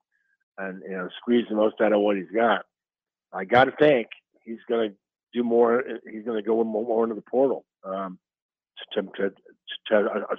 and 0.59 0.83
you 0.89 0.97
know 0.97 1.09
squeeze 1.21 1.45
the 1.49 1.57
most 1.57 1.81
out 1.81 1.93
of 1.93 2.01
what 2.01 2.17
he's 2.17 2.31
got. 2.35 2.65
I 3.33 3.45
got 3.45 3.65
to 3.65 3.73
think 3.79 4.09
he's 4.43 4.59
going 4.69 4.91
to 4.91 4.97
do 5.35 5.45
more. 5.45 5.83
He's 6.11 6.25
going 6.25 6.43
to 6.43 6.47
go 6.47 6.63
more 6.65 7.05
into 7.05 7.15
the 7.15 7.23
portal 7.23 7.65
um, 7.85 8.19
to 8.95 9.03
to, 9.03 9.33
to 9.89 9.97
uh, 9.97 10.37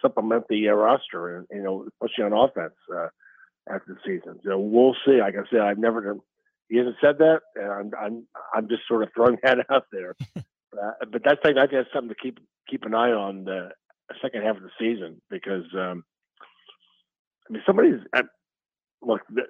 supplement 0.00 0.44
the 0.48 0.68
uh, 0.68 0.72
roster, 0.72 1.38
and 1.38 1.46
you 1.50 1.62
know, 1.62 1.86
especially 1.88 2.24
on 2.24 2.32
offense 2.32 2.74
uh, 2.94 3.08
after 3.68 3.94
the 3.94 4.00
season. 4.06 4.38
So 4.44 4.58
we'll 4.58 4.96
see. 5.04 5.20
Like 5.20 5.34
I 5.34 5.48
said, 5.50 5.60
I've 5.60 5.78
never. 5.78 6.16
He 6.68 6.76
hasn't 6.76 6.96
said 7.00 7.18
that, 7.18 7.40
and 7.56 7.72
I'm 7.72 7.90
I'm 8.00 8.26
I'm 8.54 8.68
just 8.68 8.82
sort 8.86 9.02
of 9.02 9.08
throwing 9.14 9.38
that 9.42 9.58
out 9.70 9.86
there. 9.90 10.14
uh, 10.36 10.92
but 11.10 11.22
that's 11.24 11.40
I 11.44 11.52
think 11.52 11.70
that's 11.72 11.92
something 11.92 12.10
to 12.10 12.14
keep 12.14 12.38
keep 12.68 12.84
an 12.84 12.94
eye 12.94 13.10
on 13.10 13.44
the 13.44 13.70
second 14.22 14.42
half 14.42 14.56
of 14.56 14.62
the 14.62 14.70
season 14.78 15.20
because 15.30 15.64
um, 15.74 16.04
I 17.48 17.52
mean 17.52 17.62
somebody's 17.66 18.00
at, 18.14 18.26
look 19.02 19.22
the 19.28 19.42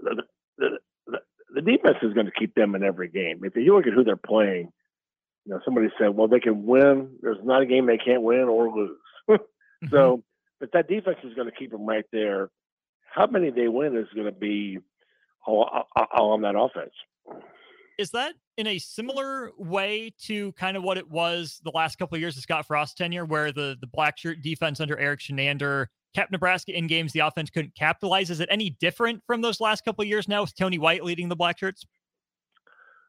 the, 0.00 0.22
the, 0.58 0.78
the, 1.06 1.18
the 1.54 1.62
defense 1.62 1.98
is 2.02 2.14
going 2.14 2.26
to 2.26 2.32
keep 2.32 2.54
them 2.54 2.74
in 2.74 2.82
every 2.82 3.08
game. 3.08 3.40
If 3.42 3.56
you 3.56 3.74
look 3.74 3.86
at 3.86 3.92
who 3.92 4.04
they're 4.04 4.16
playing, 4.16 4.72
you 5.44 5.52
know 5.52 5.60
somebody 5.64 5.88
said, 5.98 6.10
well 6.10 6.28
they 6.28 6.40
can 6.40 6.66
win. 6.66 7.16
There's 7.20 7.38
not 7.42 7.62
a 7.62 7.66
game 7.66 7.86
they 7.86 7.98
can't 7.98 8.22
win 8.22 8.42
or 8.42 8.70
lose. 8.70 8.98
mm-hmm. 9.30 9.86
So, 9.90 10.22
but 10.60 10.72
that 10.72 10.88
defense 10.88 11.18
is 11.24 11.34
going 11.34 11.50
to 11.50 11.56
keep 11.56 11.70
them 11.70 11.86
right 11.86 12.06
there. 12.12 12.50
How 13.14 13.26
many 13.26 13.50
they 13.50 13.68
win 13.68 13.96
is 13.96 14.06
going 14.14 14.26
to 14.26 14.32
be 14.32 14.78
all, 15.48 15.84
all 16.12 16.32
on 16.32 16.42
that 16.42 16.58
offense. 16.58 16.92
Is 17.98 18.10
that 18.10 18.34
in 18.56 18.68
a 18.68 18.78
similar 18.78 19.50
way 19.58 20.14
to 20.22 20.52
kind 20.52 20.76
of 20.76 20.84
what 20.84 20.98
it 20.98 21.10
was 21.10 21.60
the 21.64 21.72
last 21.74 21.98
couple 21.98 22.14
of 22.14 22.20
years 22.20 22.36
of 22.36 22.42
Scott 22.44 22.66
Frost's 22.66 22.94
tenure, 22.94 23.24
where 23.24 23.52
the 23.52 23.76
the 23.80 23.88
black 23.88 24.16
shirt 24.16 24.40
defense 24.40 24.80
under 24.80 24.98
Erik 24.98 25.20
Chinander 25.20 25.86
kept 26.14 26.32
Nebraska 26.32 26.76
in 26.76 26.86
games 26.86 27.12
the 27.12 27.20
offense 27.20 27.50
couldn't 27.50 27.74
capitalize? 27.74 28.30
Is 28.30 28.40
it 28.40 28.48
any 28.50 28.70
different 28.70 29.22
from 29.26 29.40
those 29.40 29.60
last 29.60 29.84
couple 29.84 30.02
of 30.02 30.08
years 30.08 30.28
now 30.28 30.42
with 30.42 30.54
Tony 30.54 30.78
White 30.78 31.04
leading 31.04 31.28
the 31.28 31.36
black 31.36 31.58
shirts? 31.58 31.84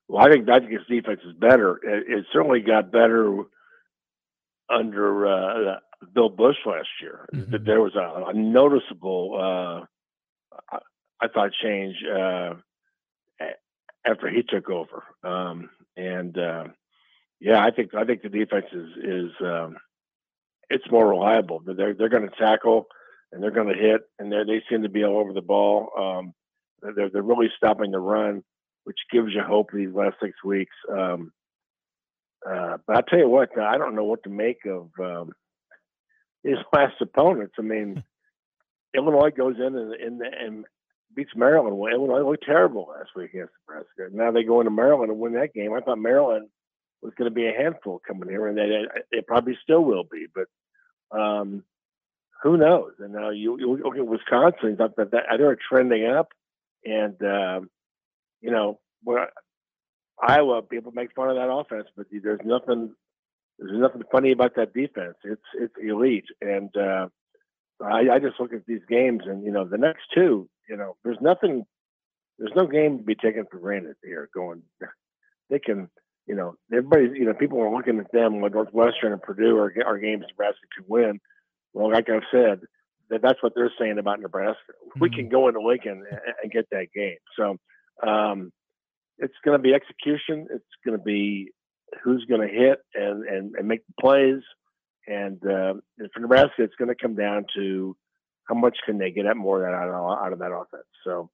Well, 0.08 0.26
I 0.26 0.32
think 0.32 0.50
I 0.50 0.60
think 0.60 0.72
his 0.72 0.88
defense 0.90 1.22
is 1.26 1.34
better. 1.34 1.78
It, 1.84 2.06
it 2.08 2.26
certainly 2.34 2.62
got 2.62 2.92
better 2.92 3.44
under 4.70 5.28
uh, 5.28 5.76
Bill 6.14 6.30
Busch 6.30 6.58
last 6.66 6.88
year. 7.02 7.28
Mm-hmm. 7.34 7.64
There 7.66 7.82
was 7.82 7.96
a, 7.96 8.30
a 8.30 8.34
noticeable, 8.34 9.36
uh, 9.36 9.86
I, 10.72 10.80
I, 11.22 11.28
thought, 11.28 11.52
change 11.64 11.96
uh, 12.06 12.54
after 14.06 14.30
he 14.30 14.44
took 14.44 14.70
over. 14.70 15.04
Um, 15.24 15.70
and 15.98 16.38
uh, 16.38 16.66
yeah, 17.40 17.64
I 17.64 17.72
think 17.72 17.94
I 17.94 18.06
think 18.06 18.22
the 18.22 18.30
defense 18.30 18.66
is 18.72 18.90
is 19.04 19.32
um, 19.42 19.78
it's 20.70 20.90
more 20.92 21.08
reliable. 21.08 21.62
They're 21.66 21.94
they're 21.94 22.10
going 22.10 22.30
to 22.30 22.36
tackle 22.36 22.88
and 23.32 23.44
they're 23.44 23.52
going 23.52 23.74
to 23.74 23.82
hit, 23.82 24.02
and 24.18 24.32
they 24.32 24.44
they 24.46 24.64
seem 24.70 24.84
to 24.84 24.90
be 24.90 25.04
all 25.04 25.20
over 25.20 25.34
the 25.34 25.42
ball. 25.42 25.90
Um, 25.98 26.34
they're 26.96 27.10
they're 27.10 27.22
really 27.22 27.50
stopping 27.58 27.92
the 27.92 28.00
run, 28.00 28.44
which 28.84 28.98
gives 29.12 29.34
you 29.34 29.42
hope 29.42 29.70
these 29.72 29.94
last 29.94 30.16
six 30.22 30.34
weeks. 30.44 30.76
Um, 30.92 31.32
uh, 32.50 32.78
but 32.88 32.98
I 32.98 33.02
tell 33.10 33.20
you 33.20 33.30
what, 33.30 33.58
I 33.60 33.78
don't 33.78 33.96
know 33.96 34.06
what 34.06 34.24
to 34.24 34.30
make 34.30 34.66
of 34.66 34.90
um, 35.00 35.32
his 36.44 36.58
last 36.74 36.96
opponents. 37.02 37.56
I 37.60 37.62
mean, 37.62 38.04
Illinois 38.96 39.32
goes 39.32 39.56
in 39.58 39.76
and, 39.76 39.94
and, 39.94 40.22
and 40.22 40.66
beats 41.16 41.36
Maryland. 41.36 41.78
Well, 41.78 41.92
Illinois 41.92 42.30
looked 42.30 42.46
terrible 42.46 42.94
last 42.98 43.10
week 43.16 43.34
against 43.34 43.54
Nebraska. 43.68 44.16
Now 44.16 44.32
they 44.32 44.44
go 44.44 44.62
into 44.62 44.72
Maryland 44.72 45.12
and 45.12 45.20
win 45.20 45.34
that 45.34 45.54
game. 45.54 45.74
I 45.74 45.82
thought 45.82 46.00
Maryland 46.00 46.50
was 47.02 47.14
going 47.18 47.30
to 47.30 47.36
be 47.36 47.48
a 47.48 47.54
handful 47.54 48.02
coming 48.06 48.30
here, 48.30 48.48
and 48.48 48.58
they 48.58 48.86
they 49.12 49.22
probably 49.22 49.58
still 49.64 49.84
will 49.84 50.04
be. 50.04 50.28
But 50.34 51.18
um, 51.18 51.64
who 52.44 52.58
knows? 52.58 52.94
And 53.00 53.14
now 53.14 53.30
you, 53.30 53.60
you 53.60 53.78
look 53.84 53.98
at 53.98 54.08
Wisconsin; 54.08 54.78
that, 54.80 54.96
that, 54.98 55.12
they're 55.12 55.58
trending 55.70 56.06
up, 56.06 56.30
and 56.86 57.22
um, 57.24 57.70
you 58.42 58.52
know, 58.52 58.80
well, 59.04 59.28
Iowa 60.22 60.62
people 60.62 60.92
make 60.92 61.14
fun 61.14 61.30
of 61.30 61.36
that 61.36 61.52
offense, 61.52 61.88
but 61.96 62.08
there's 62.12 62.42
nothing 62.44 62.94
there's 63.58 63.80
nothing 63.80 64.04
funny 64.12 64.32
about 64.32 64.56
that 64.56 64.74
defense. 64.74 65.16
It's 65.24 65.42
it's 65.56 65.74
elite, 65.82 66.28
and 66.42 66.76
uh, 66.78 67.08
I, 67.82 68.10
I 68.10 68.20
just 68.20 68.40
look 68.40 68.54
at 68.54 68.66
these 68.66 68.82
games, 68.88 69.24
and 69.26 69.44
you 69.44 69.52
know, 69.52 69.66
the 69.66 69.78
next 69.78 70.04
two, 70.14 70.50
you 70.70 70.78
know, 70.78 70.96
there's 71.04 71.18
nothing, 71.20 71.66
there's 72.38 72.54
no 72.56 72.68
game 72.68 73.00
to 73.00 73.04
be 73.04 73.16
taken 73.16 73.46
for 73.50 73.60
granted 73.60 73.96
here. 74.04 74.30
Going, 74.34 74.62
they 75.50 75.60
can, 75.60 75.90
you 76.28 76.36
know, 76.36 76.56
everybody, 76.72 77.20
you 77.20 77.26
know, 77.26 77.34
people 77.34 77.62
are 77.62 77.76
looking 77.76 78.00
at 78.00 78.12
them 78.12 78.42
like 78.42 78.54
Northwestern 78.54 79.14
and 79.14 79.22
Purdue 79.22 79.58
are, 79.58 79.74
are 79.86 79.98
games 79.98 80.26
Nebraska 80.30 80.68
could 80.78 80.88
win. 80.88 81.20
Well, 81.74 81.92
like 81.92 82.10
I've 82.10 82.24
said, 82.32 82.62
that 83.10 83.22
that's 83.22 83.42
what 83.42 83.54
they're 83.56 83.74
saying 83.80 83.98
about 83.98 84.22
Nebraska. 84.22 84.60
Mm-hmm. 84.72 85.00
We 85.00 85.10
can 85.10 85.30
go 85.30 85.48
into 85.48 85.62
Lincoln 85.62 86.04
and, 86.10 86.20
and 86.44 86.52
get 86.52 86.70
that 86.72 86.88
game. 86.96 87.18
So 87.38 87.58
um, 88.08 88.52
it's 89.18 89.34
going 89.44 89.58
to 89.58 89.62
be 89.62 89.74
execution. 89.74 90.48
It's 90.54 90.64
going 90.86 90.98
to 90.98 91.04
be 91.04 91.52
who's 92.04 92.26
going 92.26 92.48
to 92.48 92.54
hit 92.54 92.80
and, 92.94 93.28
and, 93.28 93.56
and 93.56 93.68
make 93.68 93.86
the 93.88 93.94
plays. 94.00 94.42
And, 95.08 95.40
uh, 95.44 95.74
and 95.98 96.10
for 96.14 96.20
Nebraska, 96.20 96.64
it's 96.64 96.76
going 96.76 96.90
to 96.90 96.96
come 96.96 97.16
down 97.16 97.46
to 97.56 97.96
how 98.50 98.56
much 98.56 98.78
can 98.86 98.98
they 98.98 99.12
get 99.12 99.26
at 99.26 99.38
more 99.38 99.66
out 99.68 99.88
of, 99.88 100.26
out 100.26 100.34
of 100.34 100.40
that 100.40 100.52
offense. 100.52 100.84
So, 101.04 101.30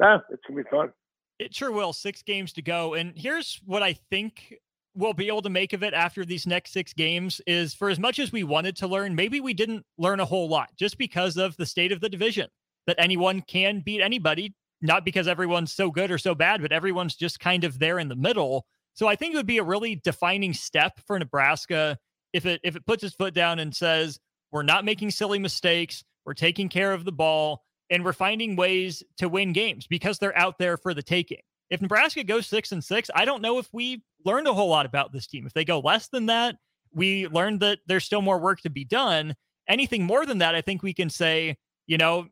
yeah, 0.00 0.18
it's 0.30 0.42
to 0.48 0.54
be 0.54 0.62
fun. 0.70 0.92
It 1.38 1.54
sure 1.54 1.70
will. 1.70 1.92
Six 1.92 2.22
games 2.22 2.54
to 2.54 2.62
go. 2.62 2.94
And 2.94 3.12
here's 3.14 3.60
what 3.66 3.82
I 3.82 3.92
think 3.92 4.56
we'll 4.94 5.12
be 5.12 5.28
able 5.28 5.42
to 5.42 5.50
make 5.50 5.74
of 5.74 5.82
it 5.82 5.92
after 5.92 6.24
these 6.24 6.46
next 6.46 6.72
six 6.72 6.94
games 6.94 7.42
is 7.46 7.74
for 7.74 7.90
as 7.90 8.00
much 8.00 8.18
as 8.18 8.32
we 8.32 8.42
wanted 8.42 8.74
to 8.76 8.86
learn, 8.86 9.14
maybe 9.14 9.40
we 9.40 9.52
didn't 9.52 9.84
learn 9.98 10.20
a 10.20 10.24
whole 10.24 10.48
lot 10.48 10.70
just 10.78 10.96
because 10.96 11.36
of 11.36 11.54
the 11.58 11.66
state 11.66 11.92
of 11.92 12.00
the 12.00 12.08
division 12.08 12.48
that 12.86 12.96
anyone 12.98 13.42
can 13.42 13.82
beat 13.84 14.00
anybody, 14.00 14.54
not 14.80 15.04
because 15.04 15.28
everyone's 15.28 15.72
so 15.72 15.90
good 15.90 16.10
or 16.10 16.16
so 16.16 16.34
bad, 16.34 16.62
but 16.62 16.72
everyone's 16.72 17.14
just 17.14 17.38
kind 17.38 17.64
of 17.64 17.78
there 17.78 17.98
in 17.98 18.08
the 18.08 18.16
middle. 18.16 18.64
So 18.94 19.06
I 19.06 19.16
think 19.16 19.34
it 19.34 19.36
would 19.36 19.46
be 19.46 19.58
a 19.58 19.62
really 19.62 20.00
defining 20.02 20.54
step 20.54 20.98
for 21.06 21.18
Nebraska 21.18 21.98
if 22.32 22.46
it 22.46 22.60
if 22.64 22.76
it 22.76 22.86
puts 22.86 23.04
its 23.04 23.14
foot 23.14 23.34
down 23.34 23.58
and 23.58 23.76
says 23.76 24.18
we're 24.50 24.62
not 24.62 24.86
making 24.86 25.10
silly 25.10 25.38
mistakes, 25.38 26.02
we're 26.26 26.34
taking 26.34 26.68
care 26.68 26.92
of 26.92 27.04
the 27.04 27.12
ball, 27.12 27.62
and 27.90 28.04
we're 28.04 28.12
finding 28.12 28.56
ways 28.56 29.02
to 29.18 29.28
win 29.28 29.52
games 29.52 29.86
because 29.86 30.18
they're 30.18 30.36
out 30.36 30.58
there 30.58 30.76
for 30.76 30.92
the 30.92 31.02
taking. 31.02 31.40
If 31.70 31.80
Nebraska 31.80 32.24
goes 32.24 32.46
six 32.46 32.72
and 32.72 32.82
six, 32.82 33.10
I 33.14 33.24
don't 33.24 33.42
know 33.42 33.58
if 33.58 33.68
we 33.72 34.02
learned 34.24 34.46
a 34.46 34.54
whole 34.54 34.68
lot 34.68 34.86
about 34.86 35.12
this 35.12 35.26
team. 35.26 35.46
If 35.46 35.52
they 35.52 35.64
go 35.64 35.78
less 35.80 36.08
than 36.08 36.26
that, 36.26 36.56
we 36.92 37.28
learned 37.28 37.60
that 37.60 37.78
there's 37.86 38.04
still 38.04 38.22
more 38.22 38.38
work 38.38 38.60
to 38.62 38.70
be 38.70 38.84
done. 38.84 39.34
Anything 39.68 40.04
more 40.04 40.26
than 40.26 40.38
that, 40.38 40.54
I 40.54 40.60
think 40.60 40.82
we 40.82 40.94
can 40.94 41.10
say, 41.10 41.56
you 41.86 41.96
know, 41.96 42.26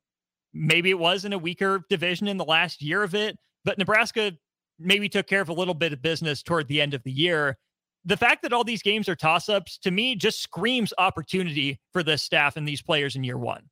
maybe 0.52 0.90
it 0.90 0.98
was 0.98 1.24
in 1.24 1.32
a 1.32 1.38
weaker 1.38 1.84
division 1.88 2.28
in 2.28 2.36
the 2.36 2.44
last 2.44 2.80
year 2.80 3.02
of 3.02 3.14
it, 3.14 3.36
but 3.64 3.78
Nebraska 3.78 4.32
maybe 4.78 5.08
took 5.08 5.26
care 5.26 5.40
of 5.40 5.48
a 5.48 5.54
little 5.54 5.74
bit 5.74 5.92
of 5.92 6.02
business 6.02 6.42
toward 6.42 6.68
the 6.68 6.80
end 6.80 6.94
of 6.94 7.02
the 7.02 7.12
year. 7.12 7.58
The 8.04 8.16
fact 8.16 8.42
that 8.42 8.52
all 8.52 8.64
these 8.64 8.82
games 8.82 9.08
are 9.08 9.16
toss 9.16 9.48
ups 9.48 9.78
to 9.78 9.90
me 9.90 10.14
just 10.14 10.42
screams 10.42 10.92
opportunity 10.98 11.80
for 11.92 12.02
this 12.02 12.22
staff 12.22 12.56
and 12.56 12.68
these 12.68 12.82
players 12.82 13.16
in 13.16 13.24
year 13.24 13.38
one. 13.38 13.62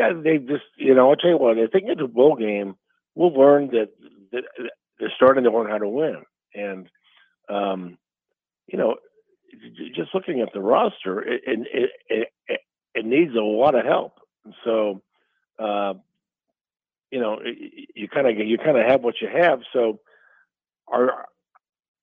Yeah, 0.00 0.14
they 0.14 0.38
just, 0.38 0.64
you 0.78 0.94
know, 0.94 1.10
I'll 1.10 1.16
tell 1.16 1.28
you 1.28 1.36
what, 1.36 1.58
I 1.58 1.66
think 1.66 1.84
it's 1.88 2.00
a 2.00 2.08
bowl 2.08 2.34
game, 2.34 2.74
we'll 3.14 3.34
learn 3.34 3.66
that, 3.72 3.90
that 4.32 4.44
they're 4.98 5.12
starting 5.14 5.44
to 5.44 5.50
learn 5.50 5.68
how 5.68 5.76
to 5.76 5.88
win. 5.88 6.22
And, 6.54 6.88
um, 7.50 7.98
you 8.66 8.78
know, 8.78 8.96
just 9.94 10.14
looking 10.14 10.40
at 10.40 10.54
the 10.54 10.60
roster, 10.60 11.20
it, 11.20 11.42
it, 11.46 11.90
it, 12.08 12.60
it 12.94 13.04
needs 13.04 13.34
a 13.34 13.42
lot 13.42 13.74
of 13.74 13.84
help. 13.84 14.14
So, 14.64 15.02
uh, 15.58 15.92
you 17.10 17.20
know, 17.20 17.38
you 17.94 18.08
kind 18.08 18.26
of 18.26 18.38
you 18.38 18.56
kind 18.56 18.78
of 18.78 18.86
have 18.86 19.02
what 19.02 19.20
you 19.20 19.28
have. 19.28 19.60
So, 19.74 20.00
are 20.88 21.26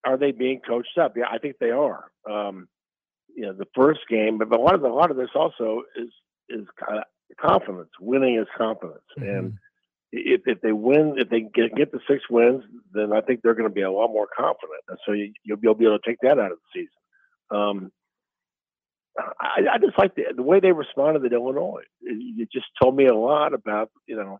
are 0.05 0.17
they 0.17 0.31
being 0.31 0.59
coached 0.59 0.97
up? 1.01 1.15
Yeah, 1.17 1.25
I 1.31 1.39
think 1.39 1.55
they 1.59 1.71
are. 1.71 2.11
Um, 2.29 2.67
you 3.33 3.43
know, 3.43 3.53
the 3.53 3.67
first 3.73 4.01
game, 4.09 4.37
but 4.37 4.51
a 4.51 4.61
lot 4.61 4.75
of 4.75 4.81
the, 4.81 4.87
a 4.87 4.89
lot 4.89 5.09
of 5.09 5.17
this 5.17 5.29
also 5.33 5.81
is 5.95 6.09
is 6.49 6.67
kind 6.79 6.99
of 6.99 7.05
confidence. 7.39 7.89
Winning 7.99 8.37
is 8.37 8.47
confidence, 8.57 9.03
mm-hmm. 9.19 9.29
and 9.29 9.53
if, 10.11 10.41
if 10.45 10.61
they 10.61 10.71
win, 10.71 11.15
if 11.17 11.29
they 11.29 11.41
get, 11.41 11.75
get 11.75 11.91
the 11.91 11.99
six 12.09 12.23
wins, 12.29 12.63
then 12.93 13.11
I 13.13 13.21
think 13.21 13.41
they're 13.41 13.53
going 13.53 13.69
to 13.69 13.73
be 13.73 13.81
a 13.81 13.91
lot 13.91 14.09
more 14.09 14.27
confident, 14.35 14.81
and 14.87 14.97
so 15.05 15.11
you, 15.11 15.33
will 15.47 15.57
you'll 15.61 15.75
be 15.75 15.85
able 15.85 15.99
to 15.99 16.09
take 16.09 16.19
that 16.21 16.39
out 16.39 16.51
of 16.51 16.57
the 16.57 16.81
season. 16.81 16.89
Um, 17.49 17.91
I, 19.39 19.61
I, 19.73 19.77
just 19.79 19.97
like 19.97 20.15
the, 20.15 20.25
the 20.35 20.43
way 20.43 20.59
they 20.59 20.71
responded 20.71 21.25
at 21.25 21.33
Illinois. 21.33 21.81
It, 22.01 22.41
it, 22.41 22.49
just 22.51 22.67
told 22.81 22.95
me 22.95 23.07
a 23.07 23.15
lot 23.15 23.53
about 23.53 23.89
you 24.05 24.15
know 24.15 24.39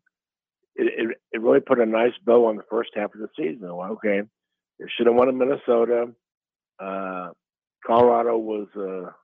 it, 0.75 0.93
it, 0.95 1.17
it 1.31 1.41
really 1.41 1.59
put 1.59 1.79
a 1.79 1.85
nice 1.85 2.13
bow 2.25 2.45
on 2.45 2.57
the 2.57 2.63
first 2.69 2.91
half 2.95 3.13
of 3.13 3.19
the 3.19 3.29
season. 3.35 3.75
Well, 3.75 3.93
okay, 3.93 4.21
they 4.79 4.85
should 4.95 5.07
have 5.07 5.15
won 5.15 5.29
in 5.29 5.37
Minnesota. 5.37 6.11
Uh, 6.79 7.29
Colorado 7.85 8.37
was 8.37 8.67
a, 8.75 9.15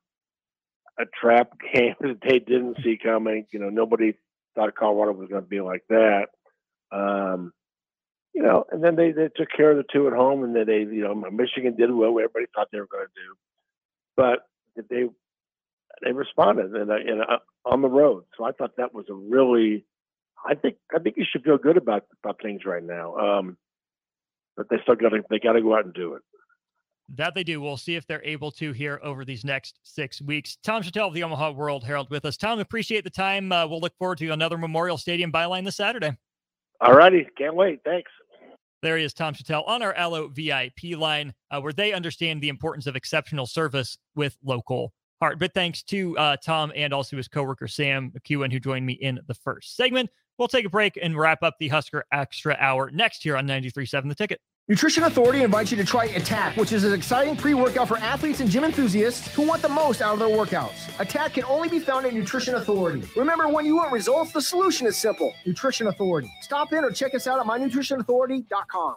a 0.99 1.03
trap 1.19 1.51
game 1.73 1.95
that 2.01 2.19
they 2.27 2.39
didn't 2.39 2.77
see 2.83 2.97
coming. 3.01 3.45
You 3.51 3.59
know, 3.59 3.69
nobody 3.69 4.13
thought 4.55 4.75
Colorado 4.75 5.13
was 5.13 5.29
going 5.29 5.43
to 5.43 5.47
be 5.47 5.61
like 5.61 5.83
that. 5.89 6.27
Um, 6.91 7.51
you 8.33 8.41
know, 8.41 8.65
and 8.71 8.83
then 8.83 8.95
they, 8.95 9.11
they 9.11 9.29
took 9.35 9.49
care 9.55 9.71
of 9.71 9.77
the 9.77 9.83
two 9.91 10.07
at 10.07 10.13
home, 10.13 10.43
and 10.43 10.55
then 10.55 10.65
they, 10.65 10.79
you 10.79 11.03
know, 11.03 11.15
Michigan 11.15 11.75
did 11.75 11.91
what 11.91 12.09
everybody 12.09 12.45
thought 12.53 12.67
they 12.71 12.79
were 12.79 12.87
going 12.87 13.05
to 13.05 13.21
do, 13.21 13.35
but 14.17 14.47
they 14.89 15.07
they 16.03 16.11
responded 16.11 16.73
and, 16.73 16.89
and 16.89 17.21
uh, 17.21 17.37
on 17.65 17.81
the 17.81 17.87
road. 17.87 18.23
So 18.37 18.43
I 18.43 18.51
thought 18.51 18.77
that 18.77 18.93
was 18.93 19.05
a 19.09 19.13
really 19.13 19.85
I 20.45 20.55
think 20.55 20.75
I 20.93 20.99
think 20.99 21.15
you 21.17 21.25
should 21.29 21.43
feel 21.43 21.57
good 21.57 21.77
about 21.77 22.05
about 22.23 22.41
things 22.41 22.61
right 22.65 22.83
now. 22.83 23.15
Um, 23.15 23.57
but 24.57 24.67
they 24.69 24.77
still 24.83 24.95
got 24.95 25.09
to 25.09 25.21
they 25.29 25.39
got 25.39 25.53
to 25.53 25.61
go 25.61 25.75
out 25.75 25.85
and 25.85 25.93
do 25.93 26.15
it. 26.15 26.21
That 27.09 27.35
they 27.35 27.43
do. 27.43 27.61
We'll 27.61 27.77
see 27.77 27.95
if 27.95 28.07
they're 28.07 28.23
able 28.23 28.51
to 28.51 28.71
here 28.71 28.99
over 29.03 29.25
these 29.25 29.43
next 29.43 29.79
six 29.83 30.21
weeks. 30.21 30.57
Tom 30.63 30.81
Shatel 30.81 31.07
of 31.07 31.13
the 31.13 31.23
Omaha 31.23 31.51
World 31.51 31.83
Herald 31.83 32.09
with 32.09 32.25
us. 32.25 32.37
Tom, 32.37 32.59
appreciate 32.59 33.03
the 33.03 33.09
time. 33.09 33.51
Uh, 33.51 33.67
we'll 33.67 33.81
look 33.81 33.95
forward 33.97 34.17
to 34.19 34.29
another 34.29 34.57
Memorial 34.57 34.97
Stadium 34.97 35.31
byline 35.31 35.65
this 35.65 35.75
Saturday. 35.75 36.15
All 36.81 36.93
righty. 36.93 37.27
Can't 37.37 37.55
wait. 37.55 37.81
Thanks. 37.83 38.11
There 38.81 38.97
he 38.97 39.05
is, 39.05 39.13
Tom 39.13 39.33
Shatel, 39.33 39.65
on 39.65 39.81
our 39.81 39.93
Allo 39.93 40.27
VIP 40.27 40.97
line, 40.97 41.33
uh, 41.51 41.61
where 41.61 41.71
they 41.71 41.93
understand 41.93 42.41
the 42.41 42.49
importance 42.49 42.85
of 42.85 42.97
exceptional 42.97 43.45
service 43.45 43.97
with 44.13 44.37
local 44.43 44.93
heart. 45.21 45.39
But 45.39 45.53
thanks 45.53 45.83
to 45.83 46.17
uh, 46.17 46.35
Tom 46.43 46.73
and 46.75 46.93
also 46.93 47.15
his 47.15 47.29
coworker, 47.29 47.69
Sam 47.69 48.11
McKewon, 48.11 48.51
who 48.51 48.59
joined 48.59 48.85
me 48.85 48.93
in 48.93 49.21
the 49.25 49.33
first 49.33 49.77
segment. 49.77 50.09
We'll 50.37 50.49
take 50.49 50.65
a 50.65 50.69
break 50.69 50.99
and 51.01 51.17
wrap 51.17 51.43
up 51.43 51.55
the 51.59 51.69
Husker 51.69 52.03
Extra 52.11 52.57
Hour 52.59 52.91
next 52.91 53.23
here 53.23 53.37
on 53.37 53.47
93.7 53.47 54.09
The 54.09 54.15
Ticket. 54.15 54.41
Nutrition 54.69 55.03
Authority 55.03 55.43
invites 55.43 55.71
you 55.71 55.77
to 55.77 55.83
try 55.83 56.05
Attack, 56.05 56.55
which 56.55 56.71
is 56.71 56.85
an 56.85 56.93
exciting 56.93 57.35
pre 57.35 57.53
workout 57.53 57.89
for 57.89 57.97
athletes 57.97 58.39
and 58.39 58.49
gym 58.49 58.63
enthusiasts 58.63 59.27
who 59.35 59.41
want 59.45 59.61
the 59.61 59.67
most 59.67 60.01
out 60.01 60.13
of 60.13 60.19
their 60.19 60.29
workouts. 60.29 60.97
Attack 61.01 61.33
can 61.33 61.43
only 61.43 61.67
be 61.67 61.79
found 61.79 62.05
at 62.05 62.13
Nutrition 62.13 62.55
Authority. 62.55 63.03
Remember, 63.17 63.49
when 63.49 63.65
you 63.65 63.75
want 63.75 63.91
results, 63.91 64.31
the 64.31 64.41
solution 64.41 64.87
is 64.87 64.95
simple 64.95 65.33
Nutrition 65.45 65.87
Authority. 65.87 66.31
Stop 66.39 66.71
in 66.71 66.85
or 66.85 66.91
check 66.91 67.13
us 67.13 67.27
out 67.27 67.41
at 67.41 67.45
mynutritionauthority.com. 67.45 68.95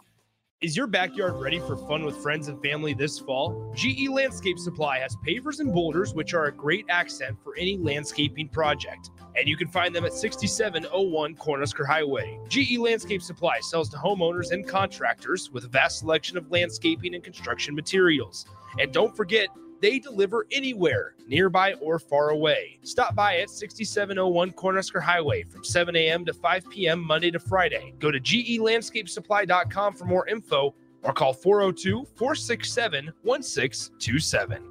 Is 0.59 0.75
your 0.75 0.87
backyard 0.87 1.35
ready 1.35 1.59
for 1.59 1.77
fun 1.77 2.03
with 2.03 2.17
friends 2.17 2.47
and 2.47 2.59
family 2.63 2.95
this 2.95 3.19
fall? 3.19 3.71
GE 3.75 4.09
Landscape 4.09 4.57
Supply 4.57 4.97
has 4.97 5.15
pavers 5.17 5.59
and 5.59 5.71
boulders, 5.71 6.15
which 6.15 6.33
are 6.33 6.45
a 6.45 6.51
great 6.51 6.83
accent 6.89 7.37
for 7.43 7.55
any 7.57 7.77
landscaping 7.77 8.49
project. 8.49 9.11
and 9.35 9.47
you 9.47 9.55
can 9.55 9.67
find 9.67 9.93
them 9.93 10.03
at 10.03 10.13
6701 10.13 11.35
Cornhusker 11.35 11.85
Highway. 11.85 12.39
GE 12.47 12.79
Landscape 12.79 13.21
Supply 13.21 13.59
sells 13.59 13.87
to 13.89 13.97
homeowners 13.97 14.51
and 14.51 14.67
contractors 14.67 15.51
with 15.51 15.63
a 15.65 15.67
vast 15.67 15.99
selection 15.99 16.37
of 16.37 16.49
landscaping 16.49 17.13
and 17.13 17.23
construction 17.23 17.75
materials. 17.75 18.47
And 18.79 18.91
don't 18.91 19.15
forget, 19.15 19.49
they 19.81 19.99
deliver 19.99 20.47
anywhere, 20.51 21.15
nearby 21.27 21.73
or 21.75 21.99
far 21.99 22.29
away. 22.29 22.79
Stop 22.83 23.15
by 23.15 23.39
at 23.39 23.49
6701 23.49 24.51
Cornhusker 24.53 25.01
Highway 25.01 25.43
from 25.43 25.63
7 25.63 25.95
a.m. 25.95 26.25
to 26.25 26.33
5 26.33 26.69
p.m. 26.69 26.99
Monday 26.99 27.31
to 27.31 27.39
Friday. 27.39 27.93
Go 27.99 28.11
to 28.11 28.19
gelandscapesupply.com 28.19 29.93
for 29.93 30.05
more 30.05 30.27
info 30.27 30.73
or 31.03 31.13
call 31.13 31.33
402 31.33 32.05
467 32.15 33.11
1627. 33.23 34.63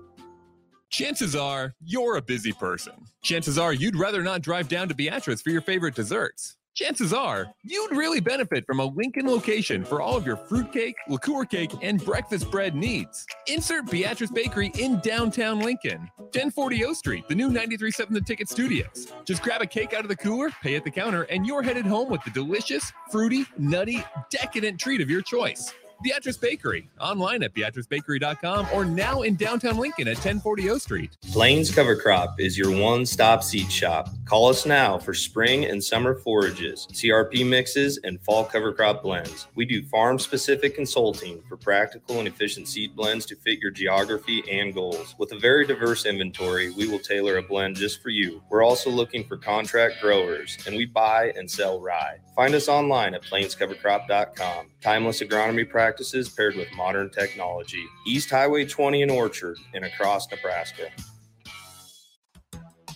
Chances 0.88 1.34
are 1.34 1.74
you're 1.84 2.16
a 2.16 2.22
busy 2.22 2.52
person. 2.52 2.94
Chances 3.22 3.58
are 3.58 3.72
you'd 3.72 3.96
rather 3.96 4.22
not 4.22 4.40
drive 4.40 4.68
down 4.68 4.88
to 4.88 4.94
Beatrice 4.94 5.42
for 5.42 5.50
your 5.50 5.60
favorite 5.60 5.94
desserts. 5.94 6.56
Chances 6.76 7.14
are 7.14 7.46
you'd 7.64 7.96
really 7.96 8.20
benefit 8.20 8.66
from 8.66 8.80
a 8.80 8.84
Lincoln 8.84 9.26
location 9.26 9.82
for 9.82 10.02
all 10.02 10.14
of 10.14 10.26
your 10.26 10.36
fruitcake, 10.36 10.94
liqueur 11.08 11.46
cake, 11.46 11.70
and 11.80 12.04
breakfast 12.04 12.50
bread 12.50 12.74
needs. 12.74 13.24
Insert 13.46 13.90
Beatrice 13.90 14.30
Bakery 14.30 14.70
in 14.78 15.00
downtown 15.00 15.60
Lincoln, 15.60 16.10
1040 16.18 16.84
O 16.84 16.92
Street, 16.92 17.26
the 17.28 17.34
new 17.34 17.46
937 17.46 18.12
The 18.12 18.20
Ticket 18.20 18.50
Studios. 18.50 19.10
Just 19.24 19.42
grab 19.42 19.62
a 19.62 19.66
cake 19.66 19.94
out 19.94 20.02
of 20.02 20.08
the 20.08 20.16
cooler, 20.16 20.50
pay 20.62 20.76
at 20.76 20.84
the 20.84 20.90
counter, 20.90 21.22
and 21.22 21.46
you're 21.46 21.62
headed 21.62 21.86
home 21.86 22.10
with 22.10 22.22
the 22.24 22.30
delicious, 22.30 22.92
fruity, 23.10 23.46
nutty, 23.56 24.04
decadent 24.28 24.78
treat 24.78 25.00
of 25.00 25.08
your 25.08 25.22
choice. 25.22 25.72
Beatrice 26.02 26.36
Bakery, 26.36 26.88
online 27.00 27.42
at 27.42 27.54
beatricebakery.com 27.54 28.68
or 28.72 28.84
now 28.84 29.22
in 29.22 29.34
downtown 29.36 29.76
Lincoln 29.76 30.08
at 30.08 30.16
1040 30.16 30.70
O 30.70 30.78
Street. 30.78 31.16
Plains 31.32 31.74
Cover 31.74 31.96
Crop 31.96 32.40
is 32.40 32.56
your 32.58 32.70
one 32.70 33.06
stop 33.06 33.42
seed 33.42 33.70
shop. 33.70 34.10
Call 34.24 34.48
us 34.48 34.66
now 34.66 34.98
for 34.98 35.14
spring 35.14 35.64
and 35.64 35.82
summer 35.82 36.14
forages, 36.14 36.86
CRP 36.92 37.48
mixes, 37.48 37.98
and 38.04 38.20
fall 38.22 38.44
cover 38.44 38.72
crop 38.72 39.02
blends. 39.02 39.46
We 39.54 39.64
do 39.64 39.82
farm 39.84 40.18
specific 40.18 40.74
consulting 40.74 41.42
for 41.48 41.56
practical 41.56 42.18
and 42.18 42.28
efficient 42.28 42.68
seed 42.68 42.94
blends 42.94 43.26
to 43.26 43.36
fit 43.36 43.58
your 43.60 43.70
geography 43.70 44.42
and 44.50 44.74
goals. 44.74 45.14
With 45.18 45.32
a 45.32 45.38
very 45.38 45.66
diverse 45.66 46.06
inventory, 46.06 46.70
we 46.70 46.88
will 46.88 46.98
tailor 46.98 47.36
a 47.38 47.42
blend 47.42 47.76
just 47.76 48.02
for 48.02 48.10
you. 48.10 48.42
We're 48.50 48.64
also 48.64 48.90
looking 48.90 49.24
for 49.24 49.36
contract 49.36 50.00
growers, 50.00 50.58
and 50.66 50.76
we 50.76 50.86
buy 50.86 51.32
and 51.36 51.50
sell 51.50 51.80
rye. 51.80 52.18
Find 52.34 52.54
us 52.54 52.68
online 52.68 53.14
at 53.14 53.22
plainscovercrop.com. 53.22 54.66
Timeless 54.82 55.20
agronomy 55.20 55.68
practices 55.86 56.28
paired 56.28 56.56
with 56.56 56.66
modern 56.74 57.08
technology. 57.08 57.86
East 58.08 58.28
Highway 58.28 58.64
20 58.64 59.02
in 59.02 59.10
Orchard 59.10 59.56
and 59.72 59.84
across 59.84 60.28
Nebraska. 60.28 60.88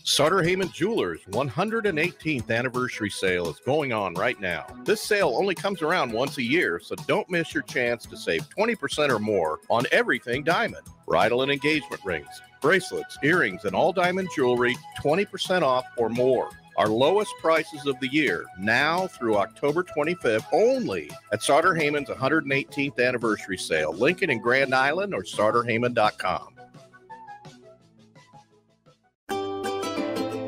Sartor 0.03 0.43
Hamann 0.43 0.73
Jewelers 0.73 1.21
118th 1.31 2.51
anniversary 2.51 3.09
sale 3.09 3.49
is 3.49 3.61
going 3.61 3.93
on 3.93 4.15
right 4.15 4.41
now. 4.41 4.67
This 4.85 5.01
sale 5.01 5.37
only 5.37 5.55
comes 5.55 5.83
around 5.83 6.11
once 6.11 6.39
a 6.39 6.43
year, 6.43 6.81
so 6.83 6.97
don't 7.07 7.31
miss 7.31 7.55
your 7.55 7.63
chance 7.63 8.07
to 8.07 8.17
save 8.17 8.43
20% 8.59 9.09
or 9.09 9.21
more 9.21 9.61
on 9.69 9.85
everything 9.93 10.43
diamond. 10.43 10.85
Bridal 11.07 11.43
and 11.43 11.53
engagement 11.53 12.05
rings, 12.05 12.43
bracelets, 12.61 13.17
earrings, 13.23 13.67
and 13.67 13.77
all 13.77 13.93
diamond 13.93 14.31
jewelry 14.35 14.77
20% 15.01 15.63
off 15.63 15.85
or 15.97 16.09
more. 16.09 16.51
Our 16.81 16.89
lowest 16.89 17.35
prices 17.43 17.85
of 17.85 18.01
the 18.01 18.09
year 18.09 18.47
now 18.59 19.07
through 19.07 19.37
October 19.37 19.85
25th 19.85 20.47
only 20.51 21.11
at 21.31 21.43
Sartor 21.43 21.75
Hamann's 21.75 22.09
118th 22.09 23.07
anniversary 23.07 23.59
sale. 23.59 23.93
Lincoln 23.93 24.31
and 24.31 24.43
Grand 24.43 24.75
Island 24.75 25.13
or 25.13 25.23
sartorhamann.com. 25.23 26.55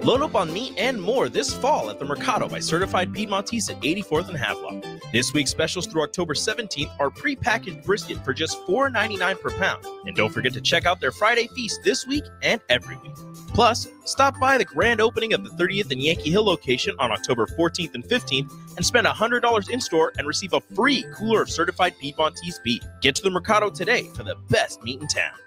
Load 0.03 0.21
up 0.21 0.35
on 0.35 0.53
meat 0.53 0.75
and 0.79 1.01
more 1.01 1.29
this 1.29 1.55
fall 1.55 1.89
at 1.89 2.01
the 2.01 2.05
Mercado 2.05 2.49
by 2.49 2.59
Certified 2.59 3.13
Piedmontese 3.13 3.71
at 3.71 3.81
84th 3.81 4.31
and 4.31 4.37
Havelock. 4.37 4.85
This 5.13 5.33
week's 5.33 5.53
specials 5.53 5.87
through 5.87 6.03
October 6.03 6.35
17th 6.35 6.91
are 6.99 7.09
prepackaged 7.09 7.85
brisket 7.85 8.19
for 8.25 8.35
just 8.35 8.59
$4.99 8.67 9.41
per 9.41 9.51
pound. 9.51 9.87
And 10.05 10.17
don't 10.17 10.33
forget 10.33 10.53
to 10.55 10.61
check 10.61 10.87
out 10.87 11.01
their 11.01 11.13
Friday 11.13 11.47
feast 11.55 11.83
this 11.85 12.05
week 12.05 12.25
and 12.43 12.61
every 12.69 12.97
week. 12.97 13.15
Plus, 13.55 13.87
stop 14.05 14.41
by 14.41 14.59
the 14.59 14.65
grand 14.65 15.01
opening 15.01 15.35
of 15.35 15.45
the 15.45 15.51
30th 15.51 15.93
and 15.93 16.03
Yankee 16.03 16.31
Hill 16.31 16.45
location 16.45 16.97
on 16.99 17.13
October 17.13 17.47
14th 17.47 17.95
and 17.95 18.03
15th 18.03 18.77
and 18.77 18.85
spend 18.85 19.07
$100 19.07 19.71
in 19.71 19.81
store 19.81 20.13
and 20.19 20.27
receive 20.27 20.53
a 20.53 20.61
free 20.75 21.07
cooler 21.15 21.43
of 21.43 21.49
certified 21.49 21.95
Piedmontese 22.01 22.59
beef. 22.65 22.83
Get 23.03 23.15
to 23.15 23.23
the 23.23 23.31
Mercado 23.31 23.71
today 23.71 24.11
for 24.17 24.25
the 24.25 24.35
best 24.51 24.83
meat 24.83 25.01
in 25.01 25.07
town. 25.07 25.39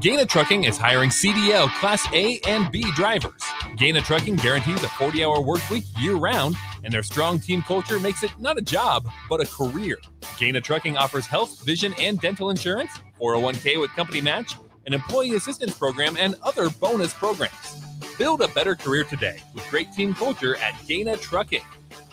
Gana 0.00 0.26
Trucking 0.26 0.64
is 0.64 0.76
hiring 0.76 1.10
CDL 1.10 1.68
Class 1.78 2.04
A 2.12 2.40
and 2.46 2.70
B 2.72 2.82
drivers. 2.96 3.40
Gana 3.76 4.00
Trucking 4.00 4.34
guarantees 4.36 4.82
a 4.82 4.88
40 4.88 5.24
hour 5.24 5.40
work 5.40 5.70
week 5.70 5.84
year 5.98 6.16
round, 6.16 6.56
and 6.82 6.92
their 6.92 7.04
strong 7.04 7.38
team 7.38 7.62
culture 7.62 8.00
makes 8.00 8.24
it 8.24 8.32
not 8.38 8.58
a 8.58 8.62
job, 8.62 9.08
but 9.28 9.40
a 9.40 9.46
career. 9.46 9.98
Gana 10.36 10.60
Trucking 10.60 10.96
offers 10.96 11.26
health, 11.26 11.64
vision, 11.64 11.94
and 12.00 12.20
dental 12.20 12.50
insurance, 12.50 12.90
401k 13.20 13.80
with 13.80 13.92
company 13.92 14.20
match, 14.20 14.56
an 14.86 14.94
employee 14.94 15.36
assistance 15.36 15.78
program, 15.78 16.16
and 16.18 16.34
other 16.42 16.70
bonus 16.70 17.14
programs. 17.14 17.80
Build 18.18 18.42
a 18.42 18.48
better 18.48 18.74
career 18.74 19.04
today 19.04 19.40
with 19.54 19.64
great 19.70 19.92
team 19.92 20.12
culture 20.12 20.56
at 20.56 20.74
Gana 20.88 21.16
Trucking. 21.16 21.62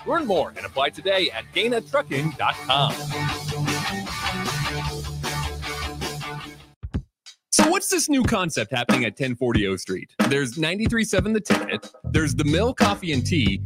Learn 0.05 0.27
more 0.27 0.53
and 0.55 0.63
apply 0.65 0.89
today 0.89 1.31
at 1.31 1.45
GanaTrucking.com. 1.53 3.70
this 7.91 8.09
new 8.09 8.23
concept 8.23 8.71
happening 8.71 9.03
at 9.03 9.11
1040 9.11 9.67
O 9.67 9.75
Street? 9.75 10.15
There's 10.29 10.55
93.7 10.55 11.33
The 11.33 11.41
Ticket, 11.41 11.91
there's 12.05 12.33
The 12.33 12.45
Mill 12.45 12.73
Coffee 12.73 13.11
and 13.11 13.25
Tea, 13.25 13.61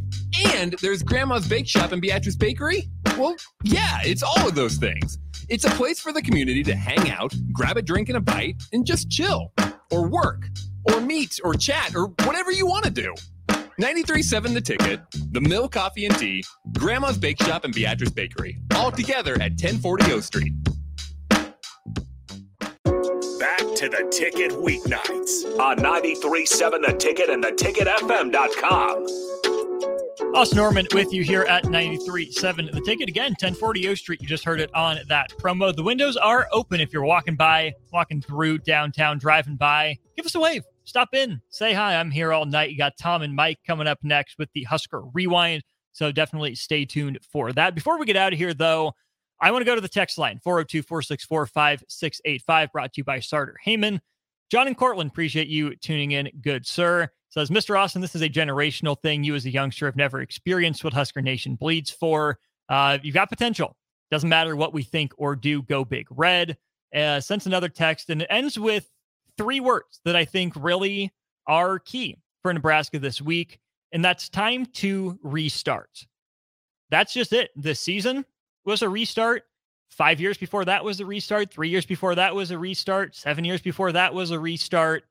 and 0.45 0.75
there's 0.81 1.03
Grandma's 1.03 1.47
Bake 1.47 1.67
Shop 1.67 1.91
and 1.91 2.01
Beatrice 2.01 2.35
Bakery? 2.35 2.89
Well, 3.17 3.35
yeah, 3.63 3.99
it's 4.03 4.23
all 4.23 4.47
of 4.47 4.55
those 4.55 4.75
things. 4.75 5.17
It's 5.47 5.63
a 5.63 5.69
place 5.69 5.99
for 5.99 6.11
the 6.11 6.21
community 6.21 6.63
to 6.63 6.75
hang 6.75 7.11
out, 7.11 7.33
grab 7.53 7.77
a 7.77 7.81
drink 7.81 8.09
and 8.09 8.17
a 8.17 8.21
bite, 8.21 8.61
and 8.73 8.85
just 8.85 9.09
chill, 9.09 9.53
or 9.91 10.07
work, 10.09 10.47
or 10.91 10.99
meet, 10.99 11.39
or 11.43 11.53
chat, 11.53 11.95
or 11.95 12.07
whatever 12.25 12.51
you 12.51 12.65
want 12.65 12.83
to 12.85 12.91
do. 12.91 13.13
93.7 13.79 14.53
The 14.53 14.61
Ticket, 14.61 15.01
The 15.31 15.41
Mill 15.41 15.69
Coffee 15.69 16.05
and 16.05 16.17
Tea, 16.17 16.43
Grandma's 16.73 17.17
Bake 17.17 17.41
Shop, 17.43 17.63
and 17.63 17.73
Beatrice 17.73 18.11
Bakery, 18.11 18.59
all 18.73 18.91
together 18.91 19.33
at 19.33 19.51
1040 19.51 20.11
O 20.11 20.19
Street. 20.19 20.53
Back 23.39 23.59
to 23.75 23.89
the 23.89 24.07
ticket 24.11 24.51
weeknights 24.51 25.59
on 25.59 25.77
93.7 25.79 26.85
The 26.85 26.95
Ticket 26.97 27.29
and 27.29 27.43
theticketfm.com. 27.43 29.05
Austin 30.35 30.57
Norman 30.57 30.87
with 30.93 31.11
you 31.11 31.23
here 31.23 31.43
at 31.43 31.63
93.7 31.63 32.71
The 32.71 32.81
Ticket. 32.81 33.09
Again, 33.09 33.31
1040 33.31 33.89
O 33.89 33.95
Street. 33.95 34.21
You 34.21 34.27
just 34.27 34.45
heard 34.45 34.61
it 34.61 34.73
on 34.73 34.99
that 35.09 35.31
promo. 35.37 35.75
The 35.75 35.83
windows 35.83 36.15
are 36.15 36.47
open 36.53 36.79
if 36.79 36.93
you're 36.93 37.03
walking 37.03 37.35
by, 37.35 37.73
walking 37.91 38.21
through 38.21 38.59
downtown, 38.59 39.17
driving 39.17 39.57
by. 39.57 39.97
Give 40.15 40.25
us 40.25 40.35
a 40.35 40.39
wave. 40.39 40.63
Stop 40.85 41.09
in. 41.13 41.41
Say 41.49 41.73
hi. 41.73 41.95
I'm 41.95 42.11
here 42.11 42.31
all 42.31 42.45
night. 42.45 42.71
You 42.71 42.77
got 42.77 42.97
Tom 42.97 43.21
and 43.21 43.35
Mike 43.35 43.59
coming 43.67 43.87
up 43.87 43.99
next 44.01 44.37
with 44.37 44.49
the 44.53 44.63
Husker 44.63 45.01
Rewind. 45.13 45.63
So 45.91 46.11
definitely 46.11 46.55
stay 46.55 46.85
tuned 46.85 47.19
for 47.31 47.51
that. 47.53 47.75
Before 47.75 47.97
we 47.97 48.05
get 48.05 48.15
out 48.17 48.33
of 48.33 48.39
here, 48.39 48.53
though, 48.53 48.93
I 49.41 49.51
want 49.51 49.61
to 49.61 49.65
go 49.65 49.75
to 49.75 49.81
the 49.81 49.87
text 49.87 50.17
line 50.17 50.39
402 50.43 50.81
464 50.83 51.47
5685, 51.47 52.71
brought 52.71 52.93
to 52.93 52.99
you 52.99 53.03
by 53.03 53.19
Sartor 53.19 53.57
Hamann. 53.63 54.01
John 54.49 54.67
and 54.67 54.77
Cortland, 54.77 55.11
appreciate 55.11 55.47
you 55.47 55.75
tuning 55.75 56.11
in. 56.11 56.29
Good, 56.41 56.65
sir. 56.65 57.09
Says, 57.29 57.49
Mr. 57.49 57.77
Austin, 57.77 58.01
this 58.01 58.15
is 58.15 58.21
a 58.21 58.29
generational 58.29 58.99
thing. 59.01 59.23
You, 59.23 59.35
as 59.35 59.45
a 59.45 59.49
youngster, 59.49 59.87
have 59.87 59.95
never 59.95 60.21
experienced 60.21 60.83
what 60.83 60.93
Husker 60.93 61.21
Nation 61.21 61.55
bleeds 61.55 61.89
for. 61.89 62.39
Uh, 62.69 62.97
you've 63.03 63.15
got 63.15 63.29
potential. 63.29 63.75
Doesn't 64.11 64.29
matter 64.29 64.55
what 64.55 64.73
we 64.73 64.83
think 64.83 65.11
or 65.17 65.35
do, 65.35 65.61
go 65.63 65.83
big 65.83 66.07
red. 66.11 66.57
Uh, 66.95 67.19
sends 67.19 67.45
another 67.45 67.67
text, 67.67 68.09
and 68.09 68.21
it 68.21 68.27
ends 68.29 68.57
with 68.57 68.89
three 69.37 69.59
words 69.59 69.99
that 70.05 70.15
I 70.15 70.23
think 70.23 70.53
really 70.55 71.11
are 71.47 71.79
key 71.79 72.17
for 72.41 72.53
Nebraska 72.53 72.99
this 72.99 73.21
week, 73.21 73.59
and 73.91 74.05
that's 74.05 74.29
time 74.29 74.65
to 74.67 75.19
restart. 75.21 76.05
That's 76.89 77.13
just 77.13 77.33
it. 77.33 77.49
This 77.55 77.79
season 77.79 78.23
was 78.65 78.81
a 78.81 78.89
restart. 78.89 79.43
Five 79.89 80.19
years 80.19 80.37
before 80.37 80.65
that 80.65 80.83
was 80.83 80.99
a 80.99 81.05
restart. 81.05 81.51
Three 81.51 81.69
years 81.69 81.85
before 81.85 82.15
that 82.15 82.35
was 82.35 82.51
a 82.51 82.57
restart. 82.57 83.15
Seven 83.15 83.45
years 83.45 83.61
before 83.61 83.91
that 83.91 84.13
was 84.13 84.31
a 84.31 84.39
restart. 84.39 85.03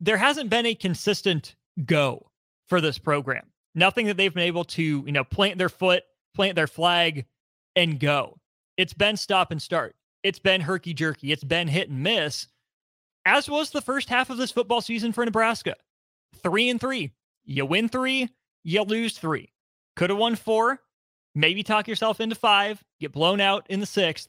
There 0.00 0.16
hasn't 0.16 0.50
been 0.50 0.66
a 0.66 0.74
consistent 0.74 1.56
go 1.84 2.30
for 2.68 2.80
this 2.80 2.98
program. 2.98 3.46
Nothing 3.74 4.06
that 4.06 4.16
they've 4.16 4.32
been 4.32 4.44
able 4.44 4.64
to, 4.64 4.82
you 4.82 5.12
know, 5.12 5.24
plant 5.24 5.58
their 5.58 5.68
foot, 5.68 6.04
plant 6.34 6.56
their 6.56 6.66
flag, 6.66 7.26
and 7.76 7.98
go. 7.98 8.38
It's 8.76 8.94
been 8.94 9.16
stop 9.16 9.50
and 9.50 9.60
start. 9.60 9.96
It's 10.22 10.38
been 10.38 10.60
herky 10.60 10.94
jerky. 10.94 11.32
It's 11.32 11.44
been 11.44 11.68
hit 11.68 11.88
and 11.88 12.02
miss, 12.02 12.46
as 13.24 13.48
was 13.48 13.70
the 13.70 13.80
first 13.80 14.08
half 14.08 14.30
of 14.30 14.36
this 14.36 14.50
football 14.50 14.80
season 14.80 15.12
for 15.12 15.24
Nebraska. 15.24 15.76
Three 16.42 16.68
and 16.68 16.80
three. 16.80 17.12
You 17.44 17.66
win 17.66 17.88
three, 17.88 18.28
you 18.62 18.82
lose 18.82 19.16
three. 19.18 19.52
Could 19.96 20.10
have 20.10 20.18
won 20.18 20.36
four, 20.36 20.80
maybe 21.34 21.62
talk 21.62 21.88
yourself 21.88 22.20
into 22.20 22.34
five, 22.34 22.82
get 23.00 23.12
blown 23.12 23.40
out 23.40 23.66
in 23.70 23.80
the 23.80 23.86
sixth. 23.86 24.28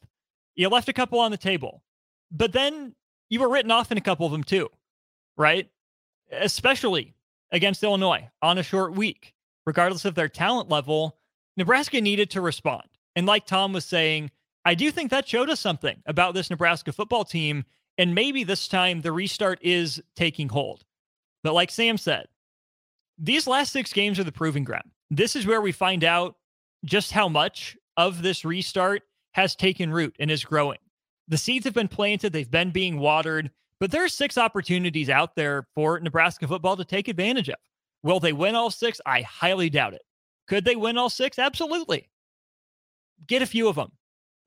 You 0.56 0.70
left 0.70 0.90
a 0.90 0.94
couple 0.94 1.20
on 1.20 1.32
the 1.32 1.38
table, 1.38 1.84
but 2.32 2.52
then 2.54 2.96
you 3.30 3.40
were 3.40 3.50
written 3.50 3.72
off 3.72 3.92
in 3.92 3.98
a 3.98 4.02
couple 4.02 4.26
of 4.26 4.32
them 4.32 4.44
too. 4.44 4.70
right? 5.38 5.70
Especially 6.32 7.14
against 7.52 7.84
Illinois 7.84 8.30
on 8.42 8.58
a 8.58 8.64
short 8.64 8.96
week, 8.96 9.34
regardless 9.66 10.06
of 10.06 10.16
their 10.16 10.30
talent 10.30 10.70
level, 10.70 11.18
Nebraska 11.58 12.00
needed 12.02 12.30
to 12.32 12.42
respond. 12.42 12.88
And 13.16 13.26
like 13.26 13.46
Tom 13.46 13.74
was 13.74 13.86
saying, 13.86 14.32
I 14.66 14.76
do 14.76 14.92
think 14.92 15.12
that 15.12 15.28
showed 15.28 15.50
us 15.50 15.60
something 15.60 16.02
about 16.06 16.34
this 16.34 16.50
Nebraska 16.50 16.92
football 16.94 17.26
team. 17.26 17.66
And 17.98 18.16
maybe 18.16 18.44
this 18.44 18.68
time 18.68 19.02
the 19.02 19.12
restart 19.12 19.60
is 19.62 20.02
taking 20.16 20.50
hold. 20.50 20.86
But 21.44 21.54
like 21.54 21.72
Sam 21.72 21.98
said, 21.98 22.28
these 23.18 23.48
last 23.48 23.72
six 23.74 23.92
games 23.92 24.20
are 24.20 24.24
the 24.24 24.32
proving 24.32 24.64
ground. 24.64 24.92
This 25.10 25.36
is 25.36 25.46
where 25.46 25.62
we 25.62 25.72
find 25.72 26.04
out 26.04 26.36
just 26.86 27.12
how 27.12 27.28
much 27.28 27.78
of 27.98 28.22
this 28.22 28.46
restart 28.46 29.04
has 29.34 29.56
taken 29.56 29.92
root 29.92 30.16
and 30.20 30.32
is 30.32 30.44
growing. 30.44 30.80
The 31.28 31.38
seeds 31.38 31.66
have 31.66 31.74
been 31.74 31.88
planted, 31.88 32.34
they've 32.34 32.50
been 32.50 32.72
being 32.72 33.00
watered, 33.00 33.52
but 33.80 33.92
there 33.92 34.04
are 34.04 34.10
six 34.10 34.38
opportunities 34.38 35.10
out 35.10 35.36
there 35.36 35.68
for 35.74 36.00
Nebraska 36.00 36.48
football 36.48 36.78
to 36.78 36.86
take 36.86 37.08
advantage 37.08 37.50
of. 37.50 37.56
Will 38.04 38.20
they 38.20 38.34
win 38.34 38.56
all 38.56 38.72
six? 38.72 39.00
I 39.06 39.22
highly 39.22 39.70
doubt 39.70 39.94
it. 39.94 40.02
Could 40.48 40.66
they 40.66 40.76
win 40.76 40.98
all 40.98 41.10
six? 41.10 41.40
Absolutely. 41.40 42.10
Get 43.28 43.42
a 43.42 43.48
few 43.48 43.68
of 43.68 43.76
them, 43.76 43.92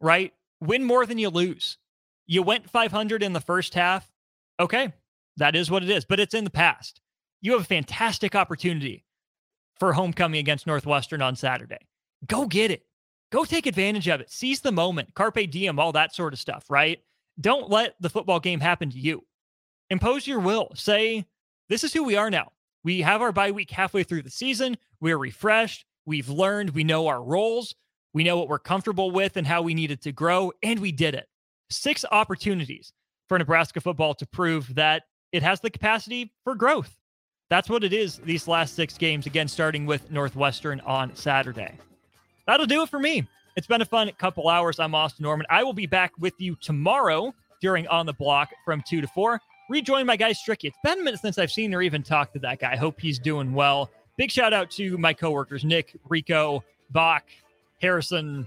right? 0.00 0.32
Win 0.60 0.84
more 0.84 1.06
than 1.06 1.18
you 1.18 1.30
lose. 1.30 1.78
You 2.26 2.42
went 2.42 2.70
500 2.70 3.22
in 3.22 3.32
the 3.32 3.40
first 3.40 3.74
half. 3.74 4.10
Okay, 4.58 4.92
that 5.36 5.56
is 5.56 5.70
what 5.70 5.82
it 5.82 5.90
is, 5.90 6.04
but 6.04 6.20
it's 6.20 6.34
in 6.34 6.44
the 6.44 6.50
past. 6.50 7.00
You 7.40 7.52
have 7.52 7.62
a 7.62 7.64
fantastic 7.64 8.34
opportunity 8.34 9.04
for 9.78 9.92
homecoming 9.92 10.40
against 10.40 10.66
Northwestern 10.66 11.22
on 11.22 11.36
Saturday. 11.36 11.78
Go 12.26 12.46
get 12.46 12.70
it. 12.70 12.84
Go 13.30 13.44
take 13.44 13.66
advantage 13.66 14.08
of 14.08 14.20
it. 14.20 14.30
Seize 14.30 14.60
the 14.60 14.72
moment. 14.72 15.14
Carpe 15.14 15.50
diem, 15.50 15.78
all 15.78 15.92
that 15.92 16.14
sort 16.14 16.32
of 16.32 16.38
stuff, 16.38 16.66
right? 16.70 17.00
Don't 17.40 17.68
let 17.68 17.94
the 18.00 18.10
football 18.10 18.40
game 18.40 18.60
happen 18.60 18.90
to 18.90 18.98
you. 18.98 19.24
Impose 19.90 20.26
your 20.26 20.40
will. 20.40 20.70
Say, 20.74 21.26
this 21.68 21.84
is 21.84 21.92
who 21.92 22.04
we 22.04 22.16
are 22.16 22.30
now. 22.30 22.52
We 22.84 23.00
have 23.00 23.22
our 23.22 23.32
bye 23.32 23.50
week 23.50 23.70
halfway 23.70 24.04
through 24.04 24.22
the 24.22 24.30
season. 24.30 24.76
We're 25.00 25.18
refreshed. 25.18 25.84
We've 26.06 26.28
learned. 26.28 26.70
We 26.70 26.84
know 26.84 27.06
our 27.08 27.22
roles. 27.22 27.74
We 28.12 28.24
know 28.24 28.38
what 28.38 28.48
we're 28.48 28.58
comfortable 28.58 29.10
with 29.10 29.36
and 29.36 29.46
how 29.46 29.62
we 29.62 29.74
needed 29.74 30.00
to 30.02 30.12
grow. 30.12 30.52
And 30.62 30.78
we 30.78 30.92
did 30.92 31.14
it. 31.14 31.26
Six 31.70 32.04
opportunities 32.12 32.92
for 33.28 33.38
Nebraska 33.38 33.80
football 33.80 34.14
to 34.14 34.26
prove 34.26 34.74
that 34.74 35.04
it 35.32 35.42
has 35.42 35.60
the 35.60 35.70
capacity 35.70 36.32
for 36.44 36.54
growth. 36.54 36.96
That's 37.50 37.68
what 37.68 37.84
it 37.84 37.92
is 37.92 38.18
these 38.18 38.46
last 38.46 38.74
six 38.74 38.96
games, 38.96 39.26
again, 39.26 39.48
starting 39.48 39.86
with 39.86 40.10
Northwestern 40.10 40.80
on 40.80 41.14
Saturday. 41.16 41.78
That'll 42.46 42.66
do 42.66 42.82
it 42.82 42.88
for 42.88 42.98
me. 42.98 43.26
It's 43.56 43.66
been 43.66 43.82
a 43.82 43.86
fun 43.86 44.10
couple 44.18 44.48
hours. 44.48 44.78
I'm 44.78 44.94
Austin 44.94 45.22
Norman. 45.22 45.46
I 45.48 45.62
will 45.62 45.72
be 45.72 45.86
back 45.86 46.12
with 46.18 46.34
you 46.38 46.56
tomorrow 46.56 47.34
during 47.60 47.86
On 47.88 48.04
the 48.04 48.12
Block 48.12 48.50
from 48.64 48.82
2 48.86 49.00
to 49.00 49.06
4. 49.06 49.40
Rejoin 49.70 50.04
my 50.04 50.16
guy 50.16 50.32
Stricky. 50.32 50.64
It's 50.64 50.78
been 50.84 51.00
a 51.00 51.02
minute 51.02 51.20
since 51.20 51.38
I've 51.38 51.50
seen 51.50 51.72
or 51.72 51.80
even 51.80 52.02
talked 52.02 52.34
to 52.34 52.38
that 52.40 52.58
guy. 52.58 52.72
I 52.72 52.76
hope 52.76 53.00
he's 53.00 53.18
doing 53.18 53.54
well. 53.54 53.90
Big 54.16 54.30
shout 54.30 54.52
out 54.52 54.70
to 54.72 54.98
my 54.98 55.12
coworkers, 55.12 55.64
Nick, 55.64 55.96
Rico, 56.08 56.62
Bach, 56.90 57.24
Harrison, 57.80 58.46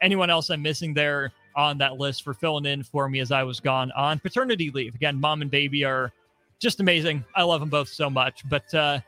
anyone 0.00 0.30
else 0.30 0.50
I'm 0.50 0.62
missing 0.62 0.92
there 0.92 1.32
on 1.54 1.78
that 1.78 1.98
list 1.98 2.22
for 2.22 2.34
filling 2.34 2.66
in 2.66 2.82
for 2.82 3.08
me 3.08 3.20
as 3.20 3.32
I 3.32 3.42
was 3.42 3.60
gone 3.60 3.92
on 3.92 4.18
paternity 4.18 4.70
leave. 4.70 4.94
Again, 4.94 5.18
mom 5.20 5.40
and 5.40 5.50
baby 5.50 5.84
are 5.84 6.12
just 6.58 6.80
amazing. 6.80 7.24
I 7.34 7.44
love 7.44 7.60
them 7.60 7.70
both 7.70 7.88
so 7.88 8.10
much. 8.10 8.46
But 8.48 8.72
uh, 8.74 9.00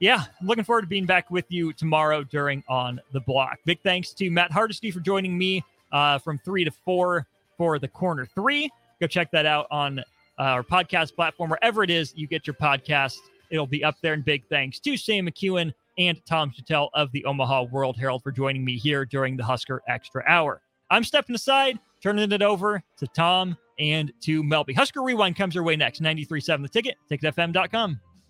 yeah, 0.00 0.24
looking 0.42 0.64
forward 0.64 0.82
to 0.82 0.86
being 0.88 1.06
back 1.06 1.30
with 1.30 1.44
you 1.50 1.72
tomorrow 1.74 2.24
during 2.24 2.64
On 2.68 3.00
the 3.12 3.20
Block. 3.20 3.58
Big 3.66 3.80
thanks 3.82 4.12
to 4.14 4.30
Matt 4.30 4.50
Hardesty 4.50 4.90
for 4.90 5.00
joining 5.00 5.36
me 5.36 5.62
uh, 5.92 6.18
from 6.18 6.38
three 6.38 6.64
to 6.64 6.70
four 6.70 7.26
for 7.58 7.78
the 7.78 7.88
corner 7.88 8.26
three. 8.26 8.70
Go 9.00 9.06
check 9.06 9.30
that 9.30 9.44
out 9.44 9.66
on 9.70 9.98
uh, 10.00 10.02
our 10.38 10.62
podcast 10.62 11.14
platform, 11.14 11.50
wherever 11.50 11.82
it 11.82 11.90
is 11.90 12.14
you 12.16 12.26
get 12.26 12.46
your 12.46 12.54
podcast. 12.54 13.18
It'll 13.50 13.66
be 13.66 13.84
up 13.84 13.96
there. 14.00 14.14
And 14.14 14.24
big 14.24 14.44
thanks 14.48 14.78
to 14.80 14.96
Sam 14.96 15.26
McKewon 15.28 15.74
and 15.98 16.18
Tom 16.24 16.50
Shatel 16.50 16.88
of 16.94 17.12
the 17.12 17.24
Omaha 17.26 17.64
World 17.64 17.98
Herald 17.98 18.22
for 18.22 18.32
joining 18.32 18.64
me 18.64 18.78
here 18.78 19.04
during 19.04 19.36
the 19.36 19.44
Husker 19.44 19.82
Extra 19.86 20.24
Hour. 20.26 20.62
I'm 20.90 21.04
stepping 21.04 21.34
aside, 21.34 21.78
turning 22.02 22.32
it 22.32 22.42
over 22.42 22.82
to 22.96 23.06
Tom 23.08 23.56
and 23.78 24.12
to 24.22 24.42
Melby. 24.42 24.74
Husker 24.74 25.02
Rewind 25.02 25.36
comes 25.36 25.54
your 25.54 25.64
way 25.64 25.76
next. 25.76 26.00
93.7 26.00 26.62
The 26.62 26.68
Ticket, 26.68 26.96
ticketfm.com. 27.10 28.00